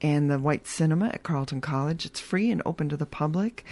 and 0.01 0.31
the 0.31 0.39
Weitz 0.39 0.67
Cinema 0.67 1.07
at 1.09 1.23
Carleton 1.23 1.61
College. 1.61 2.05
It's 2.05 2.21
free 2.21 2.51
and 2.51 2.63
open 2.67 2.89
to 2.89 2.97
the 2.97 3.07
public. 3.07 3.65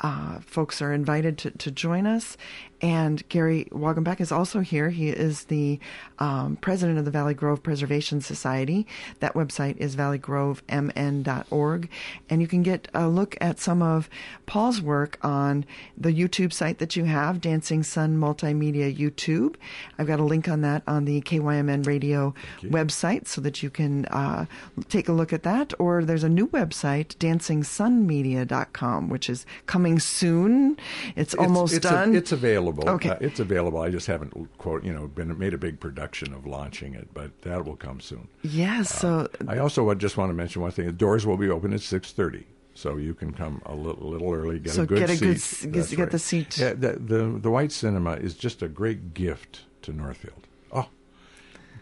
Uh, 0.00 0.40
folks 0.40 0.80
are 0.80 0.92
invited 0.92 1.36
to, 1.38 1.50
to 1.50 1.70
join 1.70 2.06
us. 2.06 2.36
And 2.82 3.26
Gary 3.28 3.68
Wagenbach 3.72 4.20
is 4.20 4.32
also 4.32 4.60
here. 4.60 4.88
He 4.90 5.10
is 5.10 5.44
the 5.44 5.78
um, 6.18 6.56
president 6.56 6.98
of 6.98 7.04
the 7.04 7.10
Valley 7.10 7.34
Grove 7.34 7.62
Preservation 7.62 8.20
Society. 8.22 8.86
That 9.20 9.34
website 9.34 9.76
is 9.76 9.96
valleygrovemn.org. 9.96 11.88
And 12.30 12.40
you 12.40 12.48
can 12.48 12.62
get 12.62 12.88
a 12.94 13.06
look 13.08 13.36
at 13.40 13.60
some 13.60 13.82
of 13.82 14.08
Paul's 14.46 14.80
work 14.80 15.18
on 15.22 15.66
the 15.96 16.12
YouTube 16.12 16.52
site 16.52 16.78
that 16.78 16.96
you 16.96 17.04
have, 17.04 17.40
Dancing 17.40 17.82
Sun 17.82 18.16
Multimedia 18.16 18.94
YouTube. 18.94 19.56
I've 19.98 20.06
got 20.06 20.20
a 20.20 20.24
link 20.24 20.48
on 20.48 20.62
that 20.62 20.82
on 20.86 21.04
the 21.04 21.20
KYMN 21.20 21.86
radio 21.86 22.34
website 22.62 23.28
so 23.28 23.42
that 23.42 23.62
you 23.62 23.68
can 23.68 24.06
uh, 24.06 24.46
take 24.88 25.08
a 25.08 25.12
look 25.12 25.32
at 25.32 25.42
that. 25.42 25.74
Or 25.78 26.02
there's 26.04 26.24
a 26.24 26.28
new 26.28 26.48
website, 26.48 27.16
dancingsunmedia.com, 27.16 29.08
which 29.10 29.28
is 29.28 29.44
coming 29.66 29.98
soon. 29.98 30.78
It's, 31.14 31.34
it's 31.34 31.34
almost 31.34 31.74
it's 31.74 31.82
done. 31.82 32.14
A, 32.14 32.18
it's 32.18 32.32
available 32.32 32.69
available. 32.70 32.94
Okay. 32.94 33.10
Uh, 33.10 33.18
it's 33.20 33.40
available. 33.40 33.80
I 33.80 33.90
just 33.90 34.06
haven't 34.06 34.34
quote 34.58 34.84
you 34.84 34.92
know 34.92 35.06
been 35.06 35.38
made 35.38 35.54
a 35.54 35.58
big 35.58 35.78
production 35.80 36.32
of 36.32 36.46
launching 36.46 36.94
it, 36.94 37.08
but 37.14 37.42
that 37.42 37.64
will 37.64 37.76
come 37.76 38.00
soon. 38.00 38.28
Yes. 38.42 39.04
Uh, 39.04 39.28
so 39.28 39.28
I 39.48 39.58
also 39.58 39.94
just 39.94 40.16
want 40.16 40.30
to 40.30 40.34
mention 40.34 40.62
one 40.62 40.70
thing: 40.70 40.86
the 40.86 40.92
doors 40.92 41.26
will 41.26 41.36
be 41.36 41.50
open 41.50 41.72
at 41.72 41.80
six 41.80 42.12
thirty. 42.12 42.46
So 42.74 42.96
you 42.96 43.14
can 43.14 43.32
come 43.32 43.60
a 43.66 43.74
little, 43.74 44.08
little 44.08 44.32
early, 44.32 44.58
get 44.58 44.72
so 44.72 44.82
a 44.82 44.86
good 44.86 45.00
get 45.00 45.10
a 45.10 45.16
seat. 45.16 45.72
Good, 45.72 45.88
get 45.90 45.98
right. 45.98 46.10
the 46.10 46.18
seat. 46.18 46.56
Yeah, 46.56 46.72
the, 46.72 46.92
the 46.92 47.38
the 47.38 47.50
Weitz 47.50 47.72
Cinema 47.72 48.12
is 48.12 48.34
just 48.34 48.62
a 48.62 48.68
great 48.68 49.12
gift 49.12 49.62
to 49.82 49.92
Northfield. 49.92 50.46
Oh, 50.72 50.88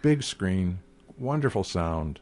big 0.02 0.22
screen, 0.22 0.80
wonderful 1.18 1.62
sound, 1.62 2.20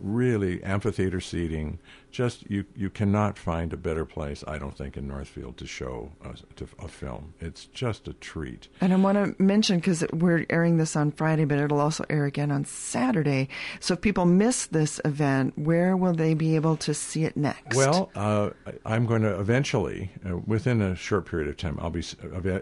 really 0.00 0.62
amphitheater 0.64 1.20
seating. 1.20 1.78
Just 2.18 2.50
you, 2.50 2.64
you 2.74 2.90
cannot 2.90 3.38
find 3.38 3.72
a 3.72 3.76
better 3.76 4.04
place, 4.04 4.42
I 4.44 4.58
don't 4.58 4.76
think, 4.76 4.96
in 4.96 5.06
Northfield 5.06 5.56
to 5.58 5.68
show 5.68 6.10
a, 6.20 6.34
to, 6.56 6.66
a 6.80 6.88
film. 6.88 7.34
It's 7.38 7.66
just 7.66 8.08
a 8.08 8.12
treat. 8.12 8.66
And 8.80 8.92
I 8.92 8.96
want 8.96 9.36
to 9.36 9.40
mention 9.40 9.76
because 9.76 10.04
we're 10.12 10.44
airing 10.50 10.78
this 10.78 10.96
on 10.96 11.12
Friday, 11.12 11.44
but 11.44 11.60
it'll 11.60 11.78
also 11.78 12.04
air 12.10 12.24
again 12.24 12.50
on 12.50 12.64
Saturday. 12.64 13.48
So 13.78 13.94
if 13.94 14.00
people 14.00 14.24
miss 14.24 14.66
this 14.66 15.00
event, 15.04 15.56
where 15.56 15.96
will 15.96 16.12
they 16.12 16.34
be 16.34 16.56
able 16.56 16.76
to 16.78 16.92
see 16.92 17.22
it 17.22 17.36
next? 17.36 17.76
Well, 17.76 18.10
uh, 18.16 18.50
I'm 18.84 19.06
going 19.06 19.22
to 19.22 19.38
eventually, 19.38 20.10
uh, 20.28 20.38
within 20.38 20.82
a 20.82 20.96
short 20.96 21.24
period 21.24 21.48
of 21.48 21.56
time, 21.56 21.78
I'll 21.80 21.90
be 21.90 22.02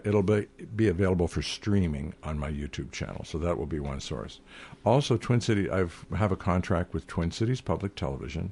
it'll 0.03 0.21
be 0.21 0.45
be 0.75 0.87
available 0.87 1.27
for 1.27 1.41
streaming 1.41 2.13
on 2.21 2.37
my 2.37 2.51
YouTube 2.51 2.91
channel. 2.91 3.23
So 3.25 3.39
that 3.39 3.57
will 3.57 3.65
be 3.65 3.79
one 3.79 4.01
source. 4.01 4.39
Also, 4.85 5.17
Twin 5.17 5.41
City, 5.41 5.67
I 5.71 5.87
have 6.15 6.31
a 6.31 6.37
contract 6.37 6.93
with 6.93 7.07
Twin 7.07 7.31
Cities 7.31 7.59
Public 7.59 7.95
Television. 7.95 8.51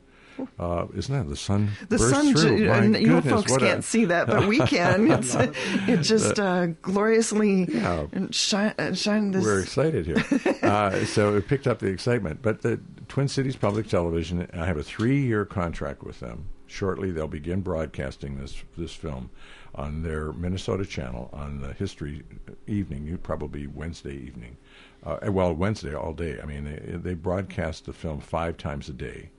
Uh, 0.60 0.88
isn't 0.96 1.16
that 1.16 1.30
the 1.30 1.36
sun? 1.36 1.72
The 1.90 2.00
sun, 2.00 2.34
through. 2.34 2.58
You 2.58 2.66
goodness, 2.68 3.26
folks 3.26 3.58
can't 3.58 3.80
a... 3.80 3.82
see 3.82 4.06
that, 4.06 4.28
but 4.28 4.48
we 4.48 4.60
can. 4.60 5.06
It's, 5.16 5.36
it 5.36 6.02
just 6.02 6.40
uh, 6.40 6.68
gloriously 6.82 7.66
yeah. 7.66 8.08
shine, 8.32 8.74
shine 8.94 9.32
this. 9.32 9.44
We're 9.44 9.62
excited 9.62 10.06
here. 10.06 10.24
uh, 10.64 11.06
so 11.06 11.36
it 11.36 11.48
picked 11.48 11.68
up 11.68 11.80
the 11.80 11.88
excitement. 11.88 12.42
But 12.42 12.62
the 12.62 12.80
Twin 13.08 13.28
Cities 13.28 13.56
Public 13.56 13.88
Television, 13.88 14.48
I 14.54 14.66
have 14.66 14.78
a 14.78 14.84
three-year 14.84 15.46
contract 15.46 16.04
with 16.04 16.20
them. 16.20 16.46
Shortly, 16.68 17.12
they'll 17.12 17.28
begin 17.28 17.62
broadcasting 17.62 18.40
this 18.40 18.64
this 18.78 18.94
film 18.94 19.30
on 19.76 20.02
their 20.02 20.32
Minnesota 20.32 20.86
channel 20.86 21.30
on 21.34 21.60
the 21.60 21.74
history 21.74 22.24
evening, 22.66 23.06
You 23.06 23.18
probably 23.18 23.68
Wednesday 23.68 24.16
evening. 24.16 24.58
Uh, 25.04 25.18
well, 25.32 25.54
Wednesday 25.54 25.94
all 25.94 26.14
day. 26.14 26.40
I 26.42 26.46
mean, 26.46 26.64
they, 26.64 26.98
they 26.98 27.14
broadcast 27.14 27.86
the 27.86 27.94
film 27.94 28.20
five 28.20 28.58
times 28.58 28.90
a 28.90 28.94
day. 28.94 29.30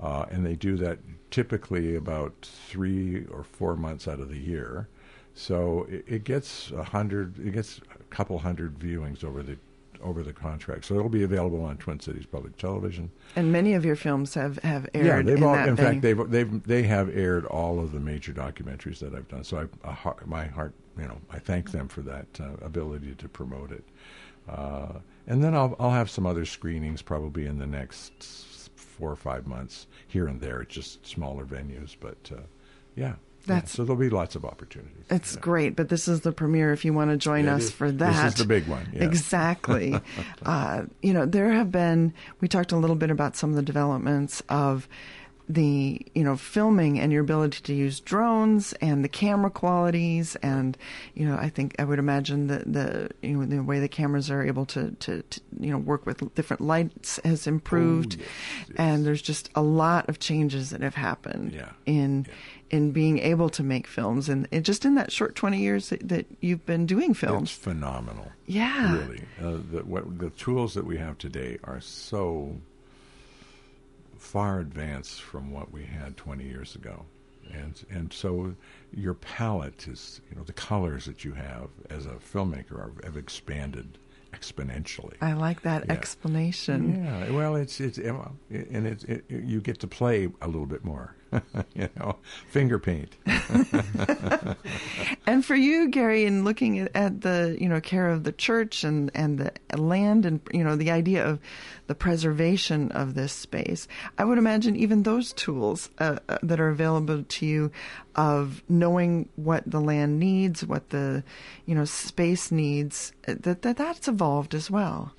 Uh, 0.00 0.26
and 0.30 0.46
they 0.46 0.54
do 0.54 0.76
that 0.76 0.98
typically 1.30 1.96
about 1.96 2.32
three 2.42 3.24
or 3.26 3.42
four 3.42 3.76
months 3.76 4.06
out 4.08 4.20
of 4.20 4.28
the 4.28 4.38
year. 4.38 4.88
So 5.34 5.86
it, 5.88 6.04
it 6.06 6.24
gets 6.24 6.70
a 6.72 6.84
hundred, 6.84 7.38
it 7.38 7.52
gets 7.52 7.80
a 7.94 8.02
couple 8.04 8.38
hundred 8.38 8.78
viewings 8.78 9.24
over 9.24 9.42
the 9.42 9.56
over 10.02 10.22
the 10.22 10.32
contract. 10.32 10.84
So 10.84 10.94
it'll 10.94 11.08
be 11.08 11.22
available 11.24 11.64
on 11.64 11.76
Twin 11.76 12.00
Cities 12.00 12.26
Public 12.26 12.56
Television. 12.56 13.10
And 13.36 13.52
many 13.52 13.74
of 13.74 13.84
your 13.84 13.96
films 13.96 14.34
have, 14.34 14.58
have 14.58 14.88
aired. 14.94 15.06
Yeah, 15.06 15.22
they've 15.22 15.36
in 15.36 15.42
all. 15.42 15.54
in 15.56 15.76
fact, 15.76 16.02
they've 16.02 16.30
they've 16.30 16.62
they 16.64 16.82
have 16.84 17.14
aired 17.16 17.46
all 17.46 17.80
of 17.80 17.92
the 17.92 18.00
major 18.00 18.32
documentaries 18.32 18.98
that 19.00 19.14
I've 19.14 19.28
done. 19.28 19.44
So 19.44 19.68
I, 19.84 20.14
my 20.24 20.46
heart, 20.46 20.72
you 20.96 21.06
know, 21.06 21.18
I 21.30 21.38
thank 21.38 21.70
them 21.70 21.88
for 21.88 22.02
that 22.02 22.26
uh, 22.40 22.64
ability 22.64 23.14
to 23.16 23.28
promote 23.28 23.72
it. 23.72 23.84
Uh, 24.48 25.00
and 25.26 25.42
then 25.42 25.54
I'll 25.54 25.76
I'll 25.78 25.90
have 25.90 26.10
some 26.10 26.26
other 26.26 26.44
screenings 26.44 27.02
probably 27.02 27.46
in 27.46 27.58
the 27.58 27.66
next 27.66 28.22
four 28.78 29.10
or 29.10 29.16
five 29.16 29.46
months 29.46 29.86
here 30.06 30.26
and 30.26 30.40
there, 30.40 30.64
just 30.64 31.06
smaller 31.06 31.44
venues. 31.44 31.96
But 31.98 32.30
uh, 32.32 32.42
yeah, 32.96 33.14
that's 33.46 33.72
yeah, 33.72 33.76
so 33.76 33.84
there'll 33.84 34.00
be 34.00 34.10
lots 34.10 34.36
of 34.36 34.44
opportunities. 34.44 35.04
It's 35.10 35.36
great, 35.36 35.76
but 35.76 35.88
this 35.88 36.08
is 36.08 36.20
the 36.20 36.32
premiere. 36.32 36.72
If 36.72 36.84
you 36.84 36.92
want 36.92 37.10
to 37.10 37.16
join 37.16 37.46
yeah, 37.46 37.56
us 37.56 37.64
is, 37.64 37.70
for 37.70 37.90
that, 37.90 38.24
this 38.24 38.34
is 38.34 38.38
the 38.38 38.46
big 38.46 38.66
one. 38.66 38.88
Yeah. 38.92 39.04
Exactly. 39.04 39.98
uh, 40.44 40.84
you 41.02 41.12
know, 41.12 41.26
there 41.26 41.52
have 41.52 41.70
been. 41.70 42.12
We 42.40 42.48
talked 42.48 42.72
a 42.72 42.76
little 42.76 42.96
bit 42.96 43.10
about 43.10 43.36
some 43.36 43.50
of 43.50 43.56
the 43.56 43.62
developments 43.62 44.42
of 44.48 44.88
the 45.48 46.00
you 46.14 46.22
know 46.22 46.36
filming 46.36 46.98
and 47.00 47.10
your 47.10 47.22
ability 47.22 47.60
to 47.62 47.72
use 47.74 48.00
drones 48.00 48.74
and 48.82 49.02
the 49.02 49.08
camera 49.08 49.50
qualities 49.50 50.36
and 50.42 50.76
you 51.14 51.26
know 51.26 51.36
I 51.36 51.48
think 51.48 51.74
I 51.78 51.84
would 51.84 51.98
imagine 51.98 52.48
that 52.48 52.70
the 52.70 53.10
you 53.22 53.38
know 53.38 53.46
the 53.46 53.62
way 53.62 53.80
the 53.80 53.88
cameras 53.88 54.30
are 54.30 54.44
able 54.44 54.66
to 54.66 54.90
to, 54.90 55.22
to 55.22 55.40
you 55.58 55.70
know 55.70 55.78
work 55.78 56.04
with 56.04 56.34
different 56.34 56.60
lights 56.60 57.18
has 57.24 57.46
improved. 57.46 58.16
Oh, 58.18 58.20
yes, 58.22 58.28
yes. 58.68 58.76
and 58.78 59.06
there's 59.06 59.22
just 59.22 59.48
a 59.54 59.62
lot 59.62 60.08
of 60.10 60.18
changes 60.18 60.70
that 60.70 60.82
have 60.82 60.94
happened 60.94 61.52
Yeah, 61.52 61.70
in 61.86 62.26
in 62.70 62.90
being 62.90 63.18
able 63.20 63.48
to 63.48 63.62
make 63.62 63.86
films. 63.86 64.28
And, 64.28 64.46
and 64.52 64.62
just 64.62 64.84
in 64.84 64.96
that 64.96 65.10
short 65.10 65.34
20 65.34 65.58
years 65.58 65.88
that, 65.88 66.06
that 66.06 66.26
you've 66.42 66.66
been 66.66 66.84
doing 66.84 67.14
films. 67.14 67.48
It's 67.50 67.58
phenomenal. 67.58 68.30
yeah. 68.44 68.98
Really, 68.98 69.22
uh, 69.40 69.52
the, 69.72 69.82
what, 69.86 70.18
the 70.18 70.28
tools 70.28 70.74
that 70.74 70.84
we 70.84 70.98
have 70.98 71.16
today 71.16 71.56
are 71.64 71.80
so 71.80 72.60
far 74.18 74.60
advanced 74.60 75.22
from 75.22 75.50
what 75.50 75.72
we 75.72 75.84
had 75.84 76.16
20 76.16 76.44
years 76.44 76.74
ago, 76.74 77.06
and 77.52 77.84
and 77.90 78.12
so 78.12 78.54
your 78.92 79.14
palette 79.14 79.88
is, 79.88 80.20
you 80.30 80.36
know, 80.36 80.42
the 80.44 80.52
colors 80.52 81.04
that 81.06 81.24
you 81.24 81.32
have 81.32 81.70
as 81.90 82.04
a 82.06 82.10
filmmaker 82.14 82.72
are, 82.72 82.92
have 83.04 83.16
expanded 83.16 83.98
exponentially. 84.34 85.14
I 85.22 85.32
like 85.32 85.62
that 85.62 85.86
Yeah. 85.86 85.92
explanation 85.92 87.02
Yeah, 87.04 87.30
well, 87.30 87.56
it's 87.56 87.80
it's 87.80 87.98
and 87.98 88.86
it's 88.86 89.04
it, 89.04 89.24
you 89.28 89.60
get 89.60 89.78
to 89.80 89.86
play 89.86 90.28
a 90.42 90.46
little 90.46 90.66
bit 90.66 90.84
more, 90.84 91.14
you 91.74 91.88
know, 91.96 92.16
finger 92.48 92.78
paint. 92.78 93.16
And 95.28 95.44
for 95.44 95.54
you, 95.54 95.90
Gary, 95.90 96.24
in 96.24 96.42
looking 96.42 96.78
at, 96.78 96.90
at 96.96 97.20
the 97.20 97.54
you 97.60 97.68
know 97.68 97.82
care 97.82 98.08
of 98.08 98.24
the 98.24 98.32
church 98.32 98.82
and 98.82 99.10
and 99.14 99.38
the 99.38 99.52
land 99.76 100.24
and 100.24 100.40
you 100.54 100.64
know 100.64 100.74
the 100.74 100.90
idea 100.90 101.22
of 101.22 101.38
the 101.86 101.94
preservation 101.94 102.90
of 102.92 103.12
this 103.12 103.34
space, 103.34 103.86
I 104.16 104.24
would 104.24 104.38
imagine 104.38 104.74
even 104.74 105.02
those 105.02 105.34
tools 105.34 105.90
uh, 105.98 106.16
uh, 106.30 106.38
that 106.42 106.58
are 106.58 106.70
available 106.70 107.24
to 107.24 107.44
you 107.44 107.70
of 108.14 108.62
knowing 108.70 109.28
what 109.36 109.70
the 109.70 109.80
land 109.80 110.18
needs, 110.18 110.64
what 110.64 110.88
the 110.88 111.22
you 111.66 111.74
know 111.74 111.84
space 111.84 112.50
needs, 112.50 113.12
uh, 113.28 113.34
that, 113.40 113.60
that 113.60 113.76
that's 113.76 114.08
evolved 114.08 114.54
as 114.54 114.70
well. 114.70 115.12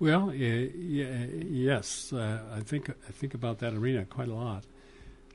Well, 0.00 0.30
uh, 0.30 0.32
yeah, 0.32 1.26
yes, 1.30 2.12
uh, 2.12 2.40
I 2.52 2.60
think 2.62 2.90
I 2.90 3.12
think 3.12 3.34
about 3.34 3.60
that 3.60 3.72
arena 3.72 4.04
quite 4.04 4.26
a 4.26 4.34
lot. 4.34 4.64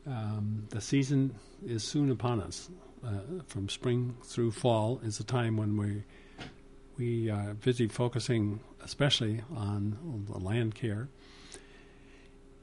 Um, 0.10 0.66
the 0.70 0.82
season 0.82 1.36
is 1.66 1.84
soon 1.84 2.10
upon 2.10 2.42
us. 2.42 2.70
Uh, 3.06 3.44
from 3.48 3.70
spring 3.70 4.18
through 4.24 4.52
fall 4.52 5.00
is 5.04 5.20
a 5.20 5.24
time 5.24 5.56
when 5.56 5.78
we 5.78 6.04
we 6.98 7.30
are 7.30 7.54
busy 7.54 7.88
focusing, 7.88 8.60
especially 8.84 9.42
on 9.56 10.26
the 10.30 10.38
land 10.38 10.76
care. 10.76 11.08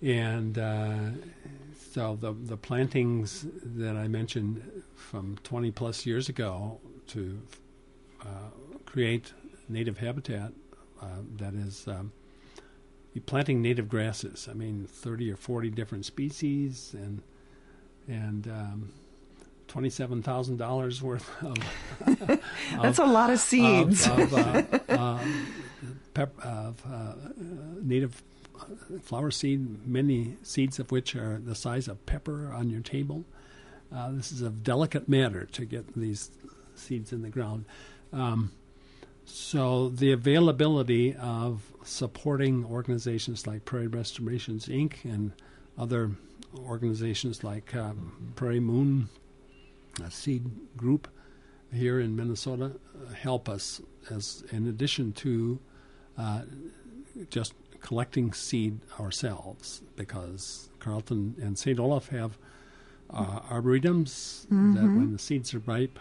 And 0.03 0.59
uh, 0.59 1.11
so 1.92 2.18
the 2.20 2.32
the 2.32 2.57
plantings 2.57 3.47
that 3.62 3.97
I 3.97 4.09
mentioned 4.09 4.82
from 4.94 5.38
20 5.44 5.70
plus 5.70 6.05
years 6.05 6.28
ago 6.28 6.80
to 7.09 7.40
uh, 8.22 8.51
create 8.84 9.32
native 9.68 9.99
habitat 9.99 10.53
uh, 11.01 11.07
that 11.36 11.55
is 11.55 11.86
um, 11.86 12.12
planting 13.24 13.62
native 13.62 13.88
grasses. 13.88 14.49
I 14.51 14.55
mean, 14.55 14.86
30 14.86 15.32
or 15.32 15.36
40 15.36 15.70
different 15.70 16.05
species 16.05 16.94
and 16.94 17.22
and 18.09 18.46
um, 18.48 18.92
twenty-seven 19.68 20.22
thousand 20.22 20.57
dollars 20.59 21.02
worth 21.02 21.30
of 21.42 21.57
That's 22.82 22.98
a 22.98 23.04
lot 23.04 23.30
of 23.30 23.38
seeds. 23.38 24.07
of, 24.07 24.32
of, 24.32 24.34
uh, 24.34 24.78
um, 25.00 25.46
pep- 26.14 26.38
of 26.44 26.82
uh, 26.90 27.14
native 27.82 28.22
flower 29.02 29.30
seed, 29.30 29.86
many 29.86 30.36
seeds 30.42 30.78
of 30.78 30.90
which 30.90 31.14
are 31.14 31.38
the 31.44 31.54
size 31.54 31.88
of 31.88 32.04
pepper 32.07 32.50
on 32.52 32.70
your 32.70 32.80
table. 32.80 33.24
Uh, 33.94 34.11
this 34.12 34.32
is 34.32 34.42
a 34.42 34.50
delicate 34.50 35.09
matter 35.09 35.46
to 35.52 35.64
get 35.64 35.94
these 35.94 36.30
seeds 36.74 37.12
in 37.12 37.22
the 37.22 37.28
ground. 37.28 37.64
Um, 38.12 38.52
so 39.24 39.88
the 39.88 40.12
availability 40.12 41.14
of 41.14 41.72
supporting 41.84 42.64
organizations 42.64 43.46
like 43.46 43.64
Prairie 43.64 43.88
Restorations 43.88 44.66
Inc. 44.66 45.04
and 45.04 45.32
other 45.78 46.12
organizations 46.59 47.44
like 47.44 47.74
um, 47.74 48.32
Prairie 48.34 48.61
Moon 48.61 49.09
a 50.04 50.11
seed 50.11 50.44
group 50.76 51.09
here 51.72 52.00
in 52.00 52.14
Minnesota 52.14 52.72
uh, 52.94 53.12
help 53.14 53.48
us 53.48 53.80
as 54.11 54.44
in 54.50 54.66
addition 54.66 55.12
to 55.12 55.59
uh, 56.18 56.42
just 57.30 57.54
collecting 57.80 58.32
seed 58.32 58.80
ourselves 59.00 59.82
because 59.96 60.70
Carleton 60.78 61.34
and 61.40 61.59
St. 61.59 61.78
Olaf 61.78 62.09
have 62.09 62.38
uh, 63.11 63.40
arboretums 63.48 64.46
that 64.74 64.82
when 64.82 65.12
the 65.12 65.18
seeds 65.18 65.54
are 65.54 65.61
ripe 65.61 65.98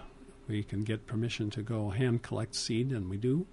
we 0.48 0.64
can 0.64 0.84
get 0.84 1.06
permission 1.06 1.50
to 1.52 1.62
go 1.62 1.90
hand 1.90 2.22
collect 2.24 2.56
seed 2.56 2.92
and 2.92 3.10
we 3.10 3.18
do 3.18 3.46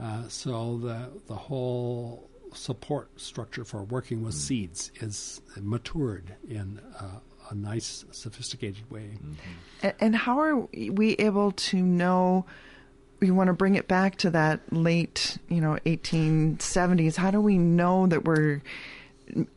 uh, 0.00 0.26
so 0.28 0.78
the 0.78 1.10
the 1.26 1.34
whole 1.34 2.28
support 2.54 3.20
structure 3.20 3.64
for 3.64 3.82
working 3.82 4.24
with 4.24 4.34
seeds 4.34 4.90
is 5.00 5.40
matured 5.56 6.34
in 6.48 6.80
uh, 6.98 7.20
a 7.50 7.54
nice 7.54 8.04
sophisticated 8.10 8.90
way 8.90 9.10
And, 9.82 9.94
and 10.00 10.16
how 10.16 10.40
are 10.40 10.56
we 10.56 11.12
able 11.14 11.52
to 11.52 11.80
know? 11.80 12.46
We 13.20 13.30
want 13.30 13.48
to 13.48 13.52
bring 13.52 13.74
it 13.74 13.88
back 13.88 14.16
to 14.18 14.30
that 14.30 14.60
late, 14.72 15.38
you 15.48 15.60
know, 15.60 15.78
1870s. 15.86 17.16
How 17.16 17.30
do 17.32 17.40
we 17.40 17.58
know 17.58 18.06
that 18.06 18.24
we're, 18.24 18.62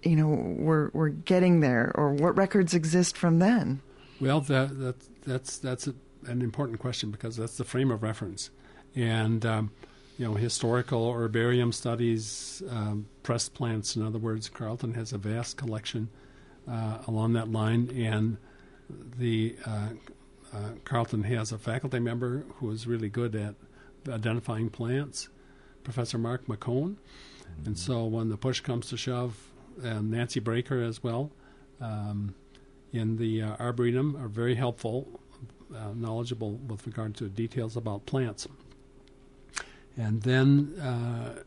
you 0.01 0.15
know, 0.15 0.27
we're 0.27 0.89
we're 0.93 1.09
getting 1.09 1.59
there, 1.59 1.91
or 1.93 2.13
what 2.13 2.35
records 2.37 2.73
exist 2.73 3.15
from 3.15 3.39
then? 3.39 3.81
Well, 4.19 4.41
that, 4.41 4.79
that 4.79 4.95
that's 5.23 5.57
that's 5.57 5.87
a, 5.87 5.93
an 6.25 6.41
important 6.41 6.79
question 6.79 7.11
because 7.11 7.37
that's 7.37 7.57
the 7.57 7.63
frame 7.63 7.91
of 7.91 8.01
reference, 8.01 8.49
and 8.95 9.45
um, 9.45 9.71
you 10.17 10.25
know 10.25 10.33
historical 10.33 11.11
herbarium 11.13 11.71
studies, 11.71 12.61
um, 12.69 13.07
pressed 13.23 13.53
plants. 13.53 13.95
In 13.95 14.03
other 14.03 14.19
words, 14.19 14.49
Carleton 14.49 14.93
has 14.93 15.13
a 15.13 15.17
vast 15.17 15.57
collection 15.57 16.09
uh, 16.67 16.99
along 17.07 17.33
that 17.33 17.51
line, 17.51 17.89
and 17.95 18.37
the 19.17 19.55
uh, 19.65 19.89
uh, 20.53 20.69
Carleton 20.83 21.23
has 21.23 21.51
a 21.51 21.57
faculty 21.57 21.99
member 21.99 22.45
who 22.55 22.69
is 22.71 22.87
really 22.87 23.09
good 23.09 23.35
at 23.35 23.55
identifying 24.07 24.69
plants, 24.69 25.29
Professor 25.83 26.17
Mark 26.17 26.45
McKone, 26.47 26.95
and 27.65 27.77
so 27.77 28.05
when 28.05 28.29
the 28.29 28.37
push 28.37 28.59
comes 28.59 28.89
to 28.89 28.97
shove, 28.97 29.51
and 29.83 30.11
Nancy 30.11 30.39
Braker 30.39 30.81
as 30.87 31.03
well. 31.03 31.31
Um, 31.79 32.35
in 32.93 33.17
the 33.17 33.41
uh, 33.41 33.55
arboretum 33.57 34.17
are 34.17 34.27
very 34.27 34.55
helpful, 34.55 35.07
uh, 35.75 35.93
knowledgeable 35.95 36.51
with 36.67 36.85
regard 36.85 37.15
to 37.15 37.29
details 37.29 37.77
about 37.77 38.05
plants. 38.05 38.47
And 39.97 40.21
then 40.21 40.79
uh, 40.79 41.43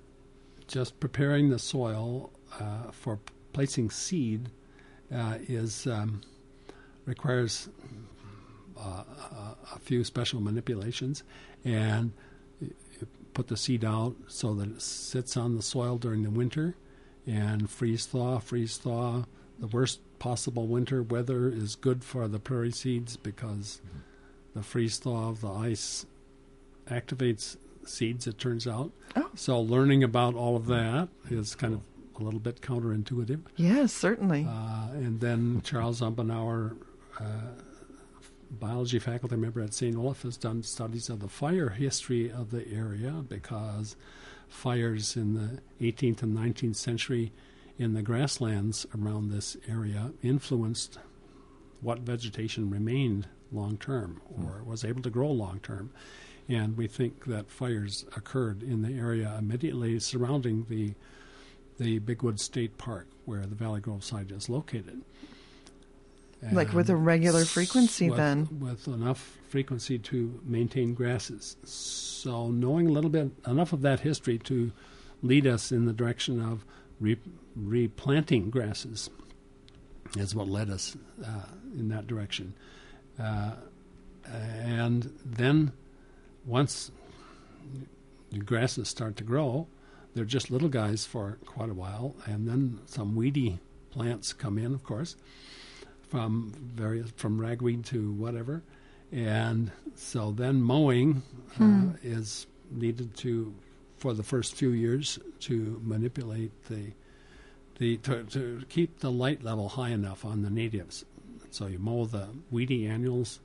just 0.67 1.01
preparing 1.01 1.51
the 1.51 1.59
soil 1.59 2.31
uh, 2.61 2.91
for 2.91 3.17
p- 3.17 3.33
placing 3.53 3.91
seed 3.91 4.51
uh, 5.15 5.39
is 5.49 5.87
um, 5.87 6.21
requires 7.07 7.69
uh, 8.79 8.81
a, 8.81 9.57
a 9.75 9.79
few 9.79 10.05
special 10.05 10.41
manipulations, 10.41 11.23
and 11.65 12.13
you 12.61 12.75
put 13.33 13.49
the 13.49 13.57
seed 13.57 13.85
out 13.85 14.15
so 14.29 14.55
that 14.55 14.69
it 14.69 14.83
sits 14.83 15.37
on 15.37 15.57
the 15.57 15.63
soil 15.63 15.97
during 15.99 16.23
the 16.23 16.31
winter, 16.31 16.77
and 17.27 17.71
freeze 17.71 18.07
thaw, 18.07 18.39
freeze 18.39 18.77
thaw. 18.77 19.25
The 19.59 19.69
worst 19.69 20.01
possible 20.19 20.67
winter 20.67 21.03
weather 21.03 21.49
is 21.49 21.77
good 21.77 22.03
for 22.03 22.27
the 22.29 22.39
prairie 22.39 22.73
seeds 22.73 23.17
because 23.17 23.81
the 24.55 24.63
freeze 24.63 24.99
thaw 24.99 25.29
of 25.29 25.41
the 25.41 25.51
ice 25.51 26.07
activates 26.89 27.57
seeds. 27.89 28.27
It 28.27 28.39
turns 28.39 28.67
out. 28.67 28.93
Oh. 29.17 29.31
So 29.35 29.61
learning 29.61 30.03
about 30.05 30.35
all 30.35 30.57
of 30.57 30.67
that 30.67 31.09
is 31.31 31.55
kind 31.55 31.75
of 31.75 31.83
a 32.19 32.23
little 32.23 32.41
bit 32.41 32.61
counterintuitive. 32.61 33.41
Yes, 33.57 33.93
certainly. 33.93 34.47
Uh, 34.49 34.89
and 34.93 35.21
then 35.21 35.63
Charles 35.65 36.01
Umbanhowar, 36.01 36.77
uh, 37.19 37.25
biology 38.51 38.99
faculty 38.99 39.37
member 39.37 39.61
at 39.61 39.75
St. 39.75 39.97
Olaf, 39.97 40.23
has 40.23 40.37
done 40.37 40.63
studies 40.63 41.09
of 41.09 41.21
the 41.21 41.29
fire 41.29 41.71
history 41.71 42.31
of 42.31 42.51
the 42.51 42.67
area 42.73 43.25
because 43.29 43.97
fires 44.49 45.17
in 45.17 45.35
the 45.35 45.61
18th 45.85 46.23
and 46.23 46.37
19th 46.37 46.77
century 46.77 47.33
in 47.79 47.95
the 47.95 48.03
grasslands 48.03 48.87
around 48.97 49.31
this 49.31 49.57
area 49.69 50.13
influenced 50.23 50.99
what 51.81 51.99
vegetation 52.01 52.71
remained 52.71 53.27
long 53.51 53.77
term 53.77 54.21
or 54.37 54.63
was 54.65 54.85
able 54.85 55.03
to 55.03 55.11
grow 55.11 55.31
long 55.31 55.61
term. 55.61 55.91
And 56.49 56.77
we 56.77 56.87
think 56.87 57.25
that 57.25 57.51
fires 57.51 58.05
occurred 58.17 58.63
in 58.63 58.83
the 58.83 58.99
area 58.99 59.35
immediately 59.39 59.99
surrounding 59.99 60.67
the 60.69 60.95
the 61.77 61.99
Bigwood 61.99 62.39
State 62.39 62.79
Park, 62.79 63.09
where 63.25 63.47
the 63.47 63.57
Valley 63.57 63.81
Grove 63.81 64.05
site 64.05 64.31
is 64.31 64.49
located. 64.49 65.03
Like 66.53 66.73
with 66.73 66.91
a 66.91 66.97
regular 66.97 67.45
frequency 67.45 68.11
with, 68.11 68.19
then? 68.19 68.49
With 68.61 68.87
enough 68.87 69.39
frequency 69.49 69.99
to 69.99 70.41
maintain 70.45 70.95
grasses. 70.95 71.57
So 71.65 72.51
knowing 72.51 72.87
a 72.87 72.91
little 72.91 73.11
bit, 73.11 73.31
enough 73.47 73.73
of 73.73 73.81
that 73.83 74.01
history 74.01 74.39
to 74.41 74.73
lead 75.23 75.47
us 75.47 75.73
in 75.73 75.87
the 75.87 75.93
direction 75.93 76.41
of 76.41 76.65
re, 77.01 77.17
replanting 77.57 78.51
grasses. 78.51 79.11
is 80.17 80.35
what 80.35 80.49
led 80.49 80.71
us 80.71 80.97
uh, 81.25 81.47
in 81.77 81.89
that 81.89 82.07
direction. 82.07 82.55
Uh, 83.19 83.53
and 84.27 85.13
then 85.25 85.73
once 86.47 86.91
the 88.31 88.39
grasses 88.39 88.89
start 88.89 89.17
to 89.17 89.25
grow, 89.25 89.67
they're 90.15 90.25
just 90.25 90.51
little 90.51 90.69
guys 90.69 91.05
for 91.07 91.39
quite 91.47 91.71
a 91.71 91.75
while, 91.75 92.15
and 92.27 92.49
then 92.49 92.81
some 92.87 93.17
weedy 93.17 93.59
plants 93.91 94.33
come 94.33 94.59
in, 94.59 94.75
of 94.75 94.83
course, 94.85 95.17
from 96.09 96.53
various 96.75 97.11
from 97.17 97.41
ragweed 97.41 97.85
to 97.87 98.13
whatever, 98.13 98.63
and 99.13 99.71
so 99.95 100.33
then 100.33 100.61
mowing 100.63 101.23
Hmm. 101.57 101.91
uh, 101.91 101.93
is 102.03 102.47
needed 102.71 103.17
to 103.19 103.55
for 103.97 104.13
the 104.13 104.23
first 104.25 104.55
few 104.55 104.71
years 104.71 105.19
to 105.41 105.81
manipulate 105.85 106.51
the 106.69 106.93
the 107.79 107.97
to, 107.99 108.25
to 108.25 108.63
keep 108.69 109.01
the 109.01 109.11
light 109.11 109.43
level 109.43 109.69
high 109.69 109.91
enough 109.91 110.25
on 110.25 110.43
the 110.43 110.51
natives. 110.51 111.05
So 111.51 111.67
you 111.67 111.79
mow 111.79 112.05
the 112.05 112.29
weedy 112.51 112.87
annuals 112.87 113.41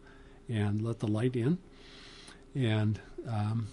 and 0.47 0.81
let 0.81 0.99
the 0.99 1.07
light 1.07 1.35
in, 1.35 1.59
and 2.55 2.99
um, 3.27 3.67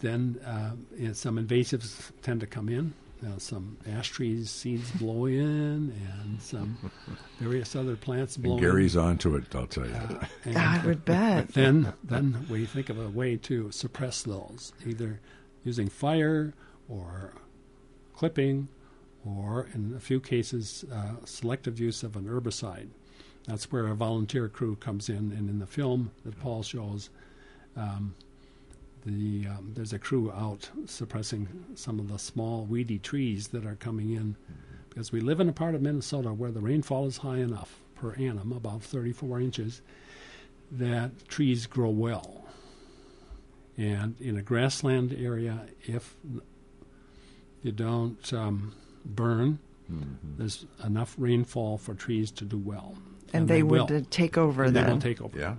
then 0.00 0.38
uh, 0.44 0.72
you 0.96 1.08
know, 1.08 1.12
some 1.12 1.36
invasives 1.44 2.10
tend 2.22 2.40
to 2.40 2.46
come 2.46 2.68
in. 2.68 2.92
Uh, 3.26 3.38
some 3.38 3.78
ash 3.88 4.10
trees 4.10 4.50
seeds 4.50 4.90
blow 4.92 5.24
in, 5.24 5.90
and 6.20 6.40
some 6.40 6.76
various 7.40 7.74
other 7.74 7.96
plants 7.96 8.36
blow 8.36 8.52
And 8.52 8.60
Gary's 8.60 8.94
onto 8.94 9.34
it, 9.36 9.54
I'll 9.54 9.66
tell 9.66 9.86
you. 9.86 9.90
in. 9.94 9.96
Uh, 9.96 10.26
and- 10.44 10.58
I 10.58 10.84
would 10.84 11.04
bet. 11.06 11.48
then 11.54 11.94
then 12.04 12.46
we 12.50 12.66
think 12.66 12.90
of 12.90 12.98
a 13.00 13.08
way 13.08 13.36
to 13.38 13.70
suppress 13.72 14.22
those, 14.22 14.74
either 14.86 15.20
using 15.64 15.88
fire 15.88 16.52
or 16.90 17.32
clipping, 18.14 18.68
or 19.24 19.66
in 19.74 19.94
a 19.96 20.00
few 20.00 20.20
cases, 20.20 20.84
uh, 20.92 21.12
selective 21.24 21.80
use 21.80 22.02
of 22.02 22.16
an 22.16 22.24
herbicide. 22.26 22.88
That's 23.46 23.70
where 23.70 23.86
a 23.86 23.94
volunteer 23.94 24.48
crew 24.48 24.76
comes 24.76 25.08
in, 25.08 25.32
and 25.32 25.48
in 25.48 25.58
the 25.58 25.66
film 25.66 26.10
that 26.24 26.38
Paul 26.40 26.62
shows, 26.62 27.10
um, 27.76 28.14
the 29.04 29.46
um, 29.46 29.72
there's 29.74 29.92
a 29.92 29.98
crew 30.00 30.32
out 30.32 30.68
suppressing 30.86 31.48
some 31.76 32.00
of 32.00 32.08
the 32.08 32.18
small 32.18 32.64
weedy 32.64 32.98
trees 32.98 33.48
that 33.48 33.64
are 33.64 33.76
coming 33.76 34.12
in, 34.12 34.36
because 34.88 35.12
we 35.12 35.20
live 35.20 35.38
in 35.38 35.48
a 35.48 35.52
part 35.52 35.76
of 35.76 35.82
Minnesota 35.82 36.32
where 36.32 36.50
the 36.50 36.60
rainfall 36.60 37.06
is 37.06 37.18
high 37.18 37.38
enough 37.38 37.78
per 37.94 38.14
annum, 38.14 38.50
about 38.52 38.82
34 38.82 39.40
inches, 39.40 39.80
that 40.72 41.28
trees 41.28 41.66
grow 41.66 41.90
well. 41.90 42.44
And 43.76 44.20
in 44.20 44.36
a 44.36 44.42
grassland 44.42 45.12
area, 45.18 45.66
if 45.84 46.16
you 47.62 47.72
don't 47.72 48.32
um, 48.32 48.74
burn, 49.04 49.58
there's 50.38 50.66
enough 50.84 51.14
rainfall 51.16 51.78
for 51.78 51.94
trees 51.94 52.30
to 52.32 52.44
do 52.44 52.58
well. 52.58 52.96
And, 53.32 53.48
they, 53.48 53.62
would 53.62 53.90
will. 53.90 53.96
uh, 53.98 54.02
take 54.10 54.38
over 54.38 54.64
And 54.64 54.74
They 54.74 54.82
will 54.84 55.00
take 55.00 55.20
over. 55.20 55.38
Yeah. 55.38 55.56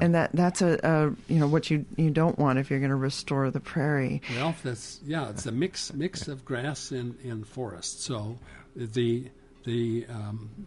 and 0.00 0.14
that 0.14 0.30
that's 0.32 0.62
a, 0.62 0.78
a 0.82 1.32
you 1.32 1.38
know 1.38 1.46
what 1.48 1.70
you 1.70 1.84
you 1.96 2.10
don't 2.10 2.38
want 2.38 2.58
if 2.58 2.70
you're 2.70 2.78
going 2.78 2.90
to 2.90 2.96
restore 2.96 3.50
the 3.50 3.60
prairie. 3.60 4.22
Well, 4.36 4.54
that's 4.62 5.00
yeah, 5.04 5.28
it's 5.28 5.44
a 5.46 5.52
mix 5.52 5.92
mix 5.92 6.28
of 6.28 6.44
grass 6.44 6.92
and, 6.92 7.16
and 7.22 7.46
forest. 7.46 8.02
So 8.02 8.38
the 8.74 9.28
the 9.64 10.06
um, 10.08 10.66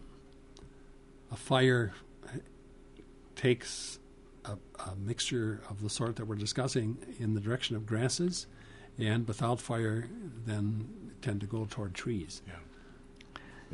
a 1.32 1.36
fire 1.36 1.92
takes 3.36 3.98
a, 4.44 4.52
a 4.52 4.96
mixture 4.96 5.60
of 5.70 5.82
the 5.82 5.90
sort 5.90 6.16
that 6.16 6.26
we're 6.26 6.36
discussing 6.36 6.96
in 7.18 7.34
the 7.34 7.40
direction 7.40 7.74
of 7.76 7.86
grasses, 7.86 8.46
and 8.98 9.26
without 9.26 9.60
fire, 9.60 10.08
then 10.46 10.88
tend 11.22 11.40
to 11.40 11.46
go 11.46 11.66
toward 11.68 11.94
trees. 11.94 12.42
Yeah. 12.46 12.52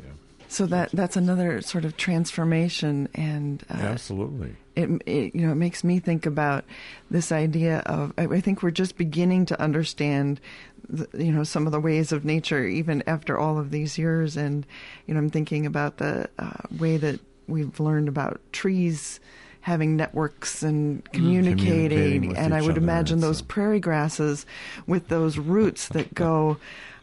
Yeah. 0.03 0.11
So 0.51 0.65
that 0.65 0.91
that's 0.91 1.15
another 1.15 1.61
sort 1.61 1.85
of 1.85 1.95
transformation, 1.95 3.07
and 3.15 3.63
uh, 3.69 3.77
Absolutely. 3.77 4.57
it, 4.75 4.89
it 5.05 5.33
you 5.33 5.45
know 5.45 5.53
it 5.53 5.55
makes 5.55 5.81
me 5.81 5.99
think 5.99 6.25
about 6.25 6.65
this 7.09 7.31
idea 7.31 7.79
of 7.85 8.11
I, 8.17 8.23
I 8.23 8.41
think 8.41 8.61
we're 8.61 8.71
just 8.71 8.97
beginning 8.97 9.45
to 9.45 9.61
understand 9.61 10.41
the, 10.89 11.07
you 11.13 11.31
know 11.31 11.45
some 11.45 11.67
of 11.67 11.71
the 11.71 11.79
ways 11.79 12.11
of 12.11 12.25
nature 12.25 12.65
even 12.65 13.01
after 13.07 13.39
all 13.39 13.57
of 13.57 13.71
these 13.71 13.97
years. 13.97 14.35
And 14.35 14.65
you 15.07 15.13
know 15.13 15.21
I'm 15.21 15.29
thinking 15.29 15.65
about 15.65 15.97
the 15.97 16.29
uh, 16.37 16.63
way 16.77 16.97
that 16.97 17.21
we've 17.47 17.79
learned 17.79 18.09
about 18.09 18.41
trees 18.51 19.21
having 19.61 19.95
networks 19.95 20.63
and 20.63 21.09
communicating, 21.13 22.23
Communicating 22.23 22.37
and 22.37 22.53
I 22.53 22.61
would 22.61 22.77
imagine 22.77 23.21
those 23.21 23.41
prairie 23.41 23.79
grasses 23.79 24.45
with 24.85 25.07
those 25.07 25.37
roots 25.37 25.87
that 25.89 26.13
go 26.13 26.57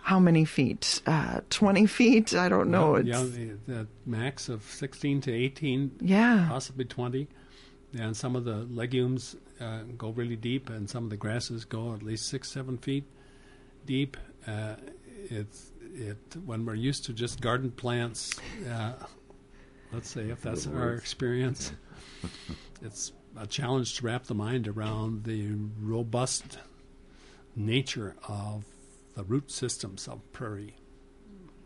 how 0.09 0.19
many 0.19 0.45
feet 0.45 1.03
uh, 1.07 1.41
20 1.51 1.85
feet 1.87 2.35
I 2.35 2.49
don't 2.49 2.71
know 2.71 2.93
Well, 2.93 3.01
it's 3.01 3.09
yeah, 3.09 3.23
the, 3.23 3.73
the 3.73 3.87
max 4.07 4.49
of 4.49 4.63
16 4.63 5.21
to 5.23 5.33
18 5.33 5.99
yeah 6.01 6.47
possibly 6.49 6.87
20. 6.87 7.29
And 7.99 8.17
some 8.17 8.37
of 8.37 8.45
the 8.45 8.67
legumes 8.71 9.37
uh, 9.61 9.83
go 9.97 10.11
really 10.11 10.37
deep, 10.37 10.69
and 10.69 10.89
some 10.89 11.05
of 11.05 11.11
the 11.11 11.17
grasses 11.17 11.65
go 11.65 11.95
at 11.95 12.03
least 12.03 12.29
six, 12.29 12.51
seven 12.51 12.77
feet 12.77 13.05
deep. 13.87 14.17
Uh, 14.47 14.77
it's 15.31 15.73
it 15.95 16.19
when 16.45 16.67
we're 16.67 16.75
used 16.75 17.05
to 17.07 17.13
just 17.13 17.41
garden 17.41 17.71
plants. 17.71 18.39
Uh, 18.71 18.93
let's 19.93 20.11
say 20.11 20.29
if 20.29 20.43
that's 20.43 20.67
our 20.67 20.93
experience, 20.95 21.73
it's 22.83 23.13
a 23.39 23.47
challenge 23.47 23.97
to 23.97 24.07
wrap 24.07 24.25
the 24.25 24.35
mind 24.35 24.69
around 24.69 25.25
the 25.25 25.55
robust 25.81 26.59
nature 27.57 28.17
of 28.29 28.65
the 29.19 29.25
root 29.25 29.51
systems 29.51 30.07
of 30.07 30.21
prairie 30.33 30.77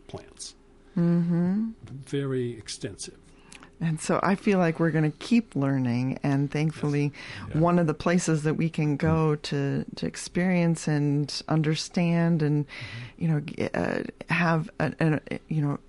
plants. 0.07 0.55
Mm-hmm. 0.97 1.69
Very 1.87 2.57
extensive. 2.57 3.17
And 3.79 4.01
so 4.01 4.19
I 4.23 4.33
feel 4.33 4.57
like 4.57 4.79
we're 4.79 4.89
going 4.89 5.09
to 5.09 5.17
keep 5.19 5.55
learning, 5.55 6.17
and 6.23 6.49
thankfully, 6.49 7.13
one 7.53 7.77
of 7.77 7.85
the 7.85 7.93
places 7.93 8.41
that 8.43 8.55
we 8.55 8.69
can 8.69 8.97
go 8.97 9.35
to 9.35 9.85
to 9.95 10.05
experience 10.05 10.87
and 10.87 11.43
understand, 11.47 12.41
and 12.41 12.65
you 13.17 13.27
know, 13.27 13.69
uh, 13.75 14.03
have 14.29 14.69
a, 14.79 14.93
a, 14.99 15.39
you 15.47 15.61
know, 15.61 15.79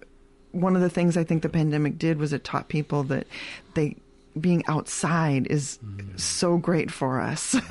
one 0.53 0.77
of 0.77 0.83
the 0.83 0.91
things 0.91 1.17
I 1.17 1.25
think 1.25 1.43
the 1.43 1.49
pandemic 1.49 1.99
did 1.99 2.19
was 2.19 2.33
it 2.35 2.45
taught 2.45 2.69
people 2.69 3.05
that 3.05 3.27
they 3.73 3.97
being 4.39 4.65
outside 4.67 5.47
is 5.49 5.79
so 6.17 6.57
great 6.57 6.91
for 6.91 7.21
us. 7.21 7.57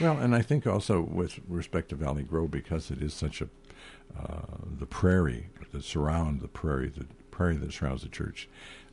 Well, 0.00 0.16
and 0.16 0.34
I 0.34 0.40
think 0.40 0.66
also 0.66 1.02
with 1.02 1.38
respect 1.46 1.90
to 1.90 1.94
Valley 1.94 2.22
Grove, 2.22 2.50
because 2.50 2.90
it 2.90 3.02
is 3.02 3.12
such 3.12 3.42
a 3.42 3.48
uh, 4.18 4.42
the 4.78 4.86
prairie 4.86 5.48
that 5.72 5.84
surround 5.84 6.40
the 6.40 6.48
prairie, 6.48 6.88
the 6.88 7.06
prairie 7.30 7.56
that 7.56 7.72
surrounds 7.72 8.02
the 8.02 8.08
church, 8.08 8.48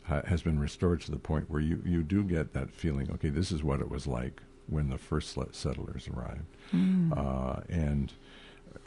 uh, 0.09 0.21
has 0.23 0.41
been 0.41 0.59
restored 0.59 1.01
to 1.01 1.11
the 1.11 1.17
point 1.17 1.49
where 1.49 1.61
you 1.61 1.81
you 1.85 2.03
do 2.03 2.23
get 2.23 2.53
that 2.53 2.71
feeling. 2.71 3.09
Okay, 3.11 3.29
this 3.29 3.51
is 3.51 3.63
what 3.63 3.79
it 3.79 3.89
was 3.89 4.05
like 4.05 4.41
when 4.67 4.89
the 4.89 4.97
first 4.97 5.37
settlers 5.53 6.07
arrived, 6.07 6.45
uh, 7.15 7.61
and 7.69 8.13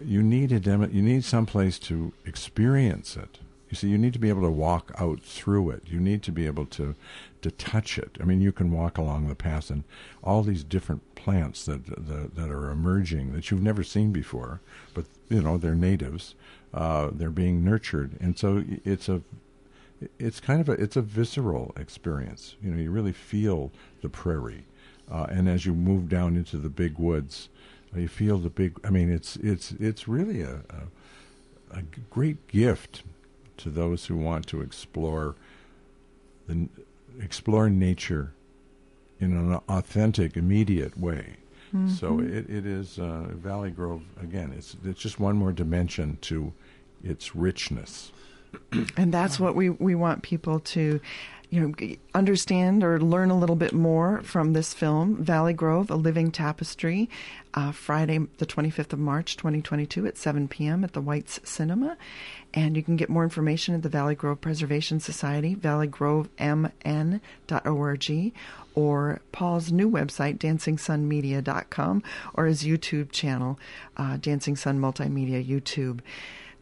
you 0.05 0.23
need 0.23 0.53
a 0.53 0.61
demo, 0.61 0.89
you 0.89 1.03
need 1.03 1.25
some 1.25 1.47
place 1.47 1.79
to 1.79 2.13
experience 2.27 3.17
it. 3.17 3.39
You 3.75 3.79
see, 3.79 3.89
you 3.89 3.99
need 3.99 4.13
to 4.13 4.21
be 4.21 4.29
able 4.29 4.43
to 4.43 4.53
walk 4.53 4.93
out 5.01 5.21
through 5.21 5.71
it. 5.71 5.83
You 5.87 5.99
need 5.99 6.23
to 6.23 6.31
be 6.31 6.47
able 6.47 6.65
to 6.67 6.95
to 7.43 7.51
touch 7.51 7.99
it. 7.99 8.17
I 8.21 8.25
mean, 8.25 8.41
you 8.41 8.53
can 8.53 8.71
walk 8.71 8.99
along 8.99 9.27
the 9.27 9.35
path 9.35 9.69
and 9.69 9.83
all 10.23 10.45
these 10.45 10.63
different 10.63 11.17
plants 11.17 11.65
that 11.65 11.85
that, 11.87 12.37
that 12.37 12.51
are 12.53 12.71
emerging 12.71 13.33
that 13.33 13.51
you've 13.51 13.65
never 13.65 13.83
seen 13.83 14.13
before, 14.13 14.61
but 14.95 15.07
you 15.29 15.43
know 15.43 15.59
they're 15.59 15.75
natives. 15.75 16.37
Uh, 16.73 17.11
they're 17.13 17.31
being 17.31 17.65
nurtured, 17.65 18.13
and 18.21 18.39
so 18.39 18.63
it's 18.85 19.09
a 19.09 19.23
it's 20.21 20.39
kind 20.39 20.61
of 20.61 20.69
a 20.69 20.73
it's 20.75 20.95
a 20.95 21.03
visceral 21.03 21.75
experience. 21.77 22.55
You 22.63 22.71
know, 22.71 22.81
you 22.81 22.93
really 22.93 23.11
feel 23.11 23.73
the 24.03 24.09
prairie, 24.09 24.67
uh, 25.11 25.27
and 25.31 25.49
as 25.49 25.67
you 25.67 25.75
move 25.75 26.09
down 26.09 26.37
into 26.37 26.59
the 26.59 26.69
big 26.69 26.97
woods, 26.97 27.49
uh, 27.93 27.99
you 27.99 28.07
feel 28.07 28.39
the 28.39 28.51
big. 28.51 28.79
I 28.85 28.91
mean, 28.91 29.11
it's 29.11 29.35
it's 29.35 29.73
it's 29.73 30.07
really 30.07 30.43
a, 30.43 30.61
a 31.73 31.83
great 32.09 32.47
gift 32.47 33.03
to 33.59 33.71
those 33.71 34.07
who 34.07 34.17
want 34.17 34.47
to 34.49 34.61
explore 34.61 35.37
the 36.47 36.69
explore 37.21 37.71
nature 37.71 38.33
in 39.21 39.37
an 39.37 39.55
authentic, 39.69 40.37
immediate 40.37 40.99
way. 40.99 41.37
So 41.89 42.21
it, 42.21 42.49
it 42.49 42.67
is 42.67 43.01
uh, 43.01 43.31
Valley 43.31 43.73
Grove 43.73 44.05
again. 44.23 44.55
It's 44.57 44.77
it's 44.85 45.01
just 45.01 45.19
one 45.19 45.37
more 45.37 45.53
dimension 45.53 46.19
to 46.21 46.53
its 47.03 47.35
richness. 47.35 48.13
and 48.97 49.13
that's 49.13 49.41
what 49.41 49.57
we, 49.57 49.71
we 49.71 49.97
want 49.97 50.23
people 50.23 50.61
to 50.61 51.01
you 51.55 51.61
know 51.61 51.73
understand 52.15 52.83
or 52.83 52.99
learn 53.01 53.31
a 53.31 53.39
little 53.39 53.57
bit 53.57 53.73
more 53.73 54.21
from 54.23 54.53
this 54.53 54.75
film 54.75 55.17
valley 55.17 55.53
grove 55.53 55.91
a 55.91 55.95
living 55.95 56.33
tapestry 56.33 57.09
uh, 57.55 57.71
friday 57.71 58.19
the 58.39 58.47
25th 58.47 58.93
of 58.93 58.99
march 58.99 59.37
2022 59.37 60.07
at 60.07 60.19
7 60.19 60.49
p.m 60.49 60.83
at 60.83 60.93
the 60.93 61.03
Weitz 61.03 61.47
cinema. 61.47 61.97
And 62.53 62.77
you 62.77 62.83
can 62.83 62.97
get 62.97 63.09
more 63.09 63.23
information 63.25 63.75
at 63.75 63.83
the 63.83 63.89
valley 63.89 64.15
grove 64.15 64.41
preservation 64.41 65.01
society 65.01 65.57
valleygrovemn.org 65.57 68.33
or 68.77 69.21
paul's 69.33 69.73
new 69.73 69.91
website 69.91 70.39
dancingsunmedia.com 70.39 72.03
or 72.35 72.47
his 72.47 72.65
youtube 72.65 73.13
channel 73.13 73.59
uh, 73.97 74.17
dancing 74.17 74.57
sun 74.57 74.81
multimedia 74.81 75.47
youtube 75.47 76.01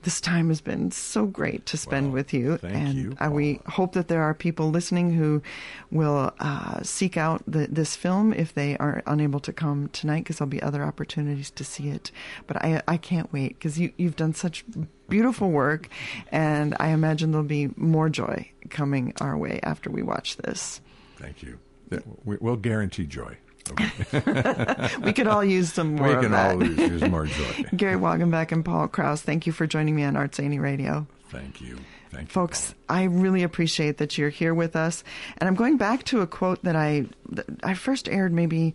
this 0.02 0.20
time 0.20 0.48
has 0.48 0.60
been 0.60 0.90
so 0.90 1.26
great 1.26 1.66
to 1.66 1.76
spend 1.76 2.12
with 2.12 2.32
you. 2.32 2.56
thank 2.58 2.74
and 2.74 2.94
you, 2.94 3.16
uh, 3.24 3.30
we 3.30 3.60
hope 3.66 3.92
that 3.92 4.08
there 4.08 4.22
are 4.22 4.34
people 4.34 4.70
listening 4.70 5.12
who 5.12 5.42
will 5.90 6.32
uh, 6.40 6.82
seek 6.82 7.16
out 7.16 7.42
the, 7.46 7.66
this 7.70 7.96
film 7.96 8.32
if 8.32 8.54
they 8.54 8.76
are 8.78 9.02
unable 9.06 9.40
to 9.40 9.52
come 9.52 9.88
tonight 9.88 10.20
because 10.20 10.38
there'll 10.38 10.48
be 10.48 10.62
other 10.62 10.82
opportunities 10.82 11.50
to 11.50 11.64
see 11.64 11.88
it. 11.88 12.10
But 12.46 12.56
I, 12.58 12.82
I 12.86 12.96
can't 12.96 13.32
wait 13.32 13.58
because 13.58 13.78
you, 13.78 13.92
you've 13.96 14.16
done 14.16 14.34
such 14.34 14.64
beautiful 15.08 15.50
work, 15.50 15.88
and 16.30 16.76
I 16.80 16.88
imagine 16.88 17.32
there'll 17.32 17.46
be 17.46 17.70
more 17.76 18.08
joy 18.08 18.50
coming 18.70 19.12
our 19.20 19.36
way 19.36 19.60
after 19.62 19.90
we 19.90 20.02
watch 20.02 20.36
this. 20.38 20.80
Thank 21.16 21.42
you. 21.42 21.58
We'll 22.24 22.56
guarantee 22.56 23.04
joy. 23.04 23.36
We 25.02 25.12
could 25.12 25.26
all 25.26 25.44
use 25.44 25.72
some 25.72 25.96
more 25.96 26.16
we 26.16 26.22
can 26.22 26.34
always 26.34 26.76
use 26.76 27.02
more 27.02 27.26
joy. 27.26 27.64
Gary 27.76 27.96
Wagenbach 27.96 28.52
and 28.52 28.64
Paul 28.64 28.88
Krause, 28.88 29.22
thank 29.22 29.46
you 29.46 29.52
for 29.52 29.66
joining 29.66 29.94
me 29.94 30.04
on 30.04 30.14
ArtZany 30.14 30.60
Radio. 30.60 31.06
Thank 31.28 31.60
you. 31.60 31.78
Thank 32.10 32.28
you, 32.28 32.32
Folks, 32.32 32.74
I 32.90 33.04
really 33.04 33.42
appreciate 33.42 33.96
that 33.98 34.18
you're 34.18 34.28
here 34.28 34.52
with 34.52 34.76
us. 34.76 35.02
And 35.38 35.48
I'm 35.48 35.54
going 35.54 35.78
back 35.78 36.04
to 36.04 36.20
a 36.20 36.26
quote 36.26 36.62
that 36.64 36.76
I 36.76 37.06
that 37.30 37.46
I 37.62 37.72
first 37.72 38.06
aired 38.08 38.34
maybe 38.34 38.74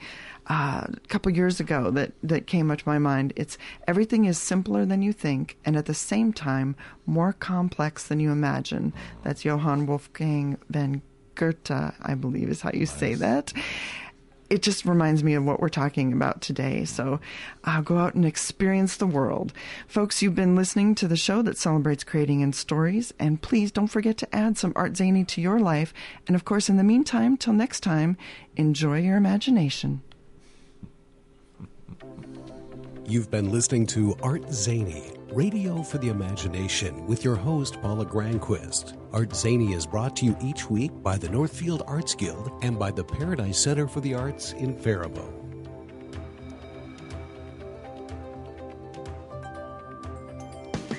uh, 0.50 0.88
a 0.88 1.08
couple 1.08 1.32
years 1.32 1.60
ago 1.60 1.92
that, 1.92 2.14
that 2.24 2.48
came 2.48 2.72
up 2.72 2.80
to 2.80 2.88
my 2.88 2.98
mind. 2.98 3.34
It's 3.36 3.58
everything 3.88 4.26
is 4.26 4.40
simpler 4.40 4.86
than 4.86 5.02
you 5.02 5.14
think 5.14 5.58
and 5.66 5.76
at 5.76 5.86
the 5.86 5.94
same 5.94 6.34
time 6.34 6.76
more 7.06 7.34
complex 7.34 8.08
than 8.08 8.20
you 8.20 8.32
imagine. 8.32 8.94
That's 9.24 9.46
Johann 9.46 9.86
Wolfgang 9.86 10.58
von 10.70 11.02
Goethe, 11.36 11.70
I 12.02 12.16
believe 12.16 12.50
is 12.50 12.62
how 12.62 12.72
you 12.74 12.88
say 12.88 13.14
that 13.16 13.54
it 14.50 14.62
just 14.62 14.86
reminds 14.86 15.24
me 15.24 15.34
of 15.34 15.45
what 15.45 15.60
we're 15.60 15.70
talking 15.70 16.14
about 16.14 16.41
today. 16.41 16.86
So 16.86 17.20
uh, 17.64 17.82
go 17.82 17.98
out 17.98 18.16
and 18.16 18.26
experience 18.26 18.98
the 18.98 19.08
world. 19.08 19.54
Folks, 19.88 20.22
you've 20.22 20.36
been 20.36 20.56
listening 20.56 20.95
to 20.95 21.08
the 21.08 21.18
show 21.18 21.41
that 21.41 21.58
celebrates 21.58 22.04
creating 22.04 22.41
in 22.41 22.54
stories. 22.54 23.14
And 23.20 23.41
please 23.41 23.72
don't 23.72 23.88
forget 23.88 24.18
to 24.18 24.36
add 24.36 24.58
some 24.58 24.74
ArtZany 24.74 25.28
to 25.28 25.41
your 25.41 25.60
life. 25.60 25.93
And 26.28 26.36
of 26.36 26.45
course, 26.45 26.70
in 26.70 26.78
the 26.78 26.84
meantime, 26.84 27.38
till 27.38 27.54
next 27.54 27.82
time, 27.82 28.18
enjoy 28.56 29.00
your 29.02 29.18
imagination. 29.18 30.02
You've 33.06 33.32
been 33.32 33.52
listening 33.52 33.86
to 33.88 34.16
ArtZany, 34.16 35.18
Radio 35.32 35.82
for 35.82 35.98
the 35.98 36.10
Imagination, 36.10 37.08
with 37.08 37.24
your 37.24 37.36
host, 37.36 37.82
Paula 37.82 38.06
Granquist. 38.06 38.97
ArtZany 39.12 39.74
is 39.74 39.86
brought 39.88 40.16
to 40.18 40.26
you 40.26 40.36
each 40.41 40.70
week 40.70 40.91
by 41.01 41.18
the 41.18 41.30
Northfield 41.30 41.82
Arts 41.88 42.14
Guild 42.14 42.51
and 42.62 42.78
by 42.78 42.91
the 42.91 43.03
Paradise 43.03 43.58
Center 43.58 43.88
for 43.88 44.01
the 44.01 44.14
Arts 44.14 44.53
in 44.53 44.78
Faribault. 44.78 45.34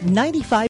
95 0.03 0.67